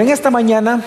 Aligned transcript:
En 0.00 0.08
esta 0.10 0.30
mañana 0.30 0.80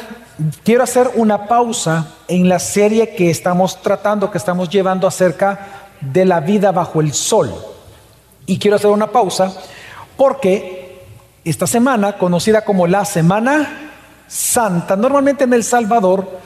quiero 0.63 0.83
hacer 0.83 1.11
una 1.15 1.45
pausa 1.49 2.15
en 2.29 2.47
la 2.47 2.59
serie 2.59 3.13
que 3.13 3.29
estamos 3.29 3.81
tratando, 3.81 4.31
que 4.31 4.37
estamos 4.37 4.69
llevando 4.69 5.05
acerca 5.05 5.67
de 5.99 6.23
la 6.23 6.39
vida 6.39 6.71
bajo 6.71 7.01
el 7.01 7.11
sol. 7.11 7.53
Y 8.45 8.57
quiero 8.57 8.77
hacer 8.77 8.89
una 8.89 9.07
pausa 9.07 9.51
porque 10.15 11.03
esta 11.43 11.67
semana, 11.67 12.17
conocida 12.17 12.63
como 12.63 12.87
la 12.87 13.03
Semana 13.03 13.91
Santa, 14.29 14.95
normalmente 14.95 15.43
en 15.43 15.51
El 15.51 15.65
Salvador, 15.65 16.39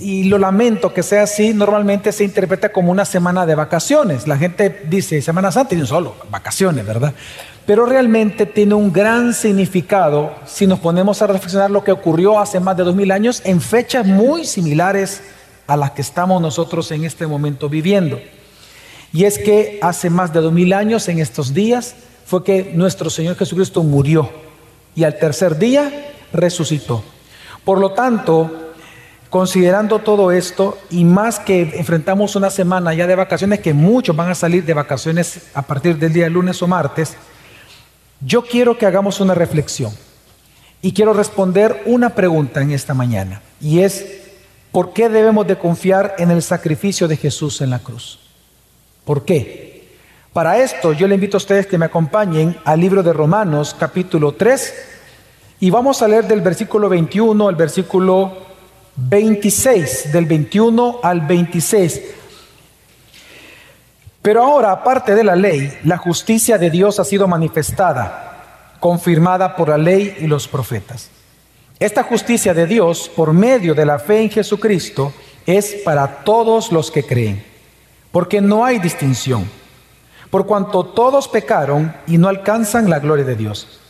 y 0.00 0.24
lo 0.24 0.38
lamento 0.38 0.92
que 0.92 1.04
sea 1.04 1.22
así, 1.22 1.54
normalmente 1.54 2.10
se 2.10 2.24
interpreta 2.24 2.72
como 2.72 2.90
una 2.90 3.04
semana 3.04 3.46
de 3.46 3.54
vacaciones. 3.54 4.26
La 4.26 4.36
gente 4.36 4.82
dice 4.88 5.22
Semana 5.22 5.52
Santa 5.52 5.76
y 5.76 5.78
no 5.78 5.86
solo 5.86 6.16
vacaciones, 6.28 6.84
¿verdad? 6.84 7.14
Pero 7.68 7.84
realmente 7.84 8.46
tiene 8.46 8.72
un 8.72 8.90
gran 8.90 9.34
significado 9.34 10.32
si 10.46 10.66
nos 10.66 10.78
ponemos 10.78 11.20
a 11.20 11.26
reflexionar 11.26 11.70
lo 11.70 11.84
que 11.84 11.92
ocurrió 11.92 12.40
hace 12.40 12.60
más 12.60 12.74
de 12.78 12.82
dos 12.82 12.94
mil 12.94 13.10
años 13.10 13.42
en 13.44 13.60
fechas 13.60 14.06
muy 14.06 14.46
similares 14.46 15.20
a 15.66 15.76
las 15.76 15.90
que 15.90 16.00
estamos 16.00 16.40
nosotros 16.40 16.90
en 16.92 17.04
este 17.04 17.26
momento 17.26 17.68
viviendo. 17.68 18.18
Y 19.12 19.24
es 19.24 19.38
que 19.38 19.78
hace 19.82 20.08
más 20.08 20.32
de 20.32 20.40
dos 20.40 20.50
mil 20.50 20.72
años, 20.72 21.10
en 21.10 21.18
estos 21.18 21.52
días, 21.52 21.94
fue 22.24 22.42
que 22.42 22.72
nuestro 22.74 23.10
Señor 23.10 23.36
Jesucristo 23.36 23.82
murió 23.82 24.30
y 24.94 25.04
al 25.04 25.18
tercer 25.18 25.58
día 25.58 26.14
resucitó. 26.32 27.04
Por 27.66 27.80
lo 27.80 27.92
tanto, 27.92 28.50
considerando 29.28 29.98
todo 29.98 30.32
esto 30.32 30.78
y 30.88 31.04
más 31.04 31.38
que 31.38 31.74
enfrentamos 31.74 32.34
una 32.34 32.48
semana 32.48 32.94
ya 32.94 33.06
de 33.06 33.14
vacaciones, 33.14 33.60
que 33.60 33.74
muchos 33.74 34.16
van 34.16 34.30
a 34.30 34.34
salir 34.34 34.64
de 34.64 34.72
vacaciones 34.72 35.50
a 35.52 35.60
partir 35.60 35.98
del 35.98 36.14
día 36.14 36.30
lunes 36.30 36.62
o 36.62 36.66
martes, 36.66 37.14
yo 38.20 38.42
quiero 38.42 38.78
que 38.78 38.86
hagamos 38.86 39.20
una 39.20 39.34
reflexión 39.34 39.92
y 40.82 40.92
quiero 40.92 41.12
responder 41.12 41.82
una 41.86 42.10
pregunta 42.10 42.60
en 42.60 42.72
esta 42.72 42.94
mañana 42.94 43.42
y 43.60 43.80
es, 43.80 44.06
¿por 44.72 44.92
qué 44.92 45.08
debemos 45.08 45.46
de 45.46 45.58
confiar 45.58 46.14
en 46.18 46.30
el 46.30 46.42
sacrificio 46.42 47.08
de 47.08 47.16
Jesús 47.16 47.60
en 47.60 47.70
la 47.70 47.78
cruz? 47.78 48.18
¿Por 49.04 49.24
qué? 49.24 49.88
Para 50.32 50.58
esto 50.58 50.92
yo 50.92 51.08
le 51.08 51.14
invito 51.14 51.36
a 51.36 51.38
ustedes 51.38 51.66
que 51.66 51.78
me 51.78 51.86
acompañen 51.86 52.56
al 52.64 52.80
libro 52.80 53.02
de 53.02 53.12
Romanos 53.12 53.74
capítulo 53.78 54.32
3 54.32 54.74
y 55.60 55.70
vamos 55.70 56.02
a 56.02 56.08
leer 56.08 56.26
del 56.26 56.40
versículo 56.40 56.88
21 56.88 57.48
al 57.48 57.56
versículo 57.56 58.46
26, 58.96 60.12
del 60.12 60.26
21 60.26 61.00
al 61.02 61.20
26. 61.22 62.02
Pero 64.28 64.44
ahora, 64.44 64.72
aparte 64.72 65.14
de 65.14 65.24
la 65.24 65.34
ley, 65.34 65.78
la 65.84 65.96
justicia 65.96 66.58
de 66.58 66.68
Dios 66.68 67.00
ha 67.00 67.04
sido 67.04 67.26
manifestada, 67.26 68.74
confirmada 68.78 69.56
por 69.56 69.70
la 69.70 69.78
ley 69.78 70.18
y 70.20 70.26
los 70.26 70.46
profetas. 70.46 71.08
Esta 71.80 72.02
justicia 72.02 72.52
de 72.52 72.66
Dios, 72.66 73.10
por 73.16 73.32
medio 73.32 73.74
de 73.74 73.86
la 73.86 73.98
fe 73.98 74.20
en 74.20 74.28
Jesucristo, 74.28 75.14
es 75.46 75.76
para 75.82 76.24
todos 76.24 76.72
los 76.72 76.90
que 76.90 77.04
creen, 77.04 77.42
porque 78.12 78.42
no 78.42 78.66
hay 78.66 78.78
distinción, 78.78 79.48
por 80.28 80.44
cuanto 80.44 80.84
todos 80.84 81.26
pecaron 81.26 81.96
y 82.06 82.18
no 82.18 82.28
alcanzan 82.28 82.90
la 82.90 82.98
gloria 82.98 83.24
de 83.24 83.34
Dios. 83.34 83.80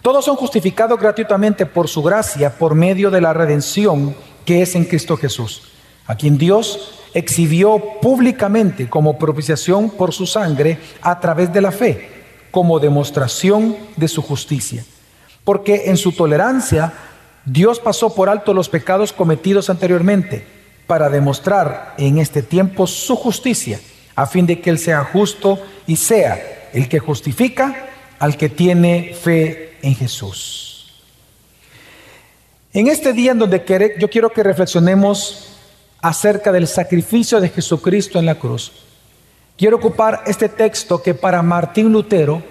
Todos 0.00 0.24
son 0.24 0.36
justificados 0.36 0.98
gratuitamente 0.98 1.66
por 1.66 1.86
su 1.86 2.02
gracia, 2.02 2.48
por 2.56 2.74
medio 2.74 3.10
de 3.10 3.20
la 3.20 3.34
redención 3.34 4.16
que 4.46 4.62
es 4.62 4.74
en 4.74 4.86
Cristo 4.86 5.18
Jesús, 5.18 5.71
a 6.06 6.16
quien 6.16 6.38
Dios 6.38 6.98
exhibió 7.14 8.00
públicamente 8.00 8.88
como 8.88 9.18
propiciación 9.18 9.90
por 9.90 10.12
su 10.12 10.26
sangre 10.26 10.78
a 11.02 11.20
través 11.20 11.52
de 11.52 11.60
la 11.60 11.72
fe, 11.72 12.08
como 12.50 12.80
demostración 12.80 13.76
de 13.96 14.08
su 14.08 14.22
justicia. 14.22 14.84
Porque 15.44 15.84
en 15.86 15.96
su 15.96 16.12
tolerancia 16.12 16.92
Dios 17.44 17.80
pasó 17.80 18.14
por 18.14 18.28
alto 18.28 18.54
los 18.54 18.68
pecados 18.68 19.12
cometidos 19.12 19.68
anteriormente 19.68 20.46
para 20.86 21.08
demostrar 21.08 21.94
en 21.98 22.18
este 22.18 22.42
tiempo 22.42 22.86
su 22.86 23.16
justicia, 23.16 23.80
a 24.14 24.26
fin 24.26 24.46
de 24.46 24.60
que 24.60 24.70
Él 24.70 24.78
sea 24.78 25.04
justo 25.04 25.58
y 25.86 25.96
sea 25.96 26.68
el 26.72 26.88
que 26.88 26.98
justifica 26.98 27.88
al 28.18 28.36
que 28.36 28.48
tiene 28.48 29.14
fe 29.14 29.76
en 29.82 29.94
Jesús. 29.94 30.92
En 32.72 32.86
este 32.86 33.12
día 33.12 33.32
en 33.32 33.38
donde 33.38 33.62
yo 33.98 34.08
quiero 34.08 34.32
que 34.32 34.42
reflexionemos 34.42 35.51
acerca 36.02 36.50
del 36.50 36.66
sacrificio 36.66 37.40
de 37.40 37.48
Jesucristo 37.48 38.18
en 38.18 38.26
la 38.26 38.34
cruz. 38.34 38.72
Quiero 39.56 39.76
ocupar 39.76 40.24
este 40.26 40.48
texto 40.48 41.00
que 41.00 41.14
para 41.14 41.40
Martín 41.42 41.92
Lutero, 41.92 42.42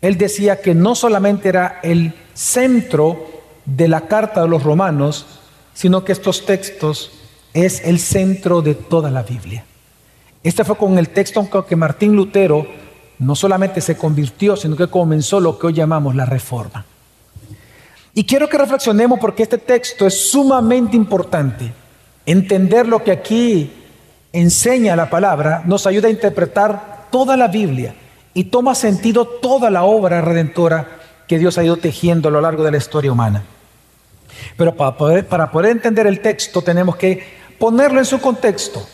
él 0.00 0.18
decía 0.18 0.60
que 0.60 0.74
no 0.74 0.96
solamente 0.96 1.48
era 1.48 1.78
el 1.82 2.12
centro 2.34 3.30
de 3.64 3.86
la 3.86 4.02
carta 4.02 4.42
de 4.42 4.48
los 4.48 4.64
romanos, 4.64 5.24
sino 5.72 6.04
que 6.04 6.12
estos 6.12 6.44
textos 6.44 7.12
es 7.54 7.80
el 7.84 8.00
centro 8.00 8.60
de 8.60 8.74
toda 8.74 9.10
la 9.10 9.22
Biblia. 9.22 9.64
Este 10.42 10.64
fue 10.64 10.76
con 10.76 10.98
el 10.98 11.10
texto 11.10 11.48
que 11.66 11.76
Martín 11.76 12.16
Lutero 12.16 12.66
no 13.20 13.36
solamente 13.36 13.80
se 13.80 13.96
convirtió, 13.96 14.56
sino 14.56 14.76
que 14.76 14.88
comenzó 14.88 15.38
lo 15.38 15.58
que 15.58 15.68
hoy 15.68 15.72
llamamos 15.74 16.16
la 16.16 16.26
reforma. 16.26 16.84
Y 18.12 18.24
quiero 18.24 18.48
que 18.48 18.58
reflexionemos 18.58 19.20
porque 19.20 19.44
este 19.44 19.58
texto 19.58 20.06
es 20.06 20.30
sumamente 20.30 20.96
importante 20.96 21.83
Entender 22.26 22.88
lo 22.88 23.04
que 23.04 23.12
aquí 23.12 23.72
enseña 24.32 24.96
la 24.96 25.10
palabra 25.10 25.62
nos 25.66 25.86
ayuda 25.86 26.08
a 26.08 26.10
interpretar 26.10 27.08
toda 27.10 27.36
la 27.36 27.48
Biblia 27.48 27.94
y 28.34 28.44
toma 28.44 28.74
sentido 28.74 29.26
toda 29.26 29.70
la 29.70 29.84
obra 29.84 30.20
redentora 30.20 30.88
que 31.28 31.38
Dios 31.38 31.56
ha 31.56 31.64
ido 31.64 31.76
tejiendo 31.76 32.28
a 32.28 32.32
lo 32.32 32.40
largo 32.40 32.64
de 32.64 32.72
la 32.72 32.78
historia 32.78 33.12
humana. 33.12 33.44
Pero 34.56 34.74
para 34.74 34.96
poder, 34.96 35.70
entender 35.70 36.06
el 36.06 36.20
texto 36.20 36.62
tenemos 36.62 36.96
que 36.96 37.24
ponerlo 37.58 37.98
en 37.98 38.04
su 38.04 38.20
contexto. 38.20 38.86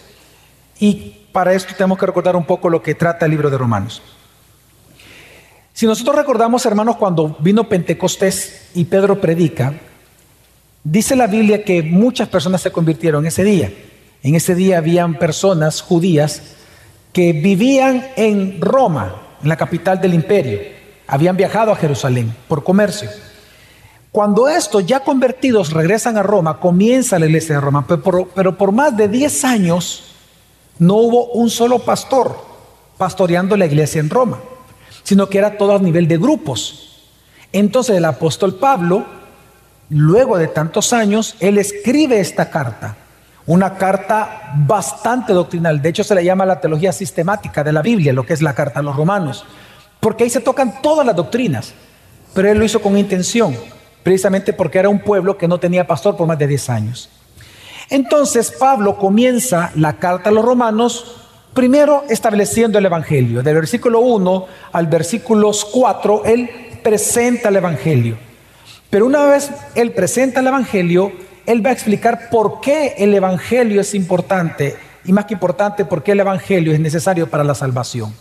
Y 0.79 1.27
para 1.33 1.53
esto 1.53 1.75
tenemos 1.75 1.99
que 1.99 2.07
recordar 2.07 2.37
un 2.37 2.45
poco 2.45 2.69
lo 2.69 2.83
que 2.83 2.95
trata 2.95 3.25
el 3.25 3.31
libro 3.31 3.51
de 3.51 3.59
Romanos. 3.59 4.03
Si 5.73 5.87
nosotros 5.87 6.17
recordamos, 6.17 6.67
hermanos, 6.67 6.97
cuando 6.97 7.37
vino 7.41 7.69
Pentecostés 7.69 8.71
y 8.75 8.85
Pedro 8.85 9.21
predica, 9.21 9.73
Dice 10.83 11.15
la 11.15 11.27
Biblia 11.27 11.63
que 11.63 11.83
muchas 11.83 12.29
personas 12.29 12.63
se 12.63 12.73
convirtieron 12.73 13.27
ese 13.27 13.45
día. 13.45 13.73
En 14.23 14.35
ese 14.35 14.55
día 14.55 14.79
habían 14.79 15.19
personas 15.19 15.83
judías 15.83 16.43
que 17.13 17.33
vivían 17.33 18.09
en 18.17 18.61
Roma, 18.61 19.15
en 19.43 19.49
la 19.49 19.57
capital 19.57 20.01
del 20.01 20.15
imperio. 20.15 20.59
Habían 21.07 21.37
viajado 21.37 21.73
a 21.73 21.77
Jerusalén 21.77 22.35
por 22.49 22.65
comercio. 22.65 23.11
Cuando 24.11 24.49
estos 24.49 24.87
ya 24.87 25.01
convertidos 25.01 25.73
regresan 25.73 26.17
a 26.17 26.23
Roma, 26.23 26.59
comienza 26.59 27.19
la 27.19 27.27
iglesia 27.27 27.57
de 27.57 27.61
Roma, 27.61 27.85
pero 27.87 28.03
por, 28.03 28.29
pero 28.29 28.57
por 28.57 28.73
más 28.73 28.97
de 28.97 29.09
10 29.09 29.45
años 29.45 30.05
no 30.79 30.97
hubo 30.97 31.27
un 31.33 31.51
solo 31.51 31.79
pastor 31.81 32.37
pastoreando 32.97 33.57
la 33.57 33.67
iglesia 33.67 34.01
en 34.01 34.11
Roma, 34.11 34.41
sino 35.03 35.29
que 35.29 35.39
era 35.39 35.59
todo 35.59 35.77
a 35.77 35.79
nivel 35.79 36.09
de 36.09 36.17
grupos. 36.17 37.07
Entonces 37.53 37.97
el 37.97 38.05
apóstol 38.05 38.57
Pablo 38.57 39.20
luego 39.91 40.39
de 40.39 40.49
tantos 40.49 40.93
años, 40.93 41.37
él 41.41 41.59
escribe 41.59 42.21
esta 42.21 42.49
carta, 42.49 42.97
una 43.47 43.77
carta 43.77 44.53
bastante 44.67 45.33
doctrinal. 45.33 45.83
De 45.83 45.89
hecho, 45.91 46.05
se 46.05 46.15
le 46.15 46.25
llama 46.25 46.47
la 46.47 46.61
teología 46.61 46.93
sistemática 46.93 47.63
de 47.63 47.73
la 47.73 47.83
Biblia, 47.83 48.13
lo 48.13 48.25
que 48.25 48.33
es 48.33 48.43
la 48.43 48.55
carta 48.55 48.81
a 48.81 48.83
los 48.83 48.97
romanos, 48.97 49.45
porque 49.99 50.25
ahí 50.25 50.31
se 50.31 50.41
tocan 50.41 50.81
todas 50.81 51.05
las 51.05 51.17
doctrinas, 51.17 51.75
pero 52.33 52.51
él 52.51 52.59
lo 52.59 52.65
hizo 52.65 52.81
con 52.81 52.97
intención, 52.97 53.57
precisamente 54.03 54.53
porque 54.53 54.79
era 54.79 54.89
un 54.89 55.01
pueblo 55.01 55.37
que 55.37 55.49
no 55.49 55.59
tenía 55.59 55.87
pastor 55.87 56.17
por 56.17 56.27
más 56.27 56.39
de 56.39 56.47
10 56.47 56.71
años. 56.71 57.11
Entonces, 57.91 58.53
Pablo 58.53 58.97
comienza 58.97 59.73
la 59.75 59.95
carta 59.95 60.31
a 60.31 60.33
los 60.33 60.45
romanos 60.45 61.17
primero 61.53 62.05
estableciendo 62.09 62.79
el 62.79 62.87
Evangelio. 62.87 63.43
Del 63.43 63.57
versículo 63.57 63.99
1 63.99 64.47
al 64.73 64.87
versículo 64.87 65.51
4, 65.73 66.23
él 66.25 66.49
presenta 66.85 67.49
el 67.49 67.57
Evangelio. 67.57 68.30
Pero 68.91 69.07
una 69.07 69.25
vez 69.25 69.51
Él 69.77 69.93
presenta 69.93 70.41
el 70.41 70.49
Evangelio, 70.49 71.13
Él 71.47 71.65
va 71.65 71.71
a 71.71 71.73
explicar 71.73 72.29
por 72.29 72.61
qué 72.61 72.95
el 72.99 73.15
Evangelio 73.15 73.81
es 73.81 73.95
importante 73.95 74.77
y 75.05 75.13
más 75.13 75.27
que 75.27 75.35
importante, 75.35 75.85
por 75.85 76.03
qué 76.03 76.13
el 76.13 76.21
Evangelio 76.21 76.73
es 76.73 76.81
necesario 76.81 77.31
para 77.31 77.45
la 77.45 77.55
salvación. 77.55 78.13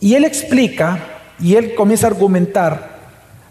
Y 0.00 0.14
Él 0.14 0.24
explica 0.24 0.98
y 1.38 1.54
Él 1.54 1.74
comienza 1.74 2.06
a 2.06 2.10
argumentar 2.10 3.00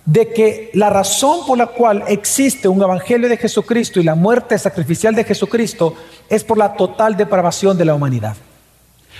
de 0.05 0.33
que 0.33 0.71
la 0.73 0.89
razón 0.89 1.45
por 1.45 1.57
la 1.57 1.67
cual 1.67 2.03
existe 2.07 2.67
un 2.67 2.81
Evangelio 2.81 3.29
de 3.29 3.37
Jesucristo 3.37 3.99
y 3.99 4.03
la 4.03 4.15
muerte 4.15 4.57
sacrificial 4.57 5.15
de 5.15 5.23
Jesucristo 5.23 5.95
es 6.27 6.43
por 6.43 6.57
la 6.57 6.73
total 6.73 7.15
depravación 7.15 7.77
de 7.77 7.85
la 7.85 7.93
humanidad. 7.93 8.35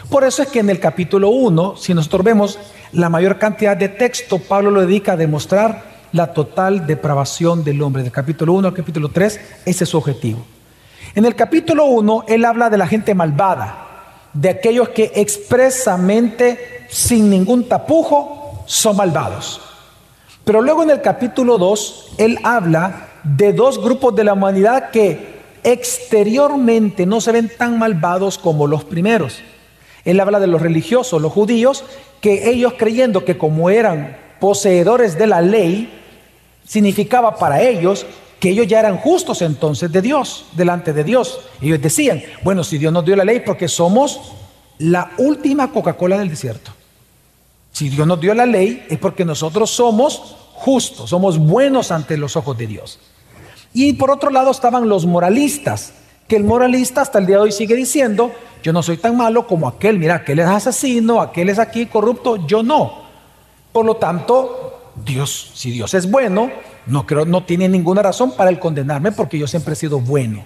Por 0.10 0.24
eso 0.24 0.42
es 0.42 0.50
que 0.50 0.60
en 0.60 0.70
el 0.70 0.80
capítulo 0.80 1.30
1, 1.30 1.78
si 1.78 1.94
nosotros 1.94 2.24
vemos 2.24 2.60
la 2.92 3.10
mayor 3.10 3.38
cantidad 3.38 3.78
de 3.78 3.90
texto, 3.90 4.40
Pablo 4.40 4.72
lo 4.72 4.82
dedica 4.82 5.14
a 5.14 5.18
demostrar 5.18 5.99
la 6.12 6.34
total 6.34 6.88
depravación 6.88 7.64
del 7.64 7.82
hombre. 7.82 8.04
Del 8.04 8.12
capítulo 8.12 8.54
1 8.54 8.68
al 8.68 8.74
capítulo 8.74 9.10
3, 9.10 9.40
ese 9.66 9.84
es 9.84 9.90
su 9.90 9.98
objetivo. 9.98 10.46
En 11.16 11.26
el 11.26 11.36
capítulo 11.36 11.86
1, 11.86 12.26
él 12.28 12.46
habla 12.46 12.70
de 12.70 12.78
la 12.78 12.88
gente 12.88 13.16
malvada, 13.16 13.88
de 14.34 14.50
aquellos 14.50 14.90
que 14.90 15.12
expresamente, 15.16 16.86
sin 16.90 17.30
ningún 17.30 17.68
tapujo, 17.68 18.64
son 18.66 18.98
malvados. 18.98 19.62
Pero 20.46 20.62
luego 20.62 20.84
en 20.84 20.92
el 20.92 21.02
capítulo 21.02 21.58
2, 21.58 22.14
él 22.18 22.40
habla 22.44 23.08
de 23.24 23.54
dos 23.54 23.82
grupos 23.82 24.16
de 24.16 24.24
la 24.24 24.34
humanidad 24.34 24.92
que 24.92 25.40
exteriormente 25.64 27.06
no 27.06 27.22
se 27.22 27.32
ven 27.32 27.52
tan 27.56 27.78
malvados 27.78 28.38
como 28.38 28.68
los 28.68 28.84
primeros. 28.84 29.42
Él 30.06 30.20
habla 30.20 30.40
de 30.40 30.48
los 30.48 30.62
religiosos, 30.62 31.22
los 31.22 31.34
judíos, 31.34 31.84
que 32.22 32.50
ellos 32.50 32.74
creyendo 32.78 33.26
que 33.26 33.38
como 33.38 33.70
eran 33.70 34.18
poseedores 34.40 35.18
de 35.18 35.28
la 35.28 35.42
ley, 35.42 35.99
significaba 36.70 37.36
para 37.36 37.64
ellos 37.64 38.06
que 38.40 38.52
ellos 38.52 38.68
ya 38.68 38.80
eran 38.80 38.98
justos 38.98 39.42
entonces 39.42 39.92
de 39.92 40.04
Dios, 40.04 40.46
delante 40.54 40.94
de 40.94 41.04
Dios. 41.04 41.40
Ellos 41.62 41.82
decían, 41.82 42.22
bueno, 42.44 42.64
si 42.64 42.78
Dios 42.78 42.94
nos 42.94 43.04
dio 43.04 43.16
la 43.16 43.26
ley 43.26 43.42
porque 43.44 43.68
somos 43.68 44.34
la 44.78 45.12
última 45.18 45.72
Coca-Cola 45.72 46.20
del 46.20 46.30
desierto. 46.30 46.72
Si 47.72 47.90
Dios 47.90 48.06
nos 48.06 48.22
dio 48.22 48.36
la 48.36 48.46
ley 48.46 48.86
es 48.88 49.00
porque 49.00 49.26
nosotros 49.26 49.72
somos 49.72 50.36
justos, 50.54 51.10
somos 51.10 51.40
buenos 51.40 51.92
ante 51.92 52.18
los 52.18 52.36
ojos 52.36 52.56
de 52.56 52.68
Dios. 52.68 53.00
Y 53.74 53.94
por 53.94 54.12
otro 54.12 54.30
lado 54.30 54.52
estaban 54.52 54.88
los 54.88 55.08
moralistas, 55.08 55.94
que 56.28 56.36
el 56.36 56.44
moralista 56.44 57.02
hasta 57.02 57.18
el 57.18 57.26
día 57.26 57.38
de 57.38 57.42
hoy 57.42 57.52
sigue 57.52 57.76
diciendo, 57.76 58.32
yo 58.62 58.72
no 58.74 58.84
soy 58.84 58.98
tan 58.98 59.18
malo 59.18 59.48
como 59.48 59.68
aquel, 59.68 59.98
mira, 59.98 60.16
aquel 60.16 60.38
es 60.38 60.46
asesino, 60.46 61.20
aquel 61.20 61.50
es 61.50 61.58
aquí 61.58 61.88
corrupto, 61.88 62.46
yo 62.46 62.62
no. 62.62 63.10
Por 63.72 63.86
lo 63.86 63.96
tanto, 63.96 64.79
Dios, 65.06 65.52
si 65.54 65.72
Dios 65.72 65.94
es 65.94 66.10
bueno, 66.10 66.52
no 66.86 67.06
creo, 67.06 67.26
no 67.26 67.44
tiene 67.44 67.70
ninguna 67.70 68.02
razón 68.02 68.32
para 68.32 68.50
el 68.50 68.60
condenarme 68.60 69.12
porque 69.12 69.38
yo 69.38 69.48
siempre 69.48 69.74
he 69.74 69.76
sido 69.76 70.00
bueno. 70.00 70.44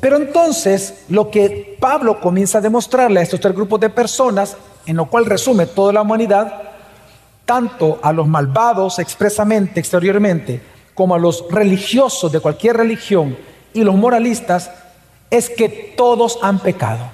Pero 0.00 0.16
entonces, 0.16 1.04
lo 1.08 1.30
que 1.30 1.76
Pablo 1.78 2.20
comienza 2.20 2.58
a 2.58 2.62
demostrarle 2.62 3.20
a 3.20 3.22
estos 3.22 3.40
tres 3.40 3.54
grupos 3.54 3.80
de 3.80 3.90
personas, 3.90 4.56
en 4.86 4.96
lo 4.96 5.06
cual 5.06 5.26
resume 5.26 5.66
toda 5.66 5.92
la 5.92 6.02
humanidad, 6.02 6.62
tanto 7.44 7.98
a 8.02 8.12
los 8.12 8.26
malvados 8.26 8.98
expresamente, 8.98 9.78
exteriormente, 9.78 10.62
como 10.94 11.14
a 11.14 11.18
los 11.18 11.44
religiosos 11.50 12.32
de 12.32 12.40
cualquier 12.40 12.78
religión 12.78 13.36
y 13.74 13.84
los 13.84 13.94
moralistas, 13.94 14.70
es 15.30 15.50
que 15.50 15.94
todos 15.96 16.38
han 16.42 16.60
pecado. 16.60 17.04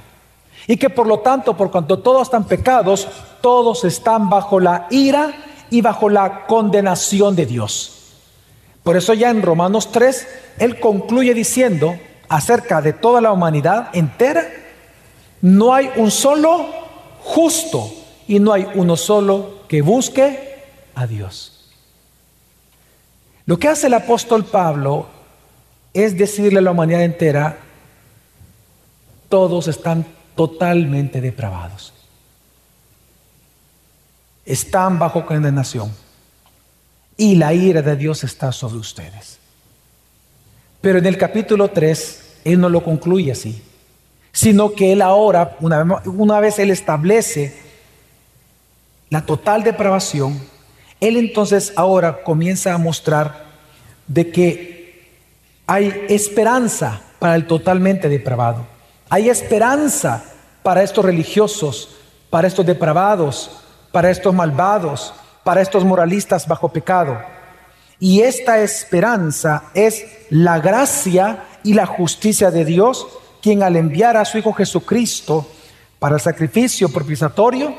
Y 0.69 0.77
que 0.77 0.91
por 0.91 1.07
lo 1.07 1.21
tanto, 1.21 1.57
por 1.57 1.71
cuanto 1.71 1.99
todos 1.99 2.23
están 2.23 2.45
pecados, 2.45 3.09
todos 3.41 3.85
están 3.85 4.29
bajo 4.29 4.61
la 4.61 4.87
ira 4.91 5.33
y 5.71 5.81
bajo 5.81 6.09
la 6.09 6.47
condenación 6.47 7.37
de 7.37 7.47
Dios. 7.47 7.93
Por 8.83 8.97
eso 8.97 9.15
ya 9.15 9.31
en 9.31 9.43
Romanos 9.43 9.91
3, 9.91 10.29
él 10.59 10.79
concluye 10.79 11.35
diciendo 11.35 11.99
acerca 12.29 12.81
de 12.81 12.93
toda 12.93 13.21
la 13.21 13.33
humanidad 13.33 13.89
entera, 13.93 14.47
no 15.43 15.75
hay 15.75 15.91
un 15.97 16.11
solo 16.11 16.67
justo 17.23 17.93
y 18.29 18.39
no 18.39 18.53
hay 18.53 18.67
uno 18.75 18.97
solo 18.97 19.61
que 19.69 19.83
busque 19.83 20.63
a 20.95 21.07
Dios. 21.07 21.71
Lo 23.45 23.59
que 23.59 23.69
hace 23.69 23.87
el 23.87 23.95
apóstol 23.95 24.45
Pablo 24.45 25.07
es 25.93 26.17
decirle 26.17 26.59
a 26.59 26.63
la 26.63 26.73
humanidad 26.73 27.03
entera, 27.03 27.59
todos 29.29 29.69
están 29.69 30.05
totalmente 30.35 31.21
depravados. 31.21 31.93
Están 34.47 34.99
bajo 34.99 35.27
condenación. 35.27 35.93
Y 37.17 37.35
la 37.35 37.53
ira 37.53 37.83
de 37.83 37.97
Dios 37.97 38.25
está 38.25 38.53
sobre 38.53 38.79
ustedes. 38.79 39.39
Pero 40.81 40.99
en 40.99 41.07
el 41.07 41.19
capítulo 41.19 41.69
3, 41.69 42.23
Él 42.45 42.61
no 42.61 42.69
lo 42.69 42.85
concluye 42.85 43.33
así, 43.33 43.63
sino 44.33 44.73
que 44.73 44.93
Él 44.93 45.03
ahora, 45.03 45.57
una 45.61 45.83
vez, 45.83 46.07
una 46.07 46.41
vez 46.41 46.59
Él 46.59 46.71
establece 46.71 47.57
la 49.11 49.27
total 49.27 49.65
depravación, 49.65 50.41
Él 51.01 51.17
entonces 51.17 51.73
ahora 51.75 52.23
comienza 52.23 52.73
a 52.73 52.79
mostrar 52.79 53.47
de 54.07 54.31
que 54.31 55.17
hay 55.67 56.07
esperanza 56.09 57.03
para 57.19 57.35
el 57.35 57.47
totalmente 57.47 58.09
depravado. 58.09 58.67
Hay 59.09 59.29
esperanza 59.29 60.25
para 60.63 60.83
estos 60.83 61.05
religiosos, 61.05 61.97
para 62.31 62.47
estos 62.47 62.67
depravados, 62.67 63.51
para 63.97 64.11
estos 64.11 64.35
malvados, 64.35 65.15
para 65.43 65.63
estos 65.63 65.83
moralistas 65.83 66.47
bajo 66.47 66.69
pecado. 66.69 67.19
Y 67.99 68.21
esta 68.21 68.59
esperanza 68.59 69.71
es 69.73 70.05
la 70.29 70.59
gracia 70.59 71.45
y 71.63 71.73
la 71.73 71.87
justicia 71.87 72.51
de 72.51 72.67
Dios, 72.67 73.07
quien 73.41 73.63
al 73.63 73.75
enviar 73.75 74.19
a 74.19 74.27
su 74.27 74.37
Hijo 74.37 74.53
Jesucristo 74.53 75.47
para 75.99 76.17
el 76.17 76.21
sacrificio 76.21 76.91
propiciatorio, 76.91 77.75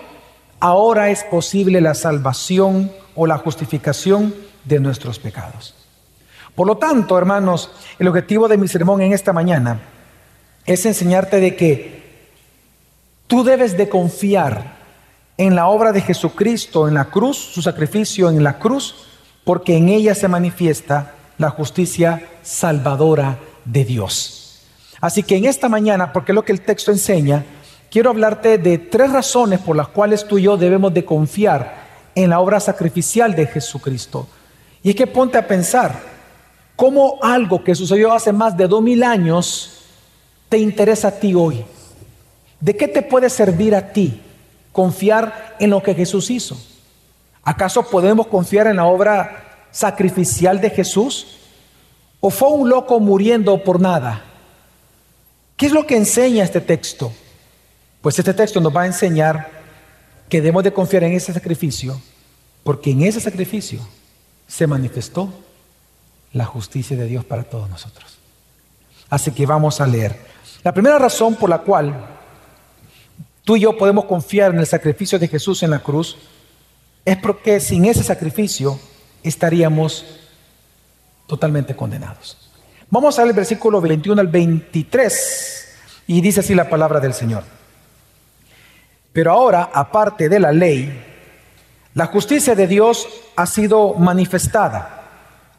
ahora 0.59 1.11
es 1.11 1.23
posible 1.23 1.81
la 1.81 1.93
salvación 1.93 2.91
o 3.13 3.27
la 3.27 3.37
justificación 3.37 4.33
de 4.63 4.79
nuestros 4.79 5.19
pecados. 5.19 5.75
Por 6.55 6.65
lo 6.65 6.77
tanto, 6.77 7.15
hermanos, 7.15 7.69
el 7.99 8.07
objetivo 8.07 8.47
de 8.47 8.57
mi 8.57 8.67
sermón 8.67 9.03
en 9.03 9.13
esta 9.13 9.33
mañana 9.33 9.81
es 10.65 10.83
enseñarte 10.83 11.39
de 11.39 11.55
que 11.55 12.23
tú 13.27 13.43
debes 13.43 13.77
de 13.77 13.87
confiar 13.87 14.76
en 15.37 15.55
la 15.55 15.67
obra 15.67 15.91
de 15.91 16.01
Jesucristo 16.01 16.87
en 16.87 16.95
la 16.95 17.05
cruz, 17.05 17.37
su 17.37 17.61
sacrificio 17.61 18.29
en 18.29 18.43
la 18.43 18.57
cruz, 18.57 18.95
porque 19.43 19.77
en 19.77 19.89
ella 19.89 20.15
se 20.15 20.27
manifiesta 20.27 21.13
la 21.37 21.51
justicia 21.51 22.27
salvadora 22.41 23.37
de 23.63 23.85
Dios. 23.85 24.63
Así 24.99 25.21
que 25.21 25.37
en 25.37 25.45
esta 25.45 25.69
mañana, 25.69 26.11
porque 26.11 26.31
es 26.31 26.35
lo 26.35 26.43
que 26.43 26.51
el 26.51 26.61
texto 26.61 26.91
enseña, 26.91 27.45
quiero 27.91 28.09
hablarte 28.09 28.57
de 28.57 28.79
tres 28.79 29.11
razones 29.11 29.59
por 29.59 29.75
las 29.75 29.89
cuales 29.89 30.27
tú 30.27 30.39
y 30.39 30.43
yo 30.43 30.57
debemos 30.57 30.93
de 30.93 31.05
confiar 31.05 31.85
en 32.15 32.31
la 32.31 32.39
obra 32.39 32.59
sacrificial 32.59 33.35
de 33.35 33.45
Jesucristo. 33.45 34.27
Y 34.81 34.89
es 34.89 34.95
que 34.95 35.05
ponte 35.05 35.37
a 35.37 35.47
pensar, 35.47 35.99
¿cómo 36.75 37.19
algo 37.21 37.63
que 37.63 37.75
sucedió 37.75 38.11
hace 38.11 38.33
más 38.33 38.57
de 38.57 38.67
dos 38.67 38.81
mil 38.81 39.03
años 39.03 39.83
te 40.49 40.57
interesa 40.57 41.09
a 41.09 41.19
ti 41.19 41.35
hoy? 41.35 41.63
¿De 42.59 42.75
qué 42.75 42.87
te 42.87 43.03
puede 43.03 43.29
servir 43.29 43.75
a 43.75 43.93
ti 43.93 44.19
confiar 44.77 45.55
en 45.59 45.71
lo 45.71 45.81
que 45.81 45.95
Jesús 45.95 46.29
hizo? 46.29 46.55
¿Acaso 47.43 47.89
podemos 47.89 48.27
confiar 48.27 48.67
en 48.67 48.75
la 48.75 48.85
obra 48.85 49.65
sacrificial 49.71 50.61
de 50.61 50.69
Jesús? 50.69 51.39
¿O 52.19 52.29
fue 52.29 52.49
un 52.49 52.69
loco 52.69 52.99
muriendo 52.99 53.63
por 53.63 53.81
nada? 53.81 54.23
¿Qué 55.55 55.65
es 55.65 55.71
lo 55.71 55.87
que 55.87 55.97
enseña 55.97 56.43
este 56.43 56.61
texto? 56.61 57.11
Pues 58.01 58.19
este 58.19 58.35
texto 58.35 58.61
nos 58.61 58.75
va 58.75 58.83
a 58.83 58.85
enseñar 58.85 59.49
que 60.29 60.41
debemos 60.41 60.63
de 60.63 60.71
confiar 60.71 61.05
en 61.05 61.13
ese 61.13 61.33
sacrificio, 61.33 61.99
porque 62.63 62.91
en 62.91 63.01
ese 63.01 63.19
sacrificio 63.19 63.79
se 64.45 64.67
manifestó 64.67 65.33
la 66.33 66.45
justicia 66.45 66.95
de 66.95 67.07
Dios 67.07 67.25
para 67.25 67.41
todos 67.45 67.67
nosotros. 67.67 68.19
Así 69.09 69.31
que 69.31 69.47
vamos 69.47 69.81
a 69.81 69.87
leer. 69.87 70.15
La 70.63 70.71
primera 70.71 70.99
razón 70.99 71.33
por 71.33 71.49
la 71.49 71.57
cual 71.57 72.16
tú 73.47 73.55
y 73.55 73.61
yo 73.61 73.77
podemos 73.77 74.03
confiar 74.03 74.51
en 74.51 74.59
el 74.59 74.67
sacrificio 74.67 75.17
de 75.17 75.29
Jesús 75.29 75.63
en 75.63 75.69
la 75.71 75.79
cruz 75.79 76.17
es 77.05 77.15
porque 77.15 77.61
sin 77.61 77.85
ese 77.85 78.03
sacrificio 78.03 78.77
estaríamos 79.23 80.05
totalmente 81.27 81.73
condenados. 81.73 82.51
Vamos 82.89 83.17
a 83.17 83.21
ver 83.21 83.29
el 83.29 83.35
versículo 83.37 83.79
21 83.79 84.19
al 84.19 84.27
23 84.27 85.67
y 86.07 86.19
dice 86.19 86.41
así 86.41 86.55
la 86.55 86.69
palabra 86.69 86.99
del 86.99 87.13
Señor. 87.13 87.45
Pero 89.13 89.31
ahora, 89.31 89.69
aparte 89.73 90.27
de 90.27 90.41
la 90.41 90.51
ley, 90.51 91.01
la 91.93 92.07
justicia 92.07 92.53
de 92.53 92.67
Dios 92.67 93.07
ha 93.37 93.45
sido 93.45 93.93
manifestada, 93.93 95.05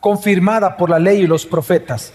confirmada 0.01 0.77
por 0.77 0.91
la 0.91 0.99
ley 0.99 1.23
y 1.23 1.27
los 1.27 1.47
profetas. 1.47 2.13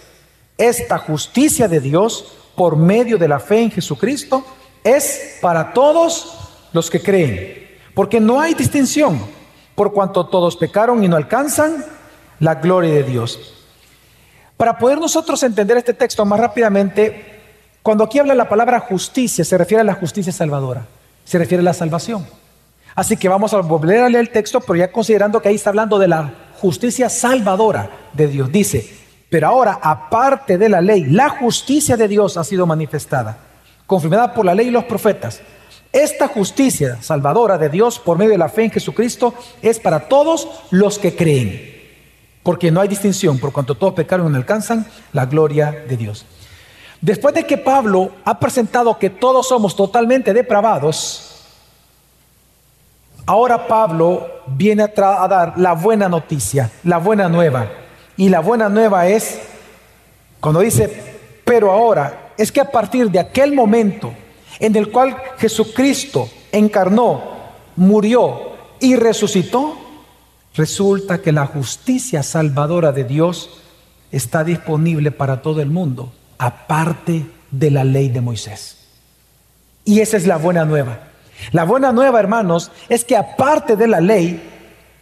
Esta 0.56 1.00
justicia 1.00 1.68
de 1.68 1.80
Dios 1.80 2.32
por 2.56 2.78
medio 2.78 3.18
de 3.18 3.28
la 3.28 3.40
fe 3.40 3.64
en 3.64 3.72
Jesucristo 3.72 4.46
es 4.84 5.38
para 5.42 5.74
todos 5.74 6.38
los 6.74 6.90
que 6.90 7.02
creen, 7.02 7.68
porque 7.94 8.20
no 8.20 8.40
hay 8.40 8.54
distinción, 8.54 9.20
por 9.76 9.94
cuanto 9.94 10.26
todos 10.26 10.56
pecaron 10.56 11.04
y 11.04 11.08
no 11.08 11.16
alcanzan 11.16 11.86
la 12.40 12.56
gloria 12.56 12.94
de 12.94 13.04
Dios. 13.04 13.54
Para 14.58 14.78
poder 14.78 15.00
nosotros 15.00 15.42
entender 15.44 15.78
este 15.78 15.94
texto 15.94 16.26
más 16.26 16.40
rápidamente, 16.40 17.42
cuando 17.82 18.04
aquí 18.04 18.20
habla 18.20 18.36
la 18.36 18.50
palabra 18.50 18.80
justicia, 18.80 19.44
se 19.44 19.58
refiere 19.58 19.82
a 19.82 19.86
la 19.86 19.96
justicia 19.96 20.32
salvadora, 20.32 20.86
se 21.26 21.38
refiere 21.38 21.62
a 21.62 21.66
la 21.66 21.74
salvación. 21.74 22.26
Así 22.96 23.18
que 23.18 23.28
vamos 23.28 23.54
a 23.54 23.62
volver 23.62 24.02
a 24.02 24.10
leer 24.10 24.26
el 24.26 24.30
texto, 24.30 24.62
pero 24.62 24.76
ya 24.76 24.92
considerando 24.92 25.42
que 25.42 25.50
ahí 25.50 25.56
está 25.56 25.72
hablando 25.72 25.98
de 25.98 26.08
la 26.08 26.34
justicia 26.60 27.10
salvadora 27.10 27.90
de 28.14 28.28
Dios. 28.28 28.52
Dice, 28.52 28.88
pero 29.30 29.48
ahora, 29.48 29.80
aparte 29.82 30.58
de 30.58 30.70
la 30.70 30.80
ley, 30.80 31.06
la 31.06 31.30
justicia 31.30 31.98
de 31.98 32.08
Dios 32.08 32.38
ha 32.38 32.44
sido 32.44 32.68
manifestada, 32.68 33.38
confirmada 33.94 34.34
por 34.34 34.44
la 34.44 34.56
ley 34.56 34.70
y 34.70 34.72
los 34.72 34.86
profetas. 34.86 35.40
Esta 35.92 36.28
justicia 36.28 36.98
salvadora 37.00 37.60
de 37.60 37.70
Dios 37.70 38.00
por 38.00 38.18
medio 38.18 38.32
de 38.32 38.40
la 38.40 38.50
fe 38.50 38.64
en 38.64 38.72
Jesucristo 38.72 39.36
es 39.62 39.80
para 39.80 40.08
todos 40.08 40.48
los 40.72 40.98
que 40.98 41.16
creen, 41.16 41.62
porque 42.42 42.72
no 42.72 42.82
hay 42.82 42.88
distinción, 42.88 43.38
por 43.38 43.54
cuanto 43.54 43.76
todos 43.76 43.94
pecaron 43.94 44.34
y 44.34 44.36
alcanzan 44.36 44.88
la 45.12 45.28
gloria 45.28 45.72
de 45.88 45.96
Dios. 45.96 46.26
Después 47.02 47.36
de 47.36 47.46
que 47.46 47.58
Pablo 47.58 48.10
ha 48.26 48.40
presentado 48.40 48.98
que 48.98 49.12
todos 49.12 49.48
somos 49.48 49.76
totalmente 49.76 50.34
depravados, 50.34 51.30
Ahora 53.26 53.68
Pablo 53.68 54.28
viene 54.48 54.84
a, 54.84 55.24
a, 55.24 55.28
dar 55.30 55.54
la 55.56 55.72
buena 55.72 56.10
noticia, 56.10 56.70
la 56.84 56.98
buena 56.98 57.30
nueva. 57.30 57.70
Y 58.18 58.28
la 58.28 58.42
buena 58.42 58.68
nueva 58.68 59.08
es, 59.08 59.40
cuando 60.42 60.60
dice, 60.60 61.16
pero 61.46 61.72
ahora, 61.72 62.23
es 62.38 62.52
que 62.52 62.62
a 62.62 62.72
partir 62.72 63.10
de 63.10 63.20
aquel 63.20 63.54
momento 63.54 64.14
en 64.60 64.76
el 64.76 64.92
cual 64.92 65.16
Jesucristo 65.38 66.30
encarnó, 66.52 67.22
murió 67.76 68.54
y 68.80 68.96
resucitó, 68.96 69.78
resulta 70.56 71.22
que 71.22 71.32
la 71.32 71.48
justicia 71.48 72.24
salvadora 72.24 72.92
de 72.92 73.04
Dios 73.04 73.50
está 74.12 74.44
disponible 74.44 75.12
para 75.12 75.42
todo 75.42 75.62
el 75.62 75.70
mundo, 75.70 76.14
aparte 76.38 77.26
de 77.50 77.72
la 77.72 77.84
ley 77.84 78.10
de 78.10 78.22
Moisés. 78.22 78.78
Y 79.86 80.00
esa 80.00 80.18
es 80.18 80.28
la 80.28 80.38
buena 80.38 80.66
nueva. 80.66 81.00
La 81.52 81.66
buena 81.66 81.92
nueva, 81.92 82.20
hermanos, 82.20 82.72
es 82.90 83.04
que 83.04 83.18
aparte 83.18 83.76
de 83.76 83.88
la 83.88 84.00
ley, 84.00 84.42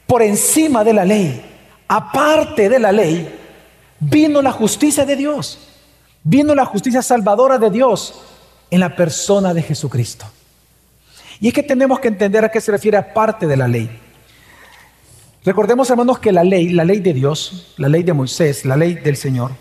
por 0.07 0.21
encima 0.21 0.83
de 0.83 0.93
la 0.93 1.05
ley, 1.05 1.41
aparte 1.87 2.69
de 2.69 2.79
la 2.79 2.91
ley, 2.91 3.37
vino 3.99 4.41
la 4.41 4.51
justicia 4.51 5.05
de 5.05 5.15
Dios. 5.15 5.70
Vino 6.23 6.53
la 6.53 6.65
justicia 6.65 7.01
salvadora 7.01 7.57
de 7.57 7.69
Dios 7.69 8.21
en 8.69 8.79
la 8.79 8.95
persona 8.95 9.53
de 9.53 9.61
Jesucristo. 9.61 10.25
Y 11.39 11.47
es 11.47 11.53
que 11.53 11.63
tenemos 11.63 11.99
que 11.99 12.07
entender 12.07 12.45
a 12.45 12.49
qué 12.49 12.61
se 12.61 12.71
refiere 12.71 12.97
aparte 12.97 13.47
de 13.47 13.57
la 13.57 13.67
ley. 13.67 13.89
Recordemos, 15.43 15.89
hermanos, 15.89 16.19
que 16.19 16.31
la 16.31 16.43
ley, 16.43 16.69
la 16.69 16.85
ley 16.85 16.99
de 16.99 17.13
Dios, 17.13 17.73
la 17.77 17.89
ley 17.89 18.03
de 18.03 18.13
Moisés, 18.13 18.63
la 18.63 18.77
ley 18.77 18.93
del 18.93 19.17
Señor, 19.17 19.51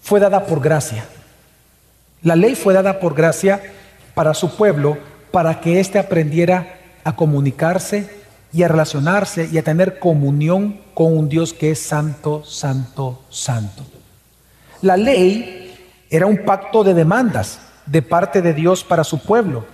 fue 0.00 0.20
dada 0.20 0.46
por 0.46 0.60
gracia. 0.60 1.04
La 2.22 2.34
ley 2.34 2.54
fue 2.54 2.72
dada 2.72 2.98
por 2.98 3.14
gracia 3.14 3.62
para 4.14 4.32
su 4.32 4.56
pueblo, 4.56 4.96
para 5.30 5.60
que 5.60 5.80
éste 5.80 5.98
aprendiera 5.98 6.78
a 7.04 7.14
comunicarse 7.14 8.08
y 8.52 8.62
a 8.62 8.68
relacionarse 8.68 9.48
y 9.52 9.58
a 9.58 9.62
tener 9.62 9.98
comunión 9.98 10.80
con 10.94 11.16
un 11.16 11.28
Dios 11.28 11.52
que 11.52 11.72
es 11.72 11.78
santo, 11.78 12.42
santo, 12.44 13.22
santo. 13.28 13.84
La 14.80 14.96
ley 14.96 15.61
era 16.12 16.26
un 16.26 16.44
pacto 16.44 16.84
de 16.84 16.92
demandas 16.92 17.58
de 17.86 18.02
parte 18.02 18.42
de 18.42 18.52
Dios 18.52 18.84
para 18.84 19.02
su 19.02 19.18
pueblo, 19.18 19.64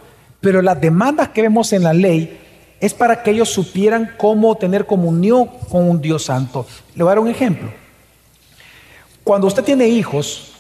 pero 0.40 0.62
las 0.62 0.80
demandas 0.80 1.30
que 1.30 1.42
vemos 1.42 1.73
en 1.73 1.83
la 1.83 1.92
ley 1.92 2.38
es 2.80 2.95
para 2.95 3.25
que 3.25 3.33
ellos 3.33 3.49
supieran 3.49 4.14
cómo 4.16 4.54
tener 4.54 4.87
comunión 4.87 5.49
con 5.68 5.90
un 5.90 6.00
Dios 6.00 6.26
santo. 6.26 6.64
Le 6.95 7.02
voy 7.02 7.11
a 7.11 7.14
dar 7.16 7.18
un 7.18 7.28
ejemplo. 7.28 7.73
Cuando 9.25 9.49
usted 9.49 9.64
tiene 9.64 9.88
hijos, 9.88 10.52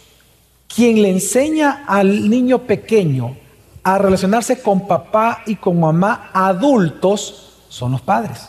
quien 0.66 1.00
le 1.00 1.10
enseña 1.10 1.84
al 1.86 2.28
niño 2.28 2.58
pequeño 2.58 3.36
a 3.84 3.98
relacionarse 3.98 4.60
con 4.60 4.88
papá 4.88 5.44
y 5.46 5.54
con 5.54 5.78
mamá 5.78 6.30
adultos 6.34 7.60
son 7.68 7.92
los 7.92 8.00
padres. 8.00 8.48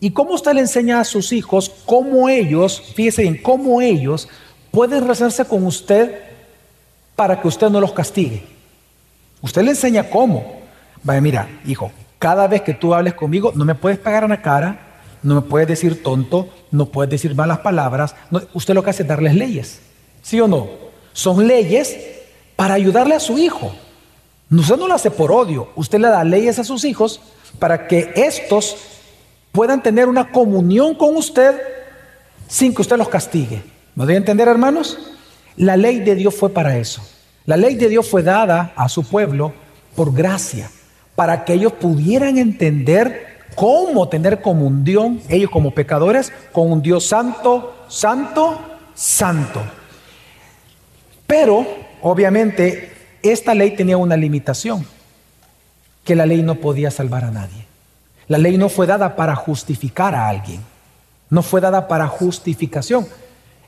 ¿Y 0.00 0.12
cómo 0.12 0.32
usted 0.32 0.54
le 0.54 0.60
enseña 0.62 0.98
a 0.98 1.04
sus 1.04 1.30
hijos 1.30 1.70
cómo 1.84 2.30
ellos, 2.30 2.82
fíjese 2.94 3.26
en 3.26 3.36
cómo 3.42 3.82
ellos 3.82 4.30
pueden 4.70 5.02
relacionarse 5.02 5.44
con 5.44 5.66
usted 5.66 6.27
para 7.18 7.40
que 7.40 7.48
usted 7.48 7.68
no 7.68 7.80
los 7.80 7.92
castigue? 7.92 8.44
Usted 9.42 9.62
le 9.62 9.70
enseña 9.70 10.08
cómo. 10.08 10.60
Vaya, 11.02 11.20
mira, 11.20 11.48
hijo, 11.66 11.90
cada 12.20 12.46
vez 12.46 12.62
que 12.62 12.74
tú 12.74 12.94
hables 12.94 13.14
conmigo, 13.14 13.50
no 13.56 13.64
me 13.64 13.74
puedes 13.74 13.98
pegar 13.98 14.22
en 14.22 14.30
la 14.30 14.40
cara, 14.40 14.78
no 15.24 15.34
me 15.34 15.40
puedes 15.40 15.66
decir 15.66 16.00
tonto, 16.00 16.48
no 16.70 16.86
puedes 16.86 17.10
decir 17.10 17.34
malas 17.34 17.58
palabras. 17.58 18.14
usted 18.54 18.72
lo 18.72 18.84
que 18.84 18.90
hace 18.90 19.02
es 19.02 19.08
darles 19.08 19.34
leyes. 19.34 19.80
¿Sí 20.22 20.40
o 20.40 20.46
no? 20.46 20.68
Son 21.12 21.44
leyes 21.44 21.96
para 22.54 22.74
ayudarle 22.74 23.16
a 23.16 23.20
su 23.20 23.36
hijo. 23.36 23.72
Usted 24.48 24.76
no 24.76 24.86
lo 24.86 24.94
hace 24.94 25.10
por 25.10 25.32
odio, 25.32 25.70
usted 25.74 25.98
le 25.98 26.06
da 26.06 26.22
leyes 26.22 26.60
a 26.60 26.64
sus 26.64 26.84
hijos 26.84 27.20
para 27.58 27.88
que 27.88 28.12
estos 28.14 28.76
puedan 29.50 29.82
tener 29.82 30.08
una 30.08 30.30
comunión 30.30 30.94
con 30.94 31.16
usted 31.16 31.60
sin 32.46 32.72
que 32.72 32.82
usted 32.82 32.96
los 32.96 33.08
castigue. 33.08 33.60
¿Me 33.96 34.04
doy 34.04 34.14
a 34.14 34.18
entender, 34.18 34.46
hermanos? 34.46 34.96
La 35.56 35.76
ley 35.76 36.00
de 36.00 36.14
Dios 36.14 36.34
fue 36.34 36.50
para 36.50 36.78
eso. 36.78 37.02
La 37.46 37.56
ley 37.56 37.76
de 37.76 37.88
Dios 37.88 38.08
fue 38.08 38.22
dada 38.22 38.72
a 38.76 38.88
su 38.88 39.04
pueblo 39.04 39.52
por 39.94 40.12
gracia 40.12 40.70
para 41.16 41.44
que 41.44 41.54
ellos 41.54 41.72
pudieran 41.72 42.38
entender 42.38 43.28
cómo 43.54 44.08
tener 44.08 44.40
comunión, 44.40 45.20
ellos 45.28 45.50
como 45.50 45.72
pecadores, 45.72 46.32
con 46.52 46.70
un 46.70 46.80
Dios 46.80 47.06
santo, 47.06 47.74
santo, 47.88 48.56
santo. 48.94 49.60
Pero, 51.26 51.66
obviamente, 52.02 52.92
esta 53.22 53.54
ley 53.54 53.74
tenía 53.74 53.96
una 53.96 54.16
limitación, 54.16 54.86
que 56.04 56.14
la 56.14 56.24
ley 56.24 56.42
no 56.42 56.54
podía 56.56 56.90
salvar 56.92 57.24
a 57.24 57.32
nadie. 57.32 57.66
La 58.28 58.38
ley 58.38 58.56
no 58.56 58.68
fue 58.68 58.86
dada 58.86 59.16
para 59.16 59.34
justificar 59.34 60.14
a 60.14 60.28
alguien, 60.28 60.60
no 61.30 61.42
fue 61.42 61.60
dada 61.60 61.88
para 61.88 62.06
justificación. 62.06 63.08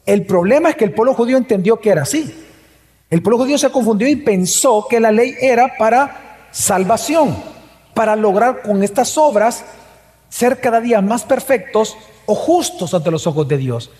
El 0.06 0.24
problema 0.26 0.70
es 0.70 0.76
que 0.76 0.84
el 0.84 0.92
pueblo 0.92 1.14
judío 1.14 1.36
entendió 1.36 1.78
que 1.80 1.90
era 1.90 2.02
así. 2.02 2.34
El 3.10 3.22
pueblo 3.22 3.38
judío 3.38 3.58
se 3.58 3.70
confundió 3.70 4.08
y 4.08 4.16
pensó 4.16 4.86
que 4.88 5.00
la 5.00 5.10
ley 5.10 5.34
era 5.40 5.76
para 5.78 6.48
salvación, 6.52 7.36
para 7.94 8.16
lograr 8.16 8.62
con 8.62 8.82
estas 8.82 9.16
obras 9.18 9.64
ser 10.28 10.60
cada 10.60 10.80
día 10.80 11.00
más 11.00 11.24
perfectos 11.24 11.96
o 12.26 12.34
justos 12.34 12.94
ante 12.94 13.10
los 13.10 13.26
ojos 13.26 13.48
de 13.48 13.58
Dios. 13.58 13.90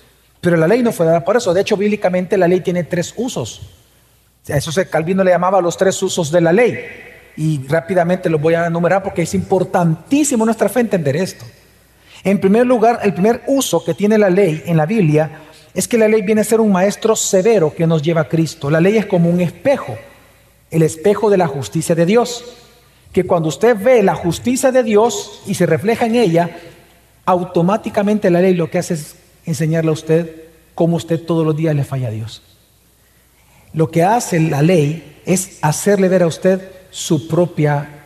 Pero 0.41 0.57
la 0.57 0.69
ley 0.69 0.83
no 0.83 0.93
fue 0.93 1.07
dada 1.07 1.25
por 1.25 1.37
eso. 1.37 1.53
De 1.53 1.61
hecho, 1.61 1.77
bíblicamente 1.77 2.39
la 2.39 2.49
ley 2.49 2.61
tiene 2.61 2.85
tres 2.85 3.13
usos. 3.17 3.61
A 4.49 4.57
eso 4.57 4.73
se 4.73 4.89
Calvino 4.89 5.23
le 5.23 5.33
llamaba 5.33 5.61
los 5.61 5.77
tres 5.77 6.03
usos 6.03 6.31
de 6.31 6.41
la 6.41 6.53
ley. 6.53 6.79
Y 7.37 7.67
rápidamente 7.67 8.31
los 8.31 8.41
voy 8.41 8.55
a 8.55 8.67
enumerar 8.67 9.03
porque 9.03 9.23
es 9.23 9.35
importantísimo 9.35 10.45
nuestra 10.45 10.69
fe 10.69 10.81
entender 10.81 11.17
esto. 11.17 11.45
En 12.23 12.41
primer 12.41 12.67
lugar, 12.67 13.01
el 13.03 13.13
primer 13.13 13.43
uso 13.47 13.85
que 13.85 13.95
tiene 13.95 14.19
la 14.19 14.31
ley 14.31 14.63
en 14.67 14.77
la 14.77 14.87
Biblia 14.87 15.31
es 15.75 15.87
que 15.87 15.99
la 15.99 16.09
ley 16.09 16.23
viene 16.23 16.41
a 16.41 16.45
ser 16.45 16.61
un 16.61 16.73
maestro 16.73 17.15
severo 17.17 17.75
que 17.75 17.87
nos 17.87 18.03
lleva 18.03 18.23
a 18.23 18.29
Cristo. 18.29 18.71
La 18.71 18.81
ley 18.81 18.97
es 18.97 19.07
como 19.07 19.31
un 19.31 19.41
espejo 19.41 19.97
el 20.71 20.83
espejo 20.83 21.31
de 21.31 21.37
la 21.37 21.47
justicia 21.47 21.95
de 21.95 22.07
Dios. 22.07 22.45
Que 23.13 23.25
cuando 23.25 23.49
usted 23.49 23.77
ve 23.77 24.03
la 24.03 24.15
justicia 24.15 24.71
de 24.71 24.83
Dios 24.83 25.43
y 25.47 25.55
se 25.55 25.67
refleja 25.67 26.07
en 26.07 26.15
ella, 26.15 26.59
automáticamente 27.25 28.31
la 28.31 28.41
ley 28.41 28.55
lo 28.55 28.71
que 28.71 28.79
hace 28.79 28.95
es 28.95 29.17
enseñarle 29.47 29.91
a 29.91 29.95
usted 29.95 30.45
cómo 30.75 30.97
usted 30.97 31.21
todos 31.21 31.45
los 31.45 31.57
días 31.57 31.75
le 31.75 31.85
falla 31.85 32.09
a 32.09 32.13
Dios. 32.13 32.43
Lo 33.73 33.91
que 33.91 34.05
hace 34.05 34.39
la 34.39 34.63
ley 34.63 35.21
es 35.27 35.59
hacerle 35.61 36.09
ver 36.09 36.23
a 36.23 36.29
usted 36.29 36.71
su 36.91 37.27
propia 37.27 38.05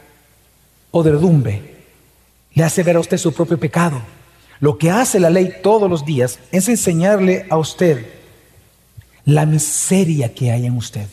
podredumbre, 0.91 1.75
le 2.55 2.65
hace 2.65 2.83
ver 2.83 2.97
a 2.97 3.01
usted 3.01 3.19
su 3.19 3.33
propio 3.33 3.59
pecado. 3.59 4.01
Lo 4.65 4.79
que 4.79 4.91
hace 4.91 5.21
la 5.21 5.29
ley 5.29 5.57
todos 5.63 5.91
los 5.91 6.07
días 6.07 6.39
es 6.51 6.71
enseñarle 6.71 7.45
a 7.51 7.59
usted 7.59 8.07
la 9.27 9.45
miseria 9.45 10.33
que 10.33 10.51
hay 10.51 10.65
en 10.65 10.79
usted 10.79 11.07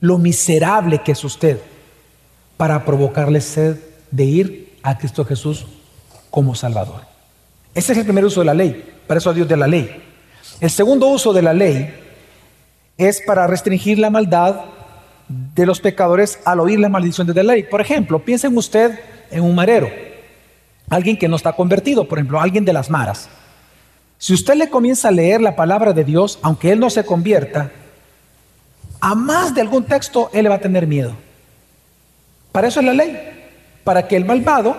lo 0.00 0.18
miserable 0.18 0.98
que 0.98 1.12
es 1.12 1.24
usted 1.24 1.58
para 2.58 2.84
provocarle 2.84 3.40
sed 3.40 3.76
de 4.10 4.24
ir 4.24 4.76
a 4.82 4.98
Cristo 4.98 5.24
Jesús 5.24 5.66
como 6.30 6.54
Salvador. 6.54 7.02
Ese 7.74 7.92
es 7.92 7.98
el 7.98 8.04
primer 8.04 8.24
uso 8.24 8.40
de 8.40 8.46
la 8.46 8.54
ley, 8.54 8.84
para 9.06 9.18
eso 9.18 9.30
a 9.30 9.34
Dios 9.34 9.48
de 9.48 9.56
la 9.56 9.66
ley. 9.66 9.90
El 10.60 10.70
segundo 10.70 11.08
uso 11.08 11.32
de 11.32 11.42
la 11.42 11.54
ley 11.54 11.94
es 12.96 13.22
para 13.26 13.46
restringir 13.46 13.98
la 13.98 14.10
maldad 14.10 14.64
de 15.28 15.66
los 15.66 15.80
pecadores 15.80 16.38
al 16.44 16.60
oír 16.60 16.80
las 16.80 16.90
maldiciones 16.90 17.34
de 17.34 17.42
la 17.42 17.54
ley. 17.54 17.62
Por 17.64 17.80
ejemplo, 17.80 18.18
piensen 18.18 18.56
usted 18.56 18.98
en 19.30 19.42
un 19.42 19.54
marero, 19.54 19.88
alguien 20.90 21.16
que 21.16 21.28
no 21.28 21.36
está 21.36 21.52
convertido, 21.52 22.08
por 22.08 22.18
ejemplo, 22.18 22.40
alguien 22.40 22.64
de 22.64 22.72
las 22.72 22.90
maras. 22.90 23.28
Si 24.18 24.34
usted 24.34 24.54
le 24.54 24.68
comienza 24.68 25.08
a 25.08 25.12
leer 25.12 25.40
la 25.40 25.54
palabra 25.54 25.92
de 25.92 26.04
Dios, 26.04 26.38
aunque 26.42 26.72
él 26.72 26.80
no 26.80 26.90
se 26.90 27.04
convierta, 27.04 27.70
a 29.00 29.14
más 29.14 29.54
de 29.54 29.60
algún 29.60 29.84
texto 29.84 30.30
él 30.32 30.44
le 30.44 30.48
va 30.48 30.56
a 30.56 30.60
tener 30.60 30.86
miedo. 30.86 31.14
Para 32.50 32.68
eso 32.68 32.80
es 32.80 32.86
la 32.86 32.94
ley, 32.94 33.16
para 33.84 34.08
que 34.08 34.16
el 34.16 34.24
malvado 34.24 34.76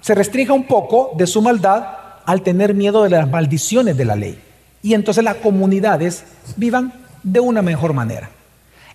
se 0.00 0.14
restrinja 0.14 0.52
un 0.52 0.64
poco 0.64 1.12
de 1.16 1.26
su 1.26 1.40
maldad 1.40 1.86
al 2.26 2.42
tener 2.42 2.74
miedo 2.74 3.02
de 3.02 3.10
las 3.10 3.28
maldiciones 3.28 3.96
de 3.96 4.04
la 4.04 4.16
ley. 4.16 4.38
Y 4.82 4.92
entonces 4.92 5.24
las 5.24 5.36
comunidades 5.36 6.24
vivan 6.56 6.92
de 7.22 7.40
una 7.40 7.62
mejor 7.62 7.94
manera. 7.94 8.30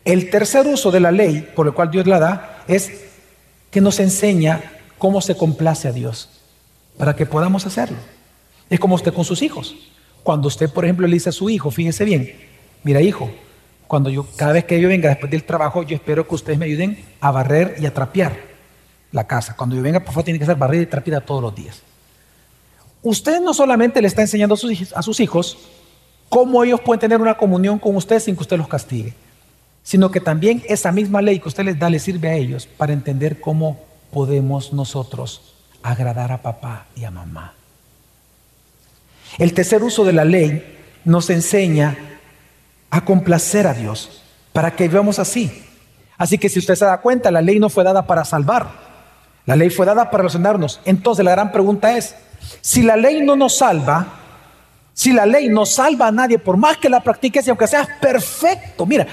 El 0.05 0.29
tercer 0.29 0.67
uso 0.67 0.91
de 0.91 0.99
la 0.99 1.11
ley, 1.11 1.49
por 1.55 1.67
el 1.67 1.73
cual 1.73 1.89
Dios 1.89 2.05
la 2.05 2.19
da, 2.19 2.63
es 2.67 2.91
que 3.71 3.81
nos 3.81 3.99
enseña 3.99 4.61
cómo 4.97 5.21
se 5.21 5.35
complace 5.35 5.87
a 5.87 5.91
Dios, 5.91 6.38
para 6.99 7.15
que 7.15 7.25
podamos 7.25 7.65
hacerlo. 7.65 7.95
Es 8.69 8.77
como 8.77 8.95
usted 8.95 9.13
con 9.13 9.23
sus 9.23 9.41
hijos. 9.41 9.73
Cuando 10.21 10.49
usted, 10.49 10.69
por 10.69 10.83
ejemplo, 10.83 11.07
le 11.07 11.13
dice 11.13 11.29
a 11.29 11.31
su 11.31 11.49
hijo, 11.49 11.71
fíjese 11.71 12.03
bien, 12.03 12.35
mira 12.83 12.99
hijo, 13.01 13.31
cuando 13.87 14.09
yo, 14.09 14.27
cada 14.35 14.51
vez 14.51 14.65
que 14.65 14.81
yo 14.81 14.89
venga 14.89 15.07
después 15.07 15.31
del 15.31 15.45
trabajo, 15.45 15.81
yo 15.83 15.95
espero 15.95 16.27
que 16.27 16.35
ustedes 16.35 16.59
me 16.59 16.65
ayuden 16.65 17.01
a 17.21 17.31
barrer 17.31 17.77
y 17.79 17.85
a 17.85 17.93
trapear 17.93 18.37
la 19.13 19.25
casa. 19.25 19.55
Cuando 19.55 19.77
yo 19.77 19.81
venga, 19.81 20.01
por 20.01 20.09
favor, 20.09 20.25
tiene 20.25 20.39
que 20.39 20.45
ser 20.45 20.57
barrida 20.57 20.81
y 20.81 20.87
trapeada 20.87 21.21
todos 21.21 21.41
los 21.41 21.55
días. 21.55 21.81
Usted 23.01 23.39
no 23.39 23.53
solamente 23.53 24.01
le 24.01 24.09
está 24.09 24.21
enseñando 24.21 24.55
a 24.55 24.57
sus, 24.57 24.91
a 24.91 25.01
sus 25.01 25.21
hijos 25.21 25.57
cómo 26.27 26.65
ellos 26.65 26.81
pueden 26.81 26.99
tener 26.99 27.21
una 27.21 27.37
comunión 27.37 27.79
con 27.79 27.95
usted 27.95 28.19
sin 28.19 28.35
que 28.35 28.41
usted 28.41 28.57
los 28.57 28.67
castigue, 28.67 29.13
sino 29.83 30.11
que 30.11 30.19
también 30.19 30.63
esa 30.67 30.91
misma 30.91 31.21
ley 31.21 31.39
que 31.39 31.47
usted 31.47 31.63
les 31.63 31.79
da 31.79 31.89
les 31.89 32.03
sirve 32.03 32.27
a 32.27 32.33
ellos 32.33 32.67
para 32.67 32.91
entender 32.91 33.39
cómo 33.39 33.79
podemos 34.11 34.73
nosotros 34.73 35.55
agradar 35.83 36.31
a 36.31 36.41
papá 36.41 36.85
y 36.95 37.03
a 37.03 37.11
mamá. 37.11 37.53
El 39.37 39.53
tercer 39.53 39.83
uso 39.83 40.03
de 40.03 40.13
la 40.13 40.25
ley 40.25 40.77
nos 41.05 41.29
enseña 41.29 41.97
a 42.89 43.05
complacer 43.05 43.67
a 43.67 43.73
Dios 43.73 44.23
para 44.53 44.75
que 44.75 44.87
vivamos 44.87 45.19
así. 45.19 45.65
Así 46.17 46.37
que 46.37 46.49
si 46.49 46.59
usted 46.59 46.75
se 46.75 46.85
da 46.85 46.99
cuenta, 46.99 47.31
la 47.31 47.41
ley 47.41 47.59
no 47.59 47.69
fue 47.69 47.83
dada 47.83 48.05
para 48.05 48.25
salvar, 48.25 48.67
la 49.45 49.55
ley 49.55 49.69
fue 49.69 49.85
dada 49.85 50.05
para 50.05 50.23
relacionarnos. 50.23 50.81
Entonces 50.85 51.23
la 51.23 51.31
gran 51.31 51.51
pregunta 51.51 51.95
es, 51.95 52.15
si 52.61 52.81
la 52.81 52.97
ley 52.97 53.21
no 53.21 53.35
nos 53.35 53.57
salva, 53.57 54.07
si 54.93 55.13
la 55.13 55.25
ley 55.25 55.47
no 55.47 55.65
salva 55.65 56.07
a 56.07 56.11
nadie, 56.11 56.39
por 56.39 56.57
más 56.57 56.77
que 56.77 56.89
la 56.89 56.99
practiques 56.99 57.47
y 57.47 57.49
aunque 57.49 57.67
seas 57.67 57.87
perfecto, 58.01 58.85
mira, 58.85 59.07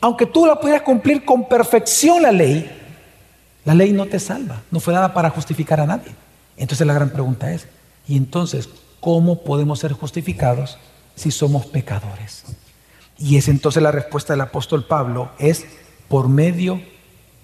aunque 0.00 0.26
tú 0.26 0.46
la 0.46 0.58
pudieras 0.58 0.82
cumplir 0.82 1.24
con 1.24 1.48
perfección 1.48 2.22
la 2.22 2.32
ley, 2.32 2.77
la 3.68 3.74
ley 3.74 3.92
no 3.92 4.06
te 4.06 4.18
salva, 4.18 4.62
no 4.70 4.80
fue 4.80 4.94
dada 4.94 5.12
para 5.12 5.28
justificar 5.28 5.78
a 5.78 5.86
nadie. 5.86 6.10
Entonces 6.56 6.86
la 6.86 6.94
gran 6.94 7.10
pregunta 7.10 7.52
es, 7.52 7.66
¿y 8.06 8.16
entonces 8.16 8.66
cómo 8.98 9.42
podemos 9.44 9.80
ser 9.80 9.92
justificados 9.92 10.78
si 11.14 11.30
somos 11.30 11.66
pecadores? 11.66 12.44
Y 13.18 13.36
es 13.36 13.46
entonces 13.46 13.82
la 13.82 13.92
respuesta 13.92 14.32
del 14.32 14.40
apóstol 14.40 14.86
Pablo, 14.86 15.32
es 15.38 15.66
por 16.08 16.30
medio 16.30 16.80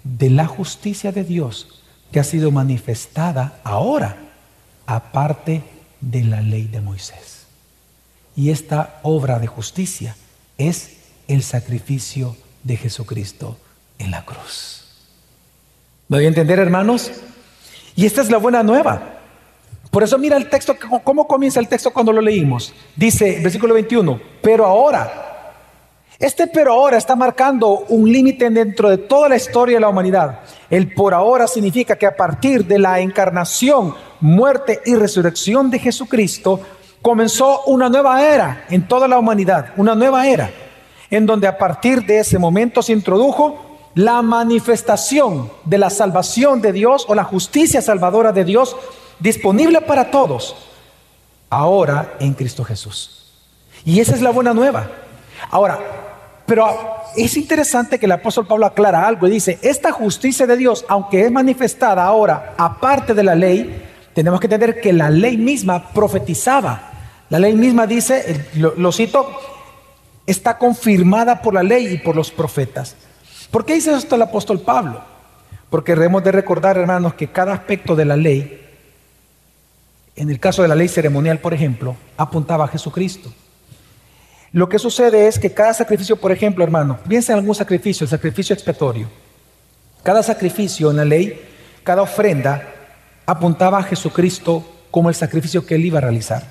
de 0.02 0.30
la 0.30 0.46
justicia 0.46 1.12
de 1.12 1.24
Dios 1.24 1.82
que 2.10 2.20
ha 2.20 2.24
sido 2.24 2.50
manifestada 2.50 3.60
ahora, 3.62 4.16
aparte 4.86 5.62
de 6.00 6.24
la 6.24 6.40
ley 6.40 6.68
de 6.68 6.80
Moisés. 6.80 7.48
Y 8.34 8.48
esta 8.48 8.98
obra 9.02 9.38
de 9.40 9.46
justicia 9.46 10.16
es 10.56 10.96
el 11.28 11.42
sacrificio 11.42 12.34
de 12.62 12.78
Jesucristo 12.78 13.58
en 13.98 14.10
la 14.10 14.24
cruz. 14.24 14.83
¿Me 16.06 16.18
voy 16.18 16.26
a 16.26 16.28
entender, 16.28 16.58
hermanos? 16.58 17.10
Y 17.96 18.04
esta 18.04 18.20
es 18.20 18.30
la 18.30 18.36
buena 18.36 18.62
nueva. 18.62 19.00
Por 19.90 20.02
eso 20.02 20.18
mira 20.18 20.36
el 20.36 20.50
texto, 20.50 20.76
cómo 21.02 21.26
comienza 21.26 21.60
el 21.60 21.68
texto 21.68 21.92
cuando 21.92 22.12
lo 22.12 22.20
leímos. 22.20 22.74
Dice, 22.94 23.40
versículo 23.42 23.72
21, 23.72 24.20
pero 24.42 24.66
ahora, 24.66 25.54
este 26.18 26.46
pero 26.46 26.72
ahora 26.72 26.98
está 26.98 27.16
marcando 27.16 27.86
un 27.88 28.12
límite 28.12 28.50
dentro 28.50 28.90
de 28.90 28.98
toda 28.98 29.30
la 29.30 29.36
historia 29.36 29.76
de 29.76 29.80
la 29.80 29.88
humanidad. 29.88 30.40
El 30.68 30.92
por 30.92 31.14
ahora 31.14 31.46
significa 31.46 31.96
que 31.96 32.06
a 32.06 32.14
partir 32.14 32.66
de 32.66 32.78
la 32.78 33.00
encarnación, 33.00 33.94
muerte 34.20 34.82
y 34.84 34.96
resurrección 34.96 35.70
de 35.70 35.78
Jesucristo, 35.78 36.60
comenzó 37.00 37.62
una 37.64 37.88
nueva 37.88 38.22
era 38.22 38.66
en 38.68 38.86
toda 38.86 39.08
la 39.08 39.18
humanidad, 39.18 39.72
una 39.78 39.94
nueva 39.94 40.26
era, 40.26 40.50
en 41.10 41.24
donde 41.24 41.46
a 41.46 41.56
partir 41.56 42.04
de 42.04 42.18
ese 42.18 42.38
momento 42.38 42.82
se 42.82 42.92
introdujo 42.92 43.73
la 43.94 44.22
manifestación 44.22 45.50
de 45.64 45.78
la 45.78 45.90
salvación 45.90 46.60
de 46.60 46.72
Dios 46.72 47.04
o 47.08 47.14
la 47.14 47.24
justicia 47.24 47.80
salvadora 47.80 48.32
de 48.32 48.44
Dios 48.44 48.76
disponible 49.20 49.80
para 49.80 50.10
todos, 50.10 50.56
ahora 51.50 52.14
en 52.18 52.34
Cristo 52.34 52.64
Jesús. 52.64 53.32
Y 53.84 54.00
esa 54.00 54.14
es 54.14 54.22
la 54.22 54.30
buena 54.30 54.54
nueva. 54.54 54.90
Ahora, 55.50 55.78
pero 56.46 56.66
es 57.16 57.36
interesante 57.36 57.98
que 57.98 58.06
el 58.06 58.12
apóstol 58.12 58.46
Pablo 58.46 58.66
aclara 58.66 59.06
algo 59.06 59.26
y 59.26 59.30
dice, 59.30 59.58
esta 59.62 59.92
justicia 59.92 60.46
de 60.46 60.56
Dios, 60.56 60.84
aunque 60.88 61.24
es 61.24 61.30
manifestada 61.30 62.04
ahora 62.04 62.54
aparte 62.58 63.14
de 63.14 63.22
la 63.22 63.34
ley, 63.34 63.82
tenemos 64.14 64.40
que 64.40 64.46
entender 64.46 64.80
que 64.80 64.92
la 64.92 65.10
ley 65.10 65.36
misma 65.36 65.90
profetizaba. 65.90 66.90
La 67.30 67.38
ley 67.38 67.54
misma 67.54 67.86
dice, 67.86 68.48
lo, 68.54 68.92
cito, 68.92 69.28
está 70.26 70.58
confirmada 70.58 71.40
por 71.40 71.54
la 71.54 71.62
ley 71.62 71.94
y 71.94 71.98
por 71.98 72.14
los 72.14 72.30
profetas. 72.30 72.96
¿Por 73.54 73.64
qué 73.64 73.74
dice 73.74 73.94
esto 73.94 74.16
el 74.16 74.22
apóstol 74.22 74.62
Pablo? 74.62 75.00
Porque 75.70 75.94
debemos 75.94 76.24
de 76.24 76.32
recordar, 76.32 76.76
hermanos, 76.76 77.14
que 77.14 77.28
cada 77.28 77.52
aspecto 77.52 77.94
de 77.94 78.04
la 78.04 78.16
ley, 78.16 78.60
en 80.16 80.28
el 80.28 80.40
caso 80.40 80.62
de 80.62 80.66
la 80.66 80.74
ley 80.74 80.88
ceremonial, 80.88 81.38
por 81.38 81.54
ejemplo, 81.54 81.94
apuntaba 82.16 82.64
a 82.64 82.68
Jesucristo. 82.68 83.32
Lo 84.50 84.68
que 84.68 84.80
sucede 84.80 85.28
es 85.28 85.38
que 85.38 85.54
cada 85.54 85.72
sacrificio, 85.72 86.16
por 86.16 86.32
ejemplo, 86.32 86.64
hermano, 86.64 86.98
piensa 87.06 87.32
en 87.32 87.38
algún 87.38 87.54
sacrificio, 87.54 88.02
el 88.02 88.10
sacrificio 88.10 88.54
expiatorio. 88.54 89.06
Cada 90.02 90.24
sacrificio 90.24 90.90
en 90.90 90.96
la 90.96 91.04
ley, 91.04 91.40
cada 91.84 92.02
ofrenda, 92.02 92.68
apuntaba 93.24 93.78
a 93.78 93.84
Jesucristo 93.84 94.66
como 94.90 95.10
el 95.10 95.14
sacrificio 95.14 95.64
que 95.64 95.76
él 95.76 95.84
iba 95.84 95.98
a 95.98 96.02
realizar. 96.02 96.42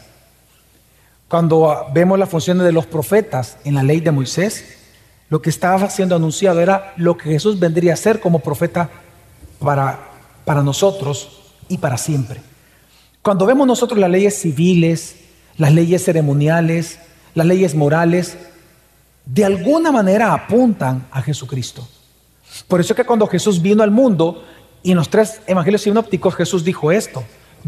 Cuando 1.28 1.86
vemos 1.94 2.18
las 2.18 2.30
funciones 2.30 2.64
de 2.64 2.72
los 2.72 2.86
profetas 2.86 3.58
en 3.66 3.76
la 3.76 3.84
ley 3.84 4.00
de 4.00 4.12
Moisés, 4.12 4.83
lo 5.30 5.42
que 5.42 5.50
estaba 5.50 5.90
siendo 5.90 6.16
anunciado 6.16 6.60
era 6.60 6.94
lo 6.98 7.18
que 7.18 7.30
Jesús 7.32 7.60
vendría 7.60 7.94
a 7.94 7.98
ser 7.98 8.20
como 8.20 8.40
profeta 8.40 8.90
para, 9.60 10.00
para 10.46 10.62
nosotros 10.62 11.42
y 11.68 11.78
para 11.78 11.98
siempre. 11.98 12.42
Cuando 13.22 13.46
vemos 13.46 13.66
nosotros 13.66 14.00
las 14.00 14.10
leyes 14.10 14.38
civiles, 14.40 15.16
las 15.58 15.74
leyes 15.74 16.04
ceremoniales, 16.04 17.00
las 17.36 17.48
leyes 17.48 17.74
morales, 17.74 18.38
de 19.26 19.46
alguna 19.46 19.92
manera 19.92 20.34
apuntan 20.34 21.08
a 21.12 21.22
Jesucristo. 21.22 21.88
Por 22.68 22.82
eso 22.82 22.94
es 22.94 22.98
que 22.98 23.06
cuando 23.06 23.28
Jesús 23.28 23.62
vino 23.62 23.84
al 23.84 23.92
mundo, 23.92 24.44
y 24.84 24.92
en 24.92 24.98
los 24.98 25.10
tres 25.10 25.42
evangelios 25.48 25.84
sinópticos 25.84 26.36
Jesús 26.36 26.64
dijo 26.64 26.92
esto, 26.92 27.24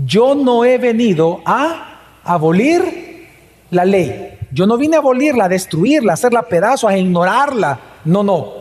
yo 0.05 0.35
no 0.35 0.65
he 0.65 0.77
venido 0.77 1.41
a 1.45 2.19
abolir 2.23 3.27
la 3.71 3.85
ley. 3.85 4.37
Yo 4.55 4.65
no 4.65 4.77
vine 4.77 4.95
a 4.95 4.99
abolirla, 4.99 5.45
a 5.45 5.49
destruirla, 5.49 6.13
a 6.13 6.15
hacerla 6.15 6.43
pedazos, 6.43 6.89
a 6.89 6.97
ignorarla. 6.97 7.77
No, 8.05 8.23
no. 8.23 8.53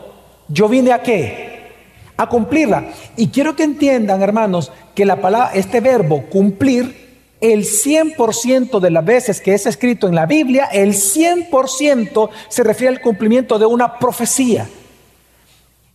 Yo 0.49 0.67
vine 0.67 0.91
a 0.91 1.01
qué? 1.01 1.71
A 2.17 2.27
cumplirla. 2.27 2.89
Y 3.15 3.29
quiero 3.29 3.55
que 3.55 3.63
entiendan, 3.63 4.21
hermanos, 4.21 4.73
que 4.93 5.05
la 5.05 5.21
palabra, 5.21 5.51
este 5.53 5.79
verbo 5.79 6.25
cumplir 6.29 7.37
el 7.39 7.63
100% 7.63 8.81
de 8.81 8.91
las 8.91 9.05
veces 9.05 9.39
que 9.39 9.53
es 9.53 9.67
escrito 9.67 10.09
en 10.09 10.15
la 10.15 10.25
Biblia, 10.25 10.65
el 10.65 10.89
100% 10.95 12.29
se 12.49 12.63
refiere 12.65 12.93
al 12.93 13.01
cumplimiento 13.01 13.57
de 13.57 13.65
una 13.65 13.97
profecía. 13.97 14.67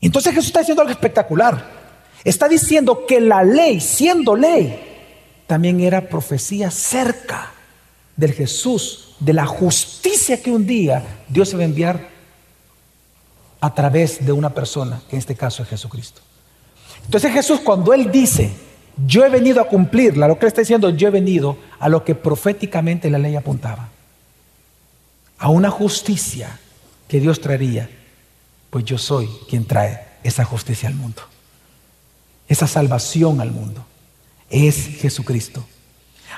Entonces 0.00 0.32
Jesús 0.32 0.46
está 0.46 0.60
diciendo 0.60 0.80
algo 0.80 0.92
espectacular. 0.92 1.62
Está 2.24 2.48
diciendo 2.48 3.04
que 3.06 3.20
la 3.20 3.42
ley, 3.42 3.80
siendo 3.80 4.34
ley, 4.34 4.80
también 5.46 5.78
era 5.80 6.08
profecía 6.08 6.70
cerca 6.70 7.52
del 8.16 8.32
Jesús, 8.32 9.09
de 9.20 9.32
la 9.32 9.46
justicia 9.46 10.42
que 10.42 10.50
un 10.50 10.66
día 10.66 11.24
Dios 11.28 11.50
se 11.50 11.56
va 11.56 11.62
a 11.62 11.66
enviar 11.66 12.08
a 13.60 13.74
través 13.74 14.24
de 14.24 14.32
una 14.32 14.54
persona, 14.54 15.02
que 15.08 15.16
en 15.16 15.20
este 15.20 15.36
caso 15.36 15.62
es 15.62 15.68
Jesucristo. 15.68 16.22
Entonces 17.04 17.32
Jesús 17.32 17.60
cuando 17.60 17.92
Él 17.92 18.10
dice, 18.10 18.50
yo 19.06 19.24
he 19.24 19.28
venido 19.28 19.60
a 19.60 19.68
cumplirla. 19.68 20.28
Lo 20.28 20.38
que 20.38 20.46
está 20.46 20.60
diciendo, 20.60 20.90
yo 20.90 21.08
he 21.08 21.10
venido 21.10 21.56
a 21.78 21.88
lo 21.88 22.04
que 22.04 22.14
proféticamente 22.14 23.10
la 23.10 23.18
ley 23.18 23.36
apuntaba. 23.36 23.88
A 25.38 25.48
una 25.48 25.70
justicia 25.70 26.58
que 27.08 27.20
Dios 27.20 27.40
traería. 27.40 27.88
Pues 28.70 28.84
yo 28.84 28.98
soy 28.98 29.28
quien 29.48 29.64
trae 29.64 30.06
esa 30.22 30.44
justicia 30.44 30.88
al 30.88 30.94
mundo. 30.94 31.22
Esa 32.48 32.66
salvación 32.66 33.40
al 33.40 33.50
mundo. 33.50 33.84
Es 34.48 34.76
Jesucristo. 34.76 35.64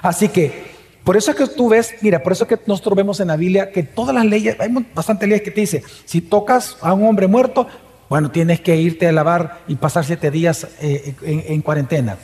Así 0.03 0.29
que, 0.29 0.72
por 1.05 1.17
eso 1.17 1.31
es 1.31 1.37
que 1.37 1.47
tú 1.47 1.69
ves, 1.69 1.95
mira, 2.01 2.23
por 2.23 2.33
eso 2.33 2.45
es 2.45 2.49
que 2.49 2.59
nosotros 2.67 2.97
vemos 2.97 3.21
en 3.21 3.29
la 3.29 3.37
Biblia 3.37 3.73
que 3.73 3.83
todas 3.83 4.15
las 4.15 4.25
leyes, 4.25 4.57
hay 4.61 4.69
bastantes 4.95 5.29
leyes 5.29 5.43
que 5.43 5.51
te 5.51 5.61
dice, 5.61 5.83
si 6.05 6.21
tocas 6.21 6.77
a 6.81 6.93
un 6.93 7.07
hombre 7.07 7.27
muerto, 7.27 7.67
bueno, 8.09 8.31
tienes 8.31 8.61
que 8.61 8.77
irte 8.77 9.09
a 9.09 9.12
lavar 9.12 9.61
y 9.69 9.77
pasar 9.77 10.05
siete 10.05 10.31
días 10.31 10.67
eh, 10.81 11.15
en 11.23 11.62
cuarentena. 11.62 12.19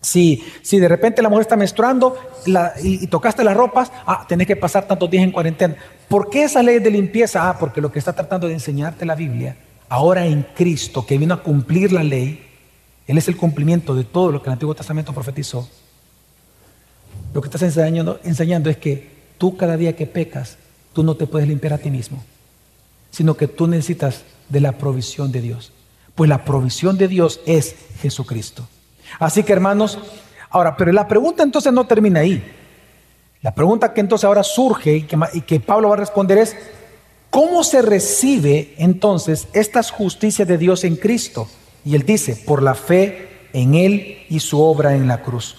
Si, 0.00 0.44
si 0.62 0.78
de 0.78 0.86
repente 0.86 1.22
la 1.22 1.28
mujer 1.28 1.42
está 1.42 1.56
menstruando 1.56 2.16
y, 2.82 3.06
tocaste 3.08 3.42
las 3.42 3.56
ropas, 3.56 3.90
ah, 4.06 4.24
tenés 4.28 4.46
que 4.46 4.54
pasar 4.54 4.86
tantos 4.86 5.10
días 5.10 5.24
en 5.24 5.32
cuarentena. 5.32 5.76
¿Por 6.08 6.30
qué 6.30 6.44
esa 6.44 6.62
ley 6.62 6.78
de 6.78 6.90
limpieza? 6.90 7.48
Ah, 7.48 7.58
porque 7.58 7.80
lo 7.80 7.90
que 7.90 7.98
está 7.98 8.12
tratando 8.12 8.46
de 8.46 8.54
enseñarte 8.54 9.04
la 9.04 9.16
Biblia, 9.16 9.56
ahora 9.88 10.24
en 10.24 10.46
Cristo, 10.54 11.04
que 11.04 11.18
vino 11.18 11.34
a 11.34 11.42
cumplir 11.42 11.92
la 11.92 12.04
ley, 12.04 12.44
Él 13.06 13.18
es 13.18 13.26
el 13.26 13.36
cumplimiento 13.36 13.94
de 13.94 14.04
todo 14.04 14.30
lo 14.30 14.40
que 14.40 14.48
el 14.48 14.52
Antiguo 14.52 14.74
Testamento 14.74 15.12
profetizó. 15.12 15.68
Lo 17.34 17.40
que 17.40 17.48
estás 17.48 17.62
enseñando, 17.62 18.70
es 18.70 18.76
que 18.76 19.10
tú 19.36 19.56
cada 19.56 19.76
día 19.76 19.94
que 19.94 20.06
pecas, 20.06 20.56
tú 20.92 21.02
no 21.02 21.14
te 21.14 21.26
puedes 21.26 21.48
limpiar 21.48 21.74
a 21.74 21.78
ti 21.78 21.90
mismo, 21.90 22.24
sino 23.10 23.36
que 23.36 23.48
tú 23.48 23.66
necesitas 23.66 24.22
de 24.48 24.60
la 24.60 24.72
provisión 24.72 25.30
de 25.30 25.40
Dios. 25.40 25.72
Pues 26.14 26.28
la 26.28 26.44
provisión 26.44 26.98
de 26.98 27.08
Dios 27.08 27.40
es 27.46 27.74
Jesucristo. 28.00 28.66
Así 29.18 29.42
que 29.42 29.52
hermanos, 29.52 29.98
ahora, 30.50 30.76
pero 30.76 30.92
la 30.92 31.06
pregunta 31.06 31.42
entonces 31.42 31.72
no 31.72 31.86
termina 31.86 32.20
ahí. 32.20 32.42
La 33.42 33.54
pregunta 33.54 33.92
que 33.92 34.00
entonces 34.00 34.24
ahora 34.24 34.42
surge 34.42 34.96
y 35.32 35.40
que, 35.42 35.60
Pablo 35.60 35.90
va 35.90 35.94
a 35.94 35.98
responder 35.98 36.38
es, 36.38 36.56
¿cómo 37.30 37.62
se 37.62 37.82
recibe 37.82 38.74
entonces 38.78 39.46
esta 39.52 39.82
justicia 39.84 40.44
de 40.44 40.58
Dios 40.58 40.82
en 40.82 40.96
Cristo? 40.96 41.48
Y 41.84 41.94
él 41.94 42.04
dice, 42.04 42.34
por 42.34 42.62
la 42.62 42.74
fe 42.74 43.28
en 43.52 43.74
Él 43.74 44.26
y 44.28 44.40
su 44.40 44.60
obra 44.60 44.94
en 44.94 45.06
la 45.06 45.22
cruz. 45.22 45.56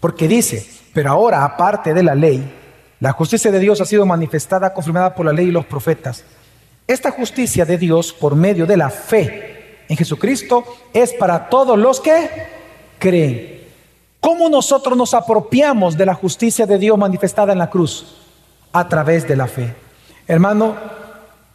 Porque 0.00 0.26
dice, 0.26 0.66
pero 0.92 1.10
ahora 1.10 1.44
aparte 1.44 1.94
de 1.94 2.02
la 2.02 2.14
ley, 2.14 2.58
la 3.00 3.12
justicia 3.12 3.50
de 3.50 3.58
Dios 3.58 3.80
ha 3.80 3.84
sido 3.84 4.06
manifestada, 4.06 4.72
confirmada 4.72 5.14
por 5.14 5.26
la 5.26 5.32
ley 5.32 5.46
y 5.48 5.50
los 5.50 5.66
profetas. 5.66 6.24
Esta 6.86 7.10
justicia 7.10 7.64
de 7.64 7.78
Dios 7.78 8.12
por 8.12 8.36
medio 8.36 8.66
de 8.66 8.76
la 8.76 8.90
fe 8.90 9.84
en 9.88 9.96
Jesucristo 9.96 10.64
es 10.92 11.12
para 11.12 11.48
todos 11.48 11.78
los 11.78 12.00
que 12.00 12.30
creen. 12.98 13.62
¿Cómo 14.20 14.48
nosotros 14.48 14.96
nos 14.96 15.14
apropiamos 15.14 15.96
de 15.96 16.06
la 16.06 16.14
justicia 16.14 16.64
de 16.66 16.78
Dios 16.78 16.96
manifestada 16.96 17.52
en 17.52 17.58
la 17.58 17.70
cruz? 17.70 18.18
A 18.72 18.88
través 18.88 19.26
de 19.26 19.36
la 19.36 19.48
fe. 19.48 19.74
Hermano, 20.28 20.76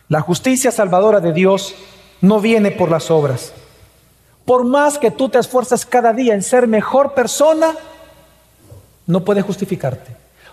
la 0.09 0.21
justicia 0.21 0.71
salvadora 0.71 1.19
de 1.19 1.33
Dios 1.33 1.75
no 2.21 2.41
viene 2.41 2.71
por 2.71 2.91
las 2.91 3.09
obras. 3.09 3.53
Por 4.45 4.65
más 4.65 4.97
que 4.97 5.11
tú 5.11 5.29
te 5.29 5.39
esfuerces 5.39 5.85
cada 5.85 6.13
día 6.13 6.33
en 6.33 6.43
ser 6.43 6.67
mejor 6.67 7.13
persona, 7.13 7.73
no 9.07 9.23
puedes 9.23 9.43
justificarte. 9.43 10.11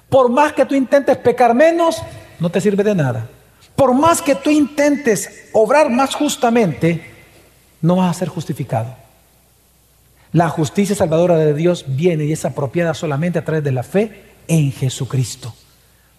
Por 0.09 0.31
más 0.31 0.53
que 0.53 0.65
tú 0.65 0.75
intentes 0.75 1.17
pecar 1.19 1.55
menos, 1.55 2.01
no 2.39 2.51
te 2.51 2.61
sirve 2.61 2.85
de 2.85 2.95
nada. 2.95 3.27
Por 3.77 3.93
más 3.93 4.23
que 4.23 4.37
tú 4.37 4.51
intentes 4.51 5.49
obrar 5.53 5.91
más 5.91 6.15
justamente, 6.15 7.05
no 7.81 7.97
vas 7.97 8.17
a 8.17 8.19
ser 8.19 8.29
justificado. 8.29 8.95
La 10.33 10.49
justicia 10.49 10.97
salvadora 10.97 11.37
de 11.37 11.55
Dios 11.55 11.85
viene 11.89 12.25
y 12.25 12.33
es 12.33 12.45
apropiada 12.45 12.95
solamente 12.95 13.39
a 13.39 13.45
través 13.45 13.63
de 13.63 13.73
la 13.73 13.83
fe 13.83 14.25
en 14.49 14.73
Jesucristo. 14.73 15.55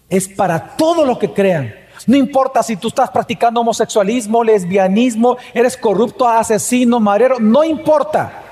Es 0.08 0.28
para 0.28 0.76
todos 0.76 1.06
los 1.06 1.18
que 1.18 1.32
crean. 1.32 1.74
No 2.06 2.16
importa 2.16 2.62
si 2.62 2.76
tú 2.76 2.88
estás 2.88 3.10
practicando 3.10 3.60
homosexualismo, 3.60 4.44
lesbianismo, 4.44 5.38
eres 5.54 5.76
corrupto, 5.76 6.28
asesino, 6.28 7.00
marero, 7.00 7.38
no 7.40 7.64
importa. 7.64 8.42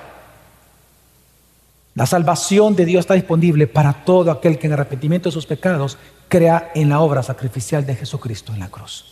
La 1.94 2.06
salvación 2.06 2.74
de 2.74 2.84
Dios 2.84 3.00
está 3.00 3.14
disponible 3.14 3.66
para 3.66 4.04
todo 4.04 4.30
aquel 4.30 4.58
que 4.58 4.66
en 4.66 4.72
arrepentimiento 4.72 5.28
de 5.28 5.32
sus 5.32 5.46
pecados 5.46 5.96
crea 6.28 6.72
en 6.74 6.88
la 6.88 7.00
obra 7.00 7.22
sacrificial 7.22 7.86
de 7.86 7.94
Jesucristo 7.94 8.52
en 8.52 8.60
la 8.60 8.68
cruz. 8.68 9.04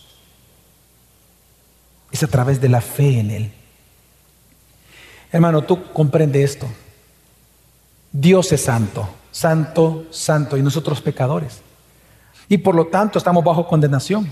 Es 2.11 2.21
a 2.23 2.27
través 2.27 2.59
de 2.59 2.69
la 2.69 2.81
fe 2.81 3.19
en 3.19 3.31
Él. 3.31 3.51
Hermano, 5.31 5.61
tú 5.61 5.91
comprende 5.93 6.43
esto. 6.43 6.67
Dios 8.11 8.51
es 8.51 8.61
santo, 8.61 9.09
santo, 9.31 10.05
santo, 10.11 10.57
y 10.57 10.61
nosotros 10.61 11.01
pecadores. 11.01 11.61
Y 12.49 12.57
por 12.57 12.75
lo 12.75 12.87
tanto 12.87 13.17
estamos 13.17 13.43
bajo 13.43 13.65
condenación. 13.65 14.29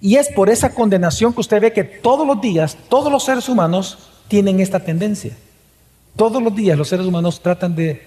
Y 0.00 0.16
es 0.16 0.28
por 0.28 0.50
esa 0.50 0.74
condenación 0.74 1.32
que 1.32 1.40
usted 1.40 1.60
ve 1.60 1.72
que 1.72 1.82
todos 1.82 2.26
los 2.26 2.40
días, 2.40 2.76
todos 2.88 3.10
los 3.10 3.24
seres 3.24 3.48
humanos 3.48 3.98
tienen 4.28 4.60
esta 4.60 4.80
tendencia. 4.80 5.36
Todos 6.16 6.42
los 6.42 6.54
días 6.54 6.78
los 6.78 6.88
seres 6.88 7.06
humanos 7.06 7.40
tratan 7.40 7.76
de 7.76 8.02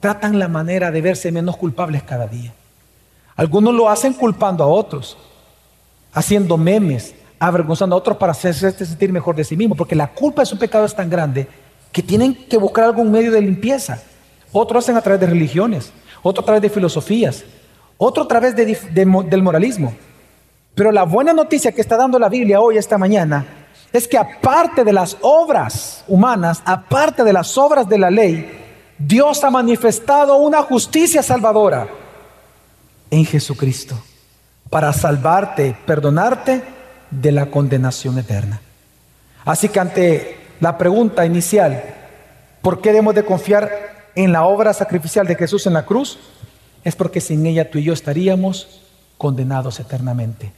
tratan 0.00 0.38
la 0.38 0.48
manera 0.48 0.90
de 0.90 1.02
verse 1.02 1.30
menos 1.30 1.56
culpables 1.56 2.02
cada 2.02 2.26
día. 2.26 2.52
Algunos 3.36 3.74
lo 3.74 3.90
hacen 3.90 4.14
culpando 4.14 4.64
a 4.64 4.66
otros, 4.66 5.18
haciendo 6.12 6.56
memes, 6.56 7.14
avergonzando 7.38 7.94
a 7.94 7.98
otros 7.98 8.16
para 8.16 8.32
hacerse 8.32 8.72
sentir 8.72 9.12
mejor 9.12 9.36
de 9.36 9.44
sí 9.44 9.56
mismo, 9.56 9.74
porque 9.74 9.94
la 9.94 10.08
culpa 10.08 10.42
de 10.42 10.46
su 10.46 10.58
pecado 10.58 10.86
es 10.86 10.94
tan 10.94 11.10
grande 11.10 11.46
que 11.92 12.02
tienen 12.02 12.34
que 12.34 12.56
buscar 12.56 12.84
algún 12.84 13.10
medio 13.10 13.30
de 13.30 13.42
limpieza. 13.42 14.02
Otros 14.52 14.84
hacen 14.84 14.96
a 14.96 15.02
través 15.02 15.20
de 15.20 15.26
religiones, 15.26 15.92
otros 16.22 16.44
a 16.44 16.46
través 16.46 16.62
de 16.62 16.70
filosofías, 16.70 17.44
otro 17.98 18.22
a 18.22 18.28
través 18.28 18.56
del 18.56 19.42
moralismo. 19.42 19.94
Pero 20.74 20.92
la 20.92 21.04
buena 21.04 21.32
noticia 21.34 21.72
que 21.72 21.80
está 21.80 21.96
dando 21.96 22.18
la 22.18 22.28
Biblia 22.30 22.60
hoy, 22.60 22.78
esta 22.78 22.96
mañana, 22.96 23.65
es 23.92 24.06
que 24.08 24.18
aparte 24.18 24.84
de 24.84 24.92
las 24.92 25.16
obras 25.20 26.04
humanas, 26.08 26.62
aparte 26.64 27.24
de 27.24 27.32
las 27.32 27.56
obras 27.56 27.88
de 27.88 27.98
la 27.98 28.10
ley, 28.10 28.62
Dios 28.98 29.42
ha 29.44 29.50
manifestado 29.50 30.36
una 30.36 30.62
justicia 30.62 31.22
salvadora 31.22 31.88
en 33.10 33.24
Jesucristo 33.24 33.98
para 34.70 34.92
salvarte, 34.92 35.76
perdonarte 35.86 36.62
de 37.10 37.32
la 37.32 37.46
condenación 37.46 38.18
eterna. 38.18 38.60
Así 39.44 39.68
que 39.68 39.80
ante 39.80 40.38
la 40.60 40.76
pregunta 40.76 41.24
inicial, 41.24 41.82
¿por 42.62 42.80
qué 42.80 42.90
debemos 42.90 43.14
de 43.14 43.24
confiar 43.24 43.70
en 44.14 44.32
la 44.32 44.44
obra 44.44 44.72
sacrificial 44.72 45.26
de 45.26 45.36
Jesús 45.36 45.66
en 45.66 45.74
la 45.74 45.84
cruz? 45.84 46.18
es 46.86 46.94
porque 46.94 47.20
sin 47.20 47.44
ella 47.46 47.68
tú 47.68 47.78
y 47.78 47.82
yo 47.82 47.92
estaríamos 47.92 48.80
condenados 49.18 49.80
eternamente. 49.80 50.52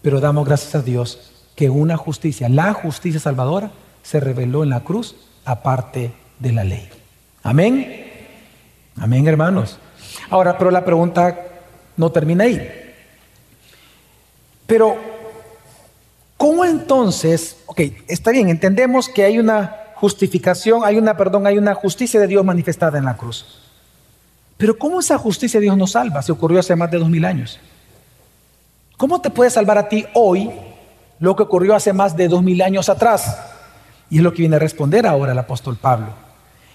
Pero 0.00 0.20
damos 0.20 0.46
gracias 0.46 0.74
a 0.74 0.80
Dios 0.80 1.32
que 1.56 1.70
una 1.70 1.96
justicia, 1.96 2.48
la 2.48 2.72
justicia 2.74 3.18
salvadora, 3.18 3.72
se 4.02 4.20
reveló 4.20 4.62
en 4.62 4.70
la 4.70 4.80
cruz 4.80 5.16
aparte 5.44 6.12
de 6.38 6.52
la 6.52 6.62
ley. 6.62 6.88
Amén. 7.42 8.04
Amén, 8.98 9.26
hermanos. 9.26 9.78
Ahora, 10.30 10.56
pero 10.58 10.70
la 10.70 10.84
pregunta 10.84 11.36
no 11.96 12.12
termina 12.12 12.44
ahí. 12.44 12.60
Pero, 14.66 14.96
¿cómo 16.36 16.64
entonces? 16.64 17.56
Ok, 17.66 17.80
está 18.06 18.30
bien, 18.30 18.48
entendemos 18.48 19.08
que 19.08 19.24
hay 19.24 19.38
una 19.38 19.76
justificación, 19.94 20.82
hay 20.84 20.98
una, 20.98 21.16
perdón, 21.16 21.46
hay 21.46 21.56
una 21.56 21.74
justicia 21.74 22.20
de 22.20 22.26
Dios 22.26 22.44
manifestada 22.44 22.98
en 22.98 23.04
la 23.06 23.16
cruz. 23.16 23.62
Pero 24.56 24.78
¿cómo 24.78 25.00
esa 25.00 25.18
justicia 25.18 25.60
de 25.60 25.64
Dios 25.64 25.76
nos 25.76 25.92
salva? 25.92 26.22
Se 26.22 26.32
ocurrió 26.32 26.60
hace 26.60 26.76
más 26.76 26.90
de 26.90 26.98
dos 26.98 27.08
mil 27.08 27.24
años. 27.24 27.58
¿Cómo 28.96 29.20
te 29.20 29.30
puede 29.30 29.50
salvar 29.50 29.78
a 29.78 29.88
ti 29.88 30.06
hoy 30.14 30.50
lo 31.18 31.36
que 31.36 31.42
ocurrió 31.42 31.74
hace 31.74 31.92
más 31.92 32.16
de 32.16 32.28
dos 32.28 32.42
mil 32.42 32.62
años 32.62 32.88
atrás? 32.88 33.38
Y 34.10 34.18
es 34.18 34.22
lo 34.22 34.32
que 34.32 34.42
viene 34.42 34.56
a 34.56 34.60
responder 34.60 35.06
ahora 35.06 35.32
el 35.32 35.38
apóstol 35.38 35.76
Pablo. 35.76 36.08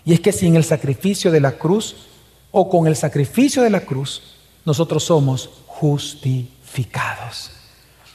Y 0.04 0.14
es 0.14 0.20
que 0.20 0.32
sin 0.32 0.56
el 0.56 0.64
sacrificio 0.64 1.32
de 1.32 1.40
la 1.40 1.54
cruz 1.54 2.08
o 2.52 2.70
con 2.70 2.88
el 2.88 2.96
sacrificio 2.96 3.62
de 3.62 3.70
la 3.70 3.82
cruz, 3.82 4.38
nosotros 4.66 5.04
somos 5.04 5.50
justificados. 5.68 7.52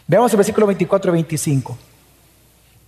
Veamos 0.07 0.33
el 0.33 0.37
versículo 0.37 0.67
24 0.67 1.11
y 1.11 1.15
25. 1.15 1.79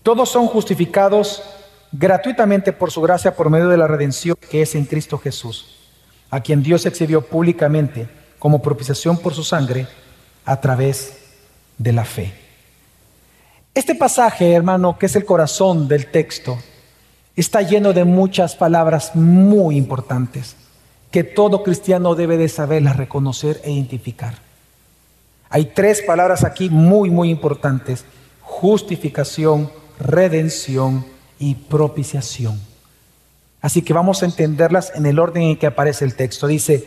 Todos 0.02 0.28
son 0.28 0.46
justificados 0.46 1.42
gratuitamente 1.90 2.72
por 2.72 2.90
su 2.90 3.00
gracia 3.00 3.34
por 3.34 3.50
medio 3.50 3.68
de 3.68 3.76
la 3.76 3.86
redención 3.86 4.36
que 4.50 4.62
es 4.62 4.74
en 4.74 4.84
Cristo 4.84 5.18
Jesús 5.18 5.78
a 6.30 6.40
quien 6.40 6.62
Dios 6.62 6.84
exhibió 6.86 7.22
públicamente 7.22 8.08
como 8.38 8.62
propiciación 8.62 9.18
por 9.18 9.34
su 9.34 9.42
sangre 9.42 9.86
a 10.44 10.60
través 10.60 11.18
de 11.76 11.92
la 11.92 12.04
fe. 12.04 12.47
Este 13.78 13.94
pasaje, 13.94 14.54
hermano, 14.54 14.98
que 14.98 15.06
es 15.06 15.14
el 15.14 15.24
corazón 15.24 15.86
del 15.86 16.10
texto, 16.10 16.58
está 17.36 17.62
lleno 17.62 17.92
de 17.92 18.04
muchas 18.04 18.56
palabras 18.56 19.14
muy 19.14 19.76
importantes 19.76 20.56
que 21.12 21.22
todo 21.22 21.62
cristiano 21.62 22.16
debe 22.16 22.36
de 22.38 22.48
saberlas 22.48 22.96
reconocer 22.96 23.60
e 23.62 23.70
identificar. 23.70 24.34
Hay 25.48 25.66
tres 25.66 26.02
palabras 26.02 26.42
aquí 26.42 26.68
muy, 26.68 27.08
muy 27.10 27.30
importantes. 27.30 28.04
Justificación, 28.40 29.70
redención 30.00 31.06
y 31.38 31.54
propiciación. 31.54 32.60
Así 33.60 33.82
que 33.82 33.92
vamos 33.92 34.24
a 34.24 34.26
entenderlas 34.26 34.90
en 34.96 35.06
el 35.06 35.20
orden 35.20 35.44
en 35.44 35.56
que 35.56 35.68
aparece 35.68 36.04
el 36.04 36.16
texto. 36.16 36.48
Dice, 36.48 36.84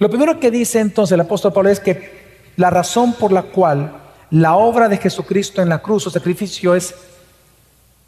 lo 0.00 0.10
primero 0.10 0.40
que 0.40 0.50
dice 0.50 0.80
entonces 0.80 1.12
el 1.12 1.20
apóstol 1.20 1.52
Pablo 1.52 1.70
es 1.70 1.78
que 1.78 2.50
la 2.56 2.68
razón 2.68 3.12
por 3.12 3.30
la 3.30 3.44
cual 3.44 4.01
la 4.32 4.56
obra 4.56 4.88
de 4.88 4.96
Jesucristo 4.96 5.60
en 5.60 5.68
la 5.68 5.82
cruz 5.82 6.06
o 6.06 6.10
sacrificio 6.10 6.74
es 6.74 6.94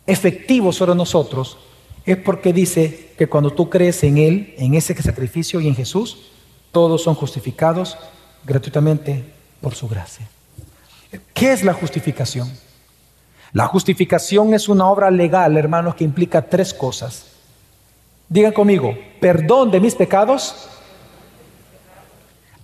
efectivo 0.07 0.73
sobre 0.73 0.95
nosotros 0.95 1.59
es 2.07 2.17
porque 2.17 2.55
dice 2.55 3.13
que 3.19 3.27
cuando 3.27 3.51
tú 3.51 3.69
crees 3.69 4.03
en 4.05 4.17
Él, 4.17 4.55
en 4.57 4.75
ese 4.75 5.01
sacrificio 5.03 5.61
y 5.61 5.69
en 5.69 5.77
Jesús, 5.77 6.31
todos 6.73 7.03
son 7.03 7.15
justificados 7.15 7.99
gratuitamente 8.45 9.23
por 9.61 9.75
su 9.75 9.87
gracia. 9.87 10.27
¿Qué 11.35 11.53
es 11.53 11.63
la 11.63 11.75
justificación? 11.75 12.51
La 13.53 13.67
justificación 13.67 14.55
es 14.55 14.67
una 14.71 14.87
obra 14.87 15.11
legal, 15.11 15.59
hermanos, 15.59 15.95
que 15.95 16.05
implica 16.05 16.49
tres 16.49 16.73
cosas. 16.73 17.27
Digan 18.31 18.53
conmigo, 18.53 18.97
perdón 19.21 19.71
de 19.71 19.81
mis 19.81 19.95
pecados, 19.95 20.69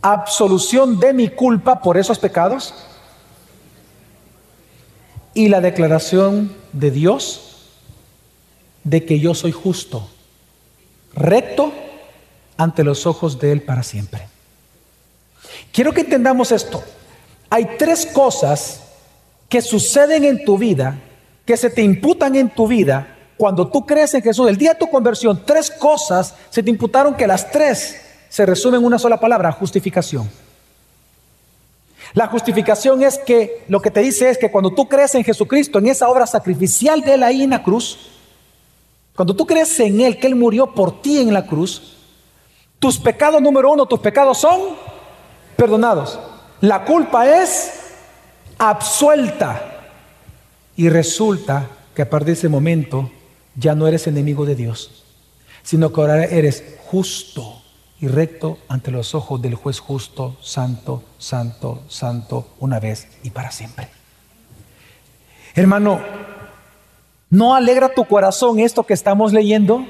absolución 0.01 0.99
de 0.99 1.13
mi 1.13 1.29
culpa 1.29 1.83
por 1.83 1.99
esos 1.99 2.19
pecados 2.19 2.75
y 5.35 5.49
la 5.49 5.61
declaración 5.61 6.55
de 6.73 6.91
Dios 6.91 7.69
de 8.85 9.05
que 9.05 9.21
yo 9.21 9.35
soy 9.35 9.53
justo, 9.53 10.09
recto 11.15 11.73
ante 12.57 12.85
los 12.85 13.07
ojos 13.07 13.39
de 13.39 13.53
Él 13.53 13.63
para 13.63 13.83
siempre. 13.83 14.29
Quiero 15.73 15.93
que 15.93 16.01
entendamos 16.03 16.53
esto. 16.53 16.83
Hay 17.49 17.77
tres 17.79 18.07
cosas 18.07 18.83
que 19.49 19.63
suceden 19.63 20.25
en 20.25 20.45
tu 20.45 20.59
vida, 20.59 20.99
que 21.45 21.57
se 21.57 21.71
te 21.71 21.83
imputan 21.83 22.37
en 22.37 22.51
tu 22.51 22.67
vida 22.67 23.17
cuando 23.41 23.69
tú 23.69 23.87
crees 23.87 24.13
en 24.13 24.21
Jesús, 24.21 24.51
el 24.51 24.59
día 24.59 24.75
de 24.75 24.79
tu 24.79 24.91
conversión, 24.91 25.43
tres 25.47 25.71
cosas 25.71 26.35
se 26.51 26.63
te 26.63 26.69
imputaron 26.69 27.15
que 27.15 27.27
las 27.27 27.51
tres 27.51 27.99
se 28.29 28.45
resumen 28.45 28.81
en 28.81 28.87
una 28.87 28.99
sola 28.99 29.19
palabra, 29.19 29.51
justificación. 29.51 30.31
La 32.15 32.27
justificación 32.27 33.03
es 33.03 33.19
que 33.19 33.65
lo 33.69 33.81
que 33.81 33.91
te 33.91 34.01
dice 34.01 34.31
es 34.31 34.39
que 34.39 34.51
cuando 34.51 34.71
tú 34.71 34.89
crees 34.89 35.15
en 35.15 35.25
Jesucristo, 35.25 35.79
en 35.79 35.89
esa 35.89 36.09
obra 36.09 36.27
sacrificial 36.27 37.01
de 37.03 37.15
él 37.15 37.23
ahí 37.23 37.43
en 37.43 37.51
la 37.51 37.63
cruz, 37.63 38.11
cuando 39.21 39.37
tú 39.37 39.47
crees 39.47 39.79
en 39.81 40.01
Él, 40.01 40.19
que 40.19 40.27
Él 40.27 40.35
murió 40.35 40.75
por 40.75 41.03
ti 41.03 41.19
en 41.19 41.35
la 41.35 41.47
cruz, 41.47 41.99
tus 42.79 42.99
pecados 42.99 43.43
número 43.43 43.71
uno, 43.71 43.85
tus 43.85 44.01
pecados 44.01 44.39
son 44.39 44.61
perdonados. 45.57 46.19
La 46.63 46.87
culpa 46.87 47.29
es 47.43 47.71
absuelta. 48.57 49.63
Y 50.75 50.89
resulta 50.89 51.69
que 51.95 52.01
a 52.01 52.09
partir 52.09 52.29
de 52.29 52.33
ese 52.33 52.49
momento 52.49 53.11
ya 53.57 53.75
no 53.75 53.87
eres 53.87 54.07
enemigo 54.07 54.47
de 54.47 54.55
Dios. 54.55 55.05
sino 55.63 55.93
que 55.93 56.01
ahora 56.01 56.25
eres 56.25 56.65
justo 56.87 57.60
y 58.01 58.09
recto 58.09 58.59
ante 58.69 58.91
los 58.91 59.15
ojos 59.15 59.43
del 59.43 59.55
juez 59.55 59.79
justo, 59.79 60.37
santo, 60.41 61.03
santo, 61.19 61.83
santo, 61.89 62.49
una 62.59 62.81
vez 62.81 63.09
y 63.23 63.31
para 63.31 63.51
siempre. 63.51 63.89
Hermano, 65.55 66.01
¿no 67.29 67.55
alegra 67.55 67.93
tu 67.93 68.05
corazón 68.07 68.59
esto 68.59 68.85
que 68.85 68.95
estamos 68.95 69.33
leyendo? 69.33 69.85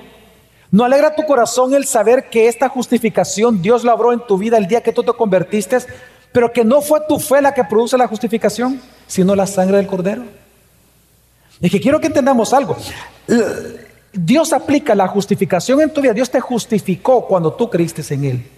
¿No 0.72 0.84
alegra 0.84 1.14
tu 1.14 1.24
corazón 1.24 1.74
el 1.74 1.84
saber 1.84 2.30
que 2.30 2.48
esta 2.48 2.68
justificación 2.68 3.62
Dios 3.62 3.84
la 3.84 3.94
obró 3.94 4.12
en 4.12 4.20
tu 4.26 4.38
vida 4.38 4.56
el 4.56 4.66
día 4.66 4.82
que 4.82 4.92
tú 4.92 5.02
te 5.02 5.12
convertiste, 5.12 5.78
pero 6.32 6.52
que 6.52 6.64
no 6.64 6.80
fue 6.80 7.00
tu 7.08 7.18
fe 7.18 7.40
la 7.40 7.54
que 7.54 7.64
produce 7.64 7.96
la 7.96 8.08
justificación, 8.08 8.80
sino 9.06 9.34
la 9.34 9.46
sangre 9.46 9.76
del 9.76 9.86
cordero? 9.86 10.24
Es 11.60 11.70
que 11.70 11.80
quiero 11.80 12.00
que 12.00 12.06
entendamos 12.06 12.52
algo. 12.52 12.76
Dios 14.12 14.52
aplica 14.52 14.94
la 14.94 15.08
justificación 15.08 15.80
en 15.80 15.92
tu 15.92 16.00
vida. 16.00 16.12
Dios 16.12 16.30
te 16.30 16.40
justificó 16.40 17.26
cuando 17.26 17.52
tú 17.52 17.70
creíste 17.70 18.02
en 18.14 18.24
Él. 18.24 18.50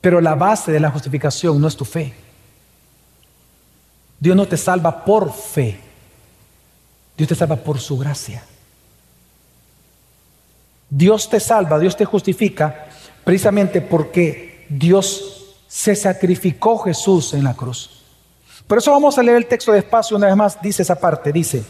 Pero 0.00 0.20
la 0.20 0.34
base 0.34 0.72
de 0.72 0.80
la 0.80 0.90
justificación 0.90 1.60
no 1.60 1.68
es 1.68 1.76
tu 1.76 1.84
fe. 1.84 2.14
Dios 4.18 4.36
no 4.36 4.46
te 4.46 4.56
salva 4.56 5.04
por 5.04 5.32
fe. 5.32 5.78
Dios 7.16 7.28
te 7.28 7.34
salva 7.34 7.56
por 7.56 7.78
su 7.78 7.98
gracia. 7.98 8.42
Dios 10.88 11.28
te 11.28 11.40
salva, 11.40 11.78
Dios 11.78 11.96
te 11.96 12.04
justifica 12.04 12.86
precisamente 13.24 13.80
porque 13.80 14.64
Dios 14.68 15.56
se 15.66 15.96
sacrificó 15.96 16.78
Jesús 16.78 17.34
en 17.34 17.44
la 17.44 17.54
cruz. 17.54 18.02
Por 18.66 18.78
eso 18.78 18.92
vamos 18.92 19.18
a 19.18 19.22
leer 19.22 19.38
el 19.38 19.46
texto 19.46 19.72
despacio 19.72 20.16
una 20.16 20.28
vez 20.28 20.36
más. 20.36 20.62
Dice 20.62 20.82
esa 20.82 20.94
parte, 20.94 21.32
dice, 21.32 21.64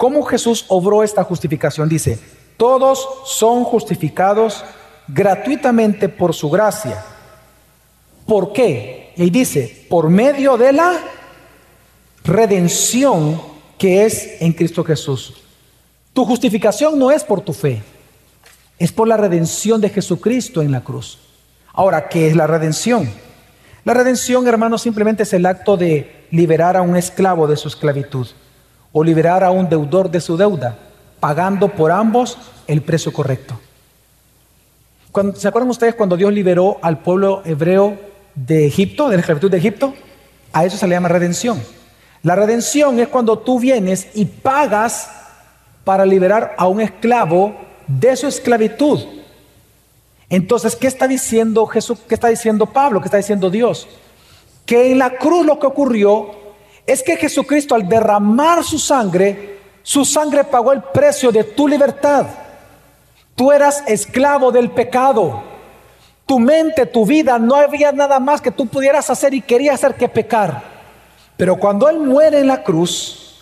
¿cómo 0.00 0.22
Jesús 0.22 0.64
obró 0.68 1.04
esta 1.04 1.22
justificación? 1.24 1.86
Dice, 1.86 2.18
todos 2.56 3.06
son 3.26 3.64
justificados 3.64 4.64
gratuitamente 5.06 6.08
por 6.08 6.32
su 6.32 6.48
gracia. 6.48 7.04
¿Por 8.24 8.54
qué? 8.54 9.12
Y 9.16 9.28
dice, 9.28 9.84
por 9.90 10.08
medio 10.08 10.56
de 10.56 10.72
la 10.72 10.98
redención 12.24 13.42
que 13.76 14.06
es 14.06 14.40
en 14.40 14.54
Cristo 14.54 14.82
Jesús. 14.84 15.34
Tu 16.14 16.24
justificación 16.24 16.98
no 16.98 17.10
es 17.10 17.22
por 17.22 17.42
tu 17.42 17.52
fe, 17.52 17.82
es 18.78 18.92
por 18.92 19.06
la 19.06 19.18
redención 19.18 19.82
de 19.82 19.90
Jesucristo 19.90 20.62
en 20.62 20.72
la 20.72 20.80
cruz. 20.80 21.18
Ahora, 21.74 22.08
¿qué 22.08 22.26
es 22.26 22.34
la 22.34 22.46
redención? 22.46 23.12
La 23.84 23.92
redención, 23.92 24.48
hermano, 24.48 24.78
simplemente 24.78 25.24
es 25.24 25.32
el 25.34 25.44
acto 25.44 25.76
de 25.76 26.24
liberar 26.30 26.78
a 26.78 26.80
un 26.80 26.96
esclavo 26.96 27.46
de 27.46 27.58
su 27.58 27.68
esclavitud 27.68 28.28
o 28.92 29.04
liberar 29.04 29.44
a 29.44 29.50
un 29.50 29.68
deudor 29.68 30.10
de 30.10 30.20
su 30.20 30.36
deuda, 30.36 30.76
pagando 31.20 31.68
por 31.68 31.92
ambos 31.92 32.38
el 32.66 32.82
precio 32.82 33.12
correcto. 33.12 33.58
¿Se 35.34 35.48
acuerdan 35.48 35.70
ustedes 35.70 35.94
cuando 35.94 36.16
Dios 36.16 36.32
liberó 36.32 36.78
al 36.82 36.98
pueblo 36.98 37.42
hebreo 37.44 37.98
de 38.34 38.66
Egipto, 38.66 39.08
de 39.08 39.16
la 39.16 39.20
esclavitud 39.20 39.50
de 39.50 39.58
Egipto? 39.58 39.94
A 40.52 40.64
eso 40.64 40.76
se 40.76 40.86
le 40.86 40.94
llama 40.94 41.08
redención. 41.08 41.60
La 42.22 42.36
redención 42.36 43.00
es 43.00 43.08
cuando 43.08 43.38
tú 43.38 43.58
vienes 43.58 44.08
y 44.14 44.24
pagas 44.26 45.10
para 45.84 46.04
liberar 46.04 46.54
a 46.58 46.68
un 46.68 46.80
esclavo 46.80 47.54
de 47.86 48.14
su 48.16 48.26
esclavitud. 48.26 49.00
Entonces, 50.28 50.76
¿qué 50.76 50.86
está 50.86 51.08
diciendo 51.08 51.66
Jesús? 51.66 51.98
¿Qué 52.06 52.14
está 52.14 52.28
diciendo 52.28 52.66
Pablo? 52.66 53.00
¿Qué 53.00 53.06
está 53.06 53.16
diciendo 53.16 53.50
Dios? 53.50 53.88
Que 54.64 54.92
en 54.92 54.98
la 54.98 55.16
cruz 55.16 55.44
lo 55.44 55.58
que 55.58 55.66
ocurrió 55.66 56.30
es 56.92 57.02
que 57.02 57.16
Jesucristo 57.16 57.74
al 57.74 57.88
derramar 57.88 58.64
su 58.64 58.78
sangre, 58.78 59.58
su 59.82 60.04
sangre 60.04 60.44
pagó 60.44 60.72
el 60.72 60.82
precio 60.82 61.30
de 61.30 61.44
tu 61.44 61.68
libertad. 61.68 62.26
Tú 63.36 63.52
eras 63.52 63.84
esclavo 63.86 64.50
del 64.50 64.70
pecado. 64.70 65.42
Tu 66.26 66.38
mente, 66.38 66.86
tu 66.86 67.06
vida, 67.06 67.38
no 67.38 67.54
había 67.54 67.92
nada 67.92 68.18
más 68.18 68.40
que 68.40 68.50
tú 68.50 68.66
pudieras 68.66 69.08
hacer 69.08 69.34
y 69.34 69.40
querías 69.40 69.76
hacer 69.76 69.94
que 69.94 70.08
pecar. 70.08 70.62
Pero 71.36 71.56
cuando 71.56 71.88
Él 71.88 71.98
muere 71.98 72.40
en 72.40 72.48
la 72.48 72.62
cruz, 72.62 73.40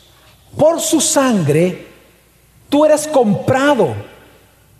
por 0.56 0.80
su 0.80 1.00
sangre, 1.00 1.86
tú 2.68 2.84
eres 2.84 3.06
comprado 3.06 3.94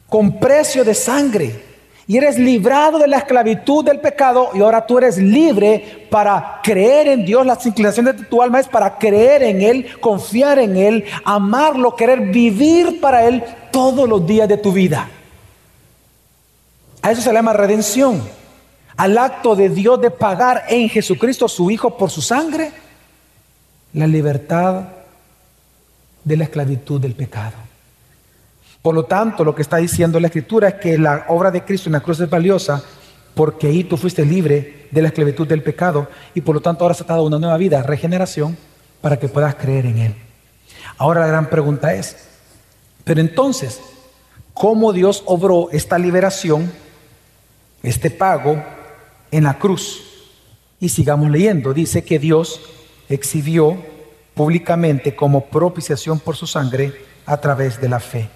con 0.09 0.39
precio 0.39 0.85
de 0.85 0.95
sangre 0.95 1.68
y 2.09 2.16
eres 2.16 2.38
librado 2.38 2.99
de 2.99 3.07
la 3.07 3.18
esclavitud 3.18 3.85
del 3.85 4.01
pecado 4.01 4.49
y 4.55 4.61
ahora 4.61 4.87
tú 4.87 4.97
eres 4.97 5.18
libre 5.18 6.09
para 6.11 6.61
creer 6.64 7.07
en 7.07 7.27
Dios. 7.27 7.44
Las 7.44 7.66
inclinaciones 7.66 8.16
de 8.16 8.25
tu 8.25 8.40
alma 8.40 8.61
es 8.61 8.66
para 8.66 8.97
creer 8.97 9.42
en 9.42 9.61
Él, 9.61 10.01
confiar 10.01 10.59
en 10.59 10.79
Él, 10.79 11.05
amarlo, 11.23 11.94
querer 11.94 12.23
vivir 12.23 12.99
para 12.99 13.27
Él 13.27 13.44
todos 13.71 14.09
los 14.09 14.27
días 14.27 14.49
de 14.49 14.57
tu 14.57 14.73
vida. 14.73 15.07
A 17.03 17.11
eso 17.11 17.21
se 17.21 17.29
le 17.29 17.35
llama 17.35 17.53
redención. 17.53 18.23
Al 18.97 19.18
acto 19.18 19.55
de 19.55 19.68
Dios 19.68 20.01
de 20.01 20.11
pagar 20.11 20.64
en 20.71 20.88
Jesucristo 20.88 21.47
su 21.47 21.71
Hijo 21.71 21.99
por 21.99 22.11
su 22.11 22.23
sangre, 22.23 22.73
la 23.92 24.07
libertad 24.07 24.85
de 26.25 26.37
la 26.38 26.44
esclavitud 26.44 27.03
del 27.03 27.14
pecado. 27.14 27.68
Por 28.83 28.95
lo 28.95 29.05
tanto, 29.05 29.45
lo 29.45 29.55
que 29.55 29.62
está 29.62 29.79
diciendo 29.79 30.21
la 30.21 30.29
Escritura 30.29 30.69
es 30.69 30.75
que 30.75 30.99
la 30.99 31.27
obra 31.29 31.51
de 31.51 31.64
Cristo 31.64 31.88
en 31.88 31.95
la 31.95 32.01
cruz 32.01 32.21
es 32.21 32.31
valiosa 32.31 32.83
porque 33.35 33.69
ahí 33.69 33.85
tú 33.85 33.97
fuiste 33.97 34.25
libre 34.25 34.88
de 34.91 35.03
la 35.03 35.09
esclavitud 35.09 35.47
del 35.47 35.62
pecado 35.62 36.09
y 36.35 36.41
por 36.41 36.55
lo 36.55 36.61
tanto 36.61 36.85
ahora 36.85 36.95
se 36.95 37.05
te 37.05 37.12
ha 37.12 37.17
dado 37.17 37.27
una 37.27 37.38
nueva 37.38 37.57
vida, 37.57 37.83
regeneración, 37.83 38.57
para 39.01 39.19
que 39.19 39.29
puedas 39.29 39.55
creer 39.55 39.87
en 39.87 39.99
Él. 39.99 40.14
Ahora 40.97 41.21
la 41.21 41.29
gran 41.29 41.49
pregunta 41.49 41.95
es, 41.95 42.17
pero 43.05 43.21
entonces, 43.21 43.81
¿cómo 44.55 44.93
Dios 44.93 45.23
obró 45.27 45.69
esta 45.71 45.99
liberación, 45.99 46.73
este 47.83 48.11
pago 48.11 48.62
en 49.31 49.45
la 49.45 49.59
cruz? 49.59 50.03
Y 50.81 50.88
sigamos 50.88 51.31
leyendo, 51.31 51.73
dice 51.73 52.03
que 52.05 52.19
Dios 52.19 52.61
exhibió 53.09 53.77
públicamente 54.35 55.14
como 55.14 55.47
propiciación 55.47 56.21
por 56.21 56.37
su 56.37 56.47
sangre 56.47 56.93
a 57.27 57.37
través 57.37 57.81
de 57.81 57.88
la 57.88 58.01
fe. 58.01 58.29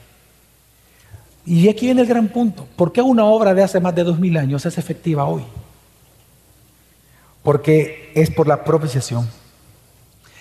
Y 1.45 1.69
aquí 1.69 1.87
viene 1.87 2.03
el 2.03 2.07
gran 2.07 2.29
punto. 2.29 2.67
¿Por 2.77 2.93
qué 2.93 3.03
una 3.03 3.25
obra 3.25 3.55
de 3.55 3.63
hace 3.63 3.81
más 3.81 3.95
de 3.95 4.05
dos 4.05 4.19
mil 4.19 4.37
años 4.37 4.65
es 4.65 4.79
efectiva 4.79 5.25
hoy? 5.25 5.43
Porque 7.43 8.13
es 8.15 8.31
por 8.31 8.47
la 8.47 8.63
propiciación. 8.63 9.29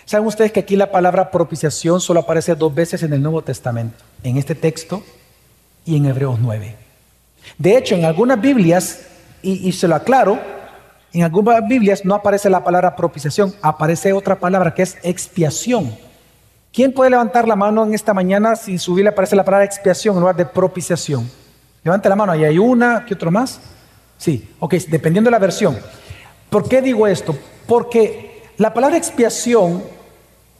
¿Saben 0.06 0.28
ustedes 0.28 0.52
que 0.52 0.60
aquí 0.60 0.76
la 0.76 0.92
palabra 0.92 1.32
propiciación 1.32 2.02
solo 2.02 2.20
aparece 2.20 2.54
dos 2.56 2.74
veces 2.74 3.02
en 3.04 3.14
el 3.14 3.22
Nuevo 3.22 3.42
Testamento? 3.42 4.04
En 4.24 4.38
este 4.38 4.56
texto 4.56 5.04
y 5.86 5.98
en 5.98 6.06
Hebreos 6.06 6.40
9. 6.40 6.76
De 7.58 7.78
hecho, 7.78 7.96
en 7.96 8.06
algunas 8.06 8.40
Biblias, 8.40 9.02
y, 9.42 9.68
y 9.68 9.72
se 9.72 9.88
lo 9.88 9.96
aclaro, 9.96 10.40
en 11.14 11.24
algunas 11.24 11.68
Biblias 11.68 12.06
no 12.06 12.16
aparece 12.16 12.50
la 12.50 12.64
palabra 12.64 12.96
propiciación, 12.96 13.54
aparece 13.62 14.14
otra 14.14 14.40
palabra 14.40 14.74
que 14.74 14.84
es 14.84 14.98
expiación. 15.04 15.96
¿Quién 16.74 16.94
puede 16.94 17.10
levantar 17.10 17.50
la 17.50 17.58
mano 17.58 17.84
en 17.84 17.94
esta 17.94 18.14
mañana 18.14 18.56
si 18.56 18.78
su 18.78 18.94
Biblia 18.94 19.12
aparece 19.12 19.36
la 19.36 19.44
palabra 19.44 19.66
expiación 19.66 20.16
en 20.16 20.22
lugar 20.22 20.38
de 20.38 20.46
propiciación? 20.46 21.30
Levante 21.84 22.08
la 22.08 22.16
mano, 22.16 22.32
ahí 22.32 22.46
hay 22.46 22.58
una, 22.58 23.04
¿qué 23.06 23.14
otro 23.14 23.30
más? 23.30 23.60
Sí, 24.18 24.50
ok, 24.58 24.76
dependiendo 24.88 25.28
de 25.28 25.32
la 25.32 25.40
versión. 25.40 25.78
¿Por 26.50 26.70
qué 26.70 26.82
digo 26.82 27.08
esto? 27.08 27.38
Porque 27.68 28.44
la 28.56 28.74
palabra 28.74 28.96
expiación, 28.96 29.84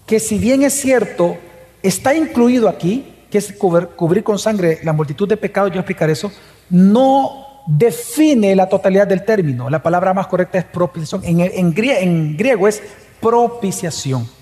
que 0.06 0.20
si 0.20 0.38
bien 0.38 0.64
es 0.64 0.74
cierto, 0.74 1.38
está 1.82 2.14
incluido 2.14 2.68
aquí, 2.68 3.16
que 3.30 3.38
es 3.38 3.54
cubrir, 3.54 4.24
con 4.26 4.38
sangre 4.38 4.80
la 4.84 4.92
multitud 4.92 5.30
de 5.30 5.38
pecados, 5.38 5.72
yo 5.72 5.80
explicar 5.80 6.10
eso, 6.10 6.30
no 6.70 7.64
define 7.68 8.54
la 8.54 8.68
totalidad 8.68 9.08
del 9.08 9.24
término. 9.24 9.70
La 9.70 9.82
palabra 9.82 10.14
más 10.14 10.28
correcta 10.28 10.58
es 10.58 10.66
propiciación. 10.66 11.22
en 11.24 12.36
griego 12.36 12.68
es 12.68 12.84
propiciación. 13.22 14.41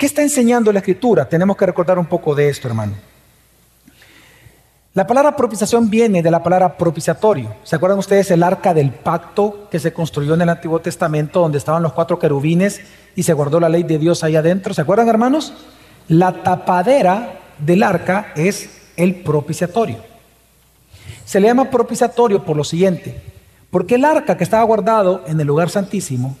¿Qué 0.00 0.06
está 0.06 0.22
enseñando 0.22 0.72
la 0.72 0.78
escritura? 0.78 1.28
Tenemos 1.28 1.58
que 1.58 1.66
recordar 1.66 1.98
un 1.98 2.06
poco 2.06 2.34
de 2.34 2.48
esto, 2.48 2.66
hermano. 2.66 2.94
La 4.94 5.06
palabra 5.06 5.36
propiciación 5.36 5.90
viene 5.90 6.22
de 6.22 6.30
la 6.30 6.42
palabra 6.42 6.78
propiciatorio. 6.78 7.54
¿Se 7.64 7.76
acuerdan 7.76 7.98
ustedes 7.98 8.30
el 8.30 8.42
arca 8.42 8.72
del 8.72 8.92
pacto 8.92 9.68
que 9.70 9.78
se 9.78 9.92
construyó 9.92 10.32
en 10.32 10.40
el 10.40 10.48
Antiguo 10.48 10.78
Testamento 10.78 11.40
donde 11.40 11.58
estaban 11.58 11.82
los 11.82 11.92
cuatro 11.92 12.18
querubines 12.18 12.80
y 13.14 13.24
se 13.24 13.34
guardó 13.34 13.60
la 13.60 13.68
ley 13.68 13.82
de 13.82 13.98
Dios 13.98 14.24
ahí 14.24 14.36
adentro? 14.36 14.72
¿Se 14.72 14.80
acuerdan, 14.80 15.06
hermanos? 15.06 15.52
La 16.08 16.32
tapadera 16.32 17.38
del 17.58 17.82
arca 17.82 18.32
es 18.36 18.70
el 18.96 19.16
propiciatorio. 19.16 19.98
Se 21.26 21.40
le 21.40 21.48
llama 21.48 21.68
propiciatorio 21.68 22.42
por 22.42 22.56
lo 22.56 22.64
siguiente, 22.64 23.20
porque 23.70 23.96
el 23.96 24.06
arca 24.06 24.38
que 24.38 24.44
estaba 24.44 24.64
guardado 24.64 25.24
en 25.26 25.38
el 25.38 25.46
lugar 25.46 25.68
santísimo 25.68 26.38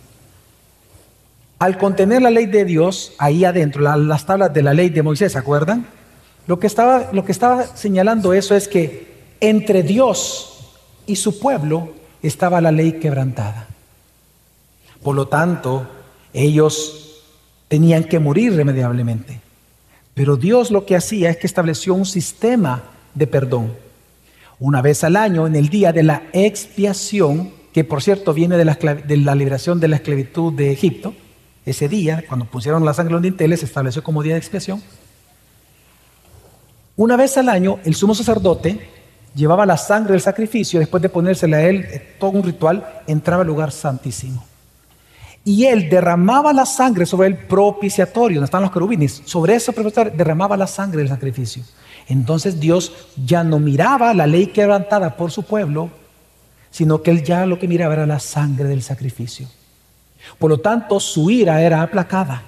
al 1.60 1.76
contener 1.76 2.22
la 2.22 2.30
ley 2.30 2.46
de 2.46 2.64
Dios 2.64 3.12
ahí 3.18 3.44
adentro, 3.44 3.82
las 3.82 4.24
tablas 4.24 4.52
de 4.52 4.62
la 4.62 4.72
ley 4.72 4.88
de 4.88 5.02
Moisés, 5.02 5.32
¿se 5.32 5.38
acuerdan? 5.38 5.86
Lo 6.46 6.58
que, 6.58 6.66
estaba, 6.66 7.10
lo 7.12 7.22
que 7.26 7.32
estaba 7.32 7.64
señalando 7.76 8.32
eso 8.32 8.56
es 8.56 8.66
que 8.66 9.34
entre 9.40 9.82
Dios 9.82 10.72
y 11.06 11.16
su 11.16 11.38
pueblo 11.38 11.92
estaba 12.22 12.62
la 12.62 12.72
ley 12.72 12.92
quebrantada. 12.92 13.68
Por 15.02 15.14
lo 15.14 15.28
tanto, 15.28 15.86
ellos 16.32 17.22
tenían 17.68 18.04
que 18.04 18.18
morir 18.18 18.54
irremediablemente. 18.54 19.40
Pero 20.14 20.36
Dios 20.36 20.70
lo 20.70 20.86
que 20.86 20.96
hacía 20.96 21.28
es 21.28 21.36
que 21.36 21.46
estableció 21.46 21.92
un 21.92 22.06
sistema 22.06 22.84
de 23.14 23.26
perdón. 23.26 23.74
Una 24.58 24.80
vez 24.80 25.04
al 25.04 25.14
año, 25.14 25.46
en 25.46 25.56
el 25.56 25.68
día 25.68 25.92
de 25.92 26.04
la 26.04 26.22
expiación, 26.32 27.52
que 27.74 27.84
por 27.84 28.02
cierto 28.02 28.32
viene 28.32 28.56
de 28.56 28.64
la, 28.64 28.74
de 28.74 29.16
la 29.18 29.34
liberación 29.34 29.78
de 29.78 29.88
la 29.88 29.96
esclavitud 29.96 30.54
de 30.54 30.72
Egipto, 30.72 31.14
ese 31.64 31.88
día, 31.88 32.24
cuando 32.26 32.46
pusieron 32.46 32.84
la 32.84 32.94
sangre 32.94 33.10
en 33.10 33.14
los 33.14 33.22
dinteles, 33.22 33.60
se 33.60 33.66
estableció 33.66 34.02
como 34.02 34.22
día 34.22 34.34
de 34.34 34.38
expiación. 34.38 34.82
Una 36.96 37.16
vez 37.16 37.36
al 37.36 37.48
año, 37.48 37.78
el 37.84 37.94
sumo 37.94 38.14
sacerdote 38.14 38.88
llevaba 39.34 39.66
la 39.66 39.76
sangre 39.76 40.12
del 40.12 40.20
sacrificio, 40.20 40.80
después 40.80 41.02
de 41.02 41.08
ponérsela 41.08 41.58
a 41.58 41.62
él, 41.62 41.86
eh, 41.90 42.16
todo 42.18 42.32
un 42.32 42.42
ritual, 42.42 43.02
entraba 43.06 43.42
al 43.42 43.48
lugar 43.48 43.72
santísimo. 43.72 44.44
Y 45.44 45.64
él 45.64 45.88
derramaba 45.88 46.52
la 46.52 46.66
sangre 46.66 47.06
sobre 47.06 47.28
el 47.28 47.36
propiciatorio, 47.36 48.36
donde 48.36 48.44
están 48.44 48.62
los 48.62 48.70
querubines. 48.70 49.22
Sobre 49.24 49.54
ese 49.54 49.72
propiciatorio 49.72 50.12
derramaba 50.16 50.56
la 50.56 50.66
sangre 50.66 50.98
del 50.98 51.08
sacrificio. 51.08 51.62
Entonces 52.08 52.60
Dios 52.60 52.92
ya 53.24 53.42
no 53.44 53.58
miraba 53.58 54.12
la 54.12 54.26
ley 54.26 54.48
quebrantada 54.48 55.16
por 55.16 55.30
su 55.30 55.44
pueblo, 55.44 55.90
sino 56.70 57.02
que 57.02 57.10
él 57.10 57.24
ya 57.24 57.46
lo 57.46 57.58
que 57.58 57.68
miraba 57.68 57.94
era 57.94 58.06
la 58.06 58.18
sangre 58.18 58.68
del 58.68 58.82
sacrificio. 58.82 59.48
Por 60.38 60.50
lo 60.50 60.58
tanto, 60.58 61.00
su 61.00 61.30
ira 61.30 61.62
era 61.62 61.82
aplacada. 61.82 62.42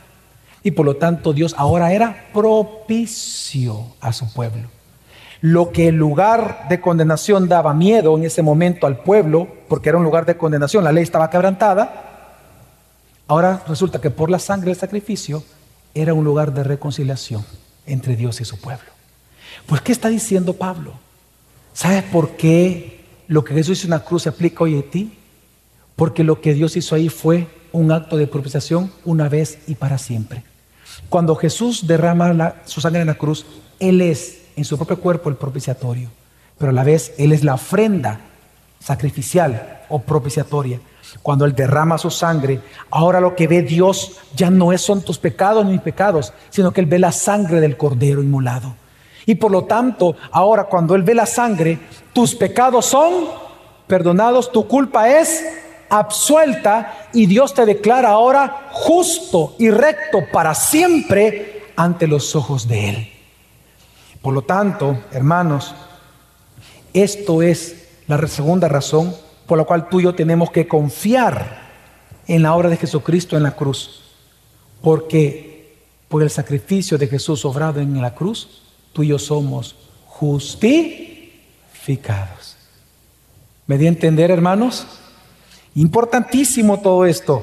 Y 0.62 0.70
por 0.72 0.86
lo 0.86 0.96
tanto, 0.96 1.32
Dios 1.32 1.54
ahora 1.58 1.92
era 1.92 2.28
propicio 2.32 3.86
a 4.00 4.12
su 4.12 4.32
pueblo. 4.32 4.68
Lo 5.40 5.72
que 5.72 5.88
el 5.88 5.96
lugar 5.96 6.68
de 6.68 6.80
condenación 6.80 7.48
daba 7.48 7.74
miedo 7.74 8.16
en 8.16 8.24
ese 8.24 8.42
momento 8.42 8.86
al 8.86 8.98
pueblo, 8.98 9.48
porque 9.68 9.88
era 9.88 9.98
un 9.98 10.04
lugar 10.04 10.24
de 10.24 10.36
condenación, 10.36 10.84
la 10.84 10.92
ley 10.92 11.02
estaba 11.02 11.30
quebrantada, 11.30 12.12
Ahora 13.32 13.62
resulta 13.66 13.98
que 13.98 14.10
por 14.10 14.30
la 14.30 14.38
sangre 14.38 14.68
del 14.68 14.76
sacrificio 14.76 15.42
era 15.94 16.12
un 16.12 16.22
lugar 16.22 16.52
de 16.52 16.64
reconciliación 16.64 17.42
entre 17.86 18.14
Dios 18.14 18.40
y 18.42 18.44
su 18.44 18.60
pueblo. 18.60 18.90
Pues, 19.64 19.80
¿qué 19.80 19.92
está 19.92 20.08
diciendo 20.08 20.52
Pablo? 20.52 20.92
¿Sabes 21.72 22.02
por 22.02 22.36
qué 22.36 23.06
lo 23.28 23.42
que 23.42 23.54
Jesús 23.54 23.78
hizo 23.78 23.86
en 23.86 23.92
la 23.92 24.04
cruz 24.04 24.24
se 24.24 24.28
aplica 24.28 24.64
hoy 24.64 24.78
a 24.78 24.82
ti? 24.82 25.18
Porque 25.96 26.24
lo 26.24 26.40
que 26.40 26.54
Dios 26.54 26.76
hizo 26.76 26.94
ahí 26.94 27.08
fue 27.08 27.46
un 27.72 27.92
acto 27.92 28.16
de 28.16 28.26
propiciación 28.26 28.90
una 29.04 29.28
vez 29.28 29.58
y 29.66 29.74
para 29.74 29.98
siempre. 29.98 30.42
Cuando 31.08 31.36
Jesús 31.36 31.86
derrama 31.86 32.54
su 32.64 32.80
sangre 32.80 33.00
en 33.00 33.06
la 33.06 33.14
cruz, 33.14 33.46
Él 33.78 34.00
es 34.00 34.42
en 34.56 34.64
su 34.64 34.76
propio 34.76 35.00
cuerpo 35.00 35.30
el 35.30 35.36
propiciatorio, 35.36 36.10
pero 36.58 36.70
a 36.70 36.74
la 36.74 36.84
vez 36.84 37.14
Él 37.18 37.32
es 37.32 37.44
la 37.44 37.54
ofrenda 37.54 38.20
sacrificial 38.78 39.80
o 39.88 40.00
propiciatoria 40.00 40.80
cuando 41.20 41.44
Él 41.44 41.54
derrama 41.54 41.98
su 41.98 42.10
sangre, 42.10 42.60
ahora 42.90 43.20
lo 43.20 43.34
que 43.34 43.46
ve 43.46 43.62
Dios 43.62 44.18
ya 44.34 44.50
no 44.50 44.72
es, 44.72 44.80
son 44.80 45.02
tus 45.02 45.18
pecados 45.18 45.64
ni 45.64 45.72
mis 45.72 45.80
pecados, 45.80 46.32
sino 46.48 46.72
que 46.72 46.80
Él 46.80 46.86
ve 46.86 46.98
la 46.98 47.12
sangre 47.12 47.60
del 47.60 47.76
Cordero 47.76 48.22
inmolado. 48.22 48.74
Y 49.26 49.34
por 49.34 49.50
lo 49.50 49.64
tanto, 49.64 50.16
ahora 50.30 50.64
cuando 50.64 50.94
Él 50.94 51.02
ve 51.02 51.14
la 51.14 51.26
sangre, 51.26 51.78
tus 52.12 52.34
pecados 52.34 52.86
son 52.86 53.26
perdonados, 53.86 54.50
tu 54.50 54.66
culpa 54.66 55.10
es 55.10 55.44
absuelta 55.92 57.08
y 57.12 57.26
Dios 57.26 57.54
te 57.54 57.66
declara 57.66 58.10
ahora 58.10 58.70
justo 58.72 59.54
y 59.58 59.70
recto 59.70 60.20
para 60.32 60.54
siempre 60.54 61.64
ante 61.76 62.06
los 62.06 62.34
ojos 62.34 62.66
de 62.66 62.88
Él. 62.88 63.08
Por 64.20 64.34
lo 64.34 64.42
tanto, 64.42 64.98
hermanos, 65.12 65.74
esto 66.94 67.42
es 67.42 67.88
la 68.06 68.26
segunda 68.26 68.68
razón 68.68 69.14
por 69.46 69.58
lo 69.58 69.66
cual 69.66 69.90
tú 69.90 70.00
y 70.00 70.04
yo 70.04 70.14
tenemos 70.14 70.50
que 70.50 70.66
confiar 70.66 71.60
en 72.26 72.42
la 72.42 72.54
obra 72.54 72.70
de 72.70 72.78
Jesucristo 72.78 73.36
en 73.36 73.42
la 73.42 73.54
cruz. 73.54 74.00
Porque 74.80 75.76
por 76.08 76.22
el 76.22 76.30
sacrificio 76.30 76.96
de 76.96 77.06
Jesús 77.06 77.44
obrado 77.44 77.80
en 77.80 78.00
la 78.00 78.14
cruz, 78.14 78.62
tú 78.94 79.02
y 79.02 79.08
yo 79.08 79.18
somos 79.18 79.76
justificados. 80.06 82.56
¿Me 83.66 83.76
di 83.76 83.84
a 83.84 83.88
entender, 83.88 84.30
hermanos? 84.30 84.86
Importantísimo 85.74 86.80
todo 86.80 87.06
esto. 87.06 87.42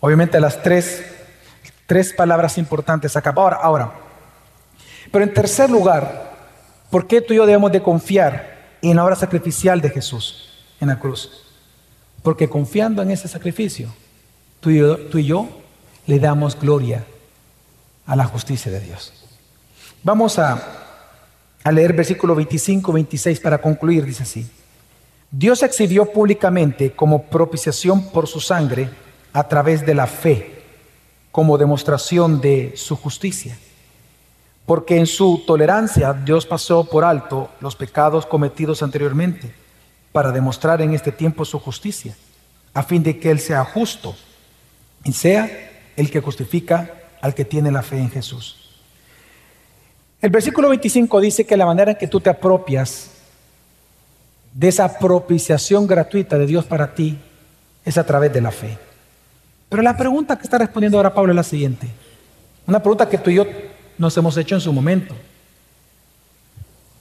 Obviamente 0.00 0.40
las 0.40 0.62
tres, 0.62 1.04
tres 1.86 2.12
palabras 2.12 2.58
importantes 2.58 3.16
acá. 3.16 3.32
Ahora, 3.36 3.56
ahora. 3.56 3.92
Pero 5.12 5.24
en 5.24 5.34
tercer 5.34 5.70
lugar, 5.70 6.32
¿por 6.90 7.06
qué 7.06 7.20
tú 7.20 7.32
y 7.34 7.36
yo 7.36 7.46
debemos 7.46 7.72
de 7.72 7.82
confiar 7.82 8.76
en 8.82 8.96
la 8.96 9.04
obra 9.04 9.16
sacrificial 9.16 9.80
de 9.80 9.90
Jesús? 9.90 10.50
en 10.80 10.88
la 10.88 10.98
cruz. 10.98 11.30
Porque 12.22 12.48
confiando 12.48 13.02
en 13.02 13.10
ese 13.10 13.28
sacrificio, 13.28 13.88
tú 14.60 14.70
y, 14.70 15.24
yo, 15.24 15.48
le 16.06 16.18
damos 16.18 16.58
gloria 16.58 17.04
a 18.06 18.16
la 18.16 18.24
justicia 18.24 18.72
de 18.72 18.80
Dios. 18.80 19.12
Vamos 20.02 20.38
a, 20.38 20.62
a 21.62 21.72
leer 21.72 21.92
versículo 21.92 22.34
25, 22.34 22.92
26 22.92 23.40
para 23.40 23.58
concluir, 23.58 24.04
dice 24.04 24.24
así. 24.24 24.50
Dios 25.32 25.62
exhibió 25.62 26.06
públicamente 26.06 26.90
como 26.90 27.22
propiciación 27.22 28.08
por 28.08 28.26
su 28.26 28.40
sangre 28.40 28.90
a 29.32 29.46
través 29.46 29.86
de 29.86 29.94
la 29.94 30.08
fe, 30.08 30.62
como 31.30 31.56
demostración 31.56 32.40
de 32.40 32.72
su 32.74 32.96
justicia. 32.96 33.56
Porque 34.66 34.96
en 34.96 35.06
su 35.06 35.44
tolerancia 35.46 36.12
Dios 36.12 36.46
pasó 36.46 36.84
por 36.84 37.04
alto 37.04 37.48
los 37.60 37.76
pecados 37.76 38.26
cometidos 38.26 38.82
anteriormente 38.82 39.54
para 40.10 40.32
demostrar 40.32 40.82
en 40.82 40.94
este 40.94 41.12
tiempo 41.12 41.44
su 41.44 41.60
justicia, 41.60 42.16
a 42.74 42.82
fin 42.82 43.02
de 43.02 43.18
que 43.20 43.30
Él 43.30 43.38
sea 43.38 43.64
justo 43.64 44.16
y 45.04 45.12
sea 45.12 45.48
el 45.96 46.10
que 46.10 46.20
justifica 46.20 46.92
al 47.20 47.34
que 47.34 47.44
tiene 47.44 47.70
la 47.70 47.82
fe 47.82 47.98
en 47.98 48.10
Jesús. 48.10 48.56
El 50.20 50.30
versículo 50.30 50.68
25 50.68 51.20
dice 51.20 51.46
que 51.46 51.56
la 51.56 51.66
manera 51.66 51.92
en 51.92 51.98
que 51.98 52.08
tú 52.08 52.20
te 52.20 52.30
apropias 52.30 53.10
de 54.52 54.68
esa 54.68 54.98
propiciación 54.98 55.86
gratuita 55.86 56.38
de 56.38 56.46
Dios 56.46 56.64
para 56.64 56.94
ti 56.94 57.18
es 57.84 57.98
a 57.98 58.04
través 58.04 58.32
de 58.32 58.40
la 58.40 58.50
fe. 58.50 58.78
Pero 59.68 59.82
la 59.82 59.96
pregunta 59.96 60.36
que 60.36 60.44
está 60.44 60.58
respondiendo 60.58 60.98
ahora 60.98 61.14
Pablo 61.14 61.32
es 61.32 61.36
la 61.36 61.42
siguiente. 61.42 61.88
Una 62.66 62.80
pregunta 62.80 63.08
que 63.08 63.18
tú 63.18 63.30
y 63.30 63.36
yo 63.36 63.46
nos 63.98 64.16
hemos 64.16 64.36
hecho 64.36 64.54
en 64.54 64.60
su 64.60 64.72
momento. 64.72 65.14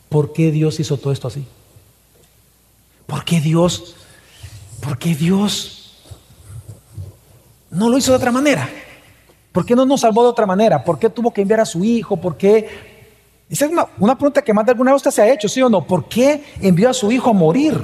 ¿Por 0.10 0.34
qué 0.34 0.52
Dios 0.52 0.80
hizo 0.80 0.98
todo 0.98 1.14
esto 1.14 1.28
así? 1.28 1.46
¿Por 3.06 3.26
qué 3.26 3.40
Dios? 3.40 3.96
¿Por 4.82 4.98
qué 4.98 5.16
Dios 5.16 5.98
no 7.72 7.90
lo 7.90 7.98
hizo 7.98 8.12
de 8.12 8.18
otra 8.18 8.32
manera? 8.32 8.70
¿Por 9.52 9.66
qué 9.66 9.76
no 9.76 9.86
nos 9.86 10.02
salvó 10.02 10.24
de 10.24 10.30
otra 10.30 10.46
manera? 10.46 10.84
¿Por 10.84 11.00
qué 11.00 11.10
tuvo 11.10 11.32
que 11.32 11.42
enviar 11.42 11.60
a 11.60 11.66
su 11.66 11.84
hijo? 11.84 12.18
¿Por 12.18 12.38
qué? 12.38 12.89
Esa 13.50 13.66
es 13.66 13.72
una, 13.98 14.16
pregunta 14.16 14.42
que 14.44 14.54
más 14.54 14.66
de 14.66 14.72
alguna 14.72 14.92
vez 14.92 14.98
usted 14.98 15.12
se 15.12 15.22
ha 15.22 15.34
hecho, 15.34 15.50
¿sí 15.50 15.62
o 15.62 15.70
no? 15.70 15.86
¿Por 15.86 16.08
qué 16.08 16.44
envió 16.62 16.90
a 16.90 16.94
su 16.94 17.12
hijo 17.12 17.32
a 17.32 17.34
morir? 17.34 17.82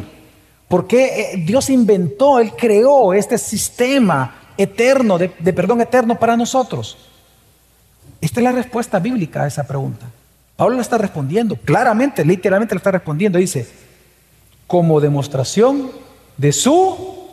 ¿Por 0.67 0.85
qué 0.85 1.05
eh, 1.05 1.43
Dios 1.45 1.69
inventó, 1.69 2.39
Él 2.39 2.53
creó 2.55 3.13
este 3.13 3.37
sistema 3.37 4.35
eterno, 4.57 5.17
de, 5.17 5.31
de 5.39 5.53
perdón 5.53 5.81
eterno 5.81 6.19
para 6.19 6.37
nosotros? 6.37 6.97
Esta 8.21 8.39
es 8.39 8.43
la 8.43 8.51
respuesta 8.51 8.99
bíblica 8.99 9.43
a 9.43 9.47
esa 9.47 9.65
pregunta. 9.65 10.05
Pablo 10.55 10.75
la 10.75 10.81
está 10.81 10.97
respondiendo, 10.97 11.55
claramente, 11.55 12.23
literalmente 12.23 12.75
la 12.75 12.79
está 12.79 12.91
respondiendo. 12.91 13.39
Dice, 13.39 13.67
como 14.67 14.99
demostración 15.01 15.91
de 16.37 16.51
su 16.51 17.25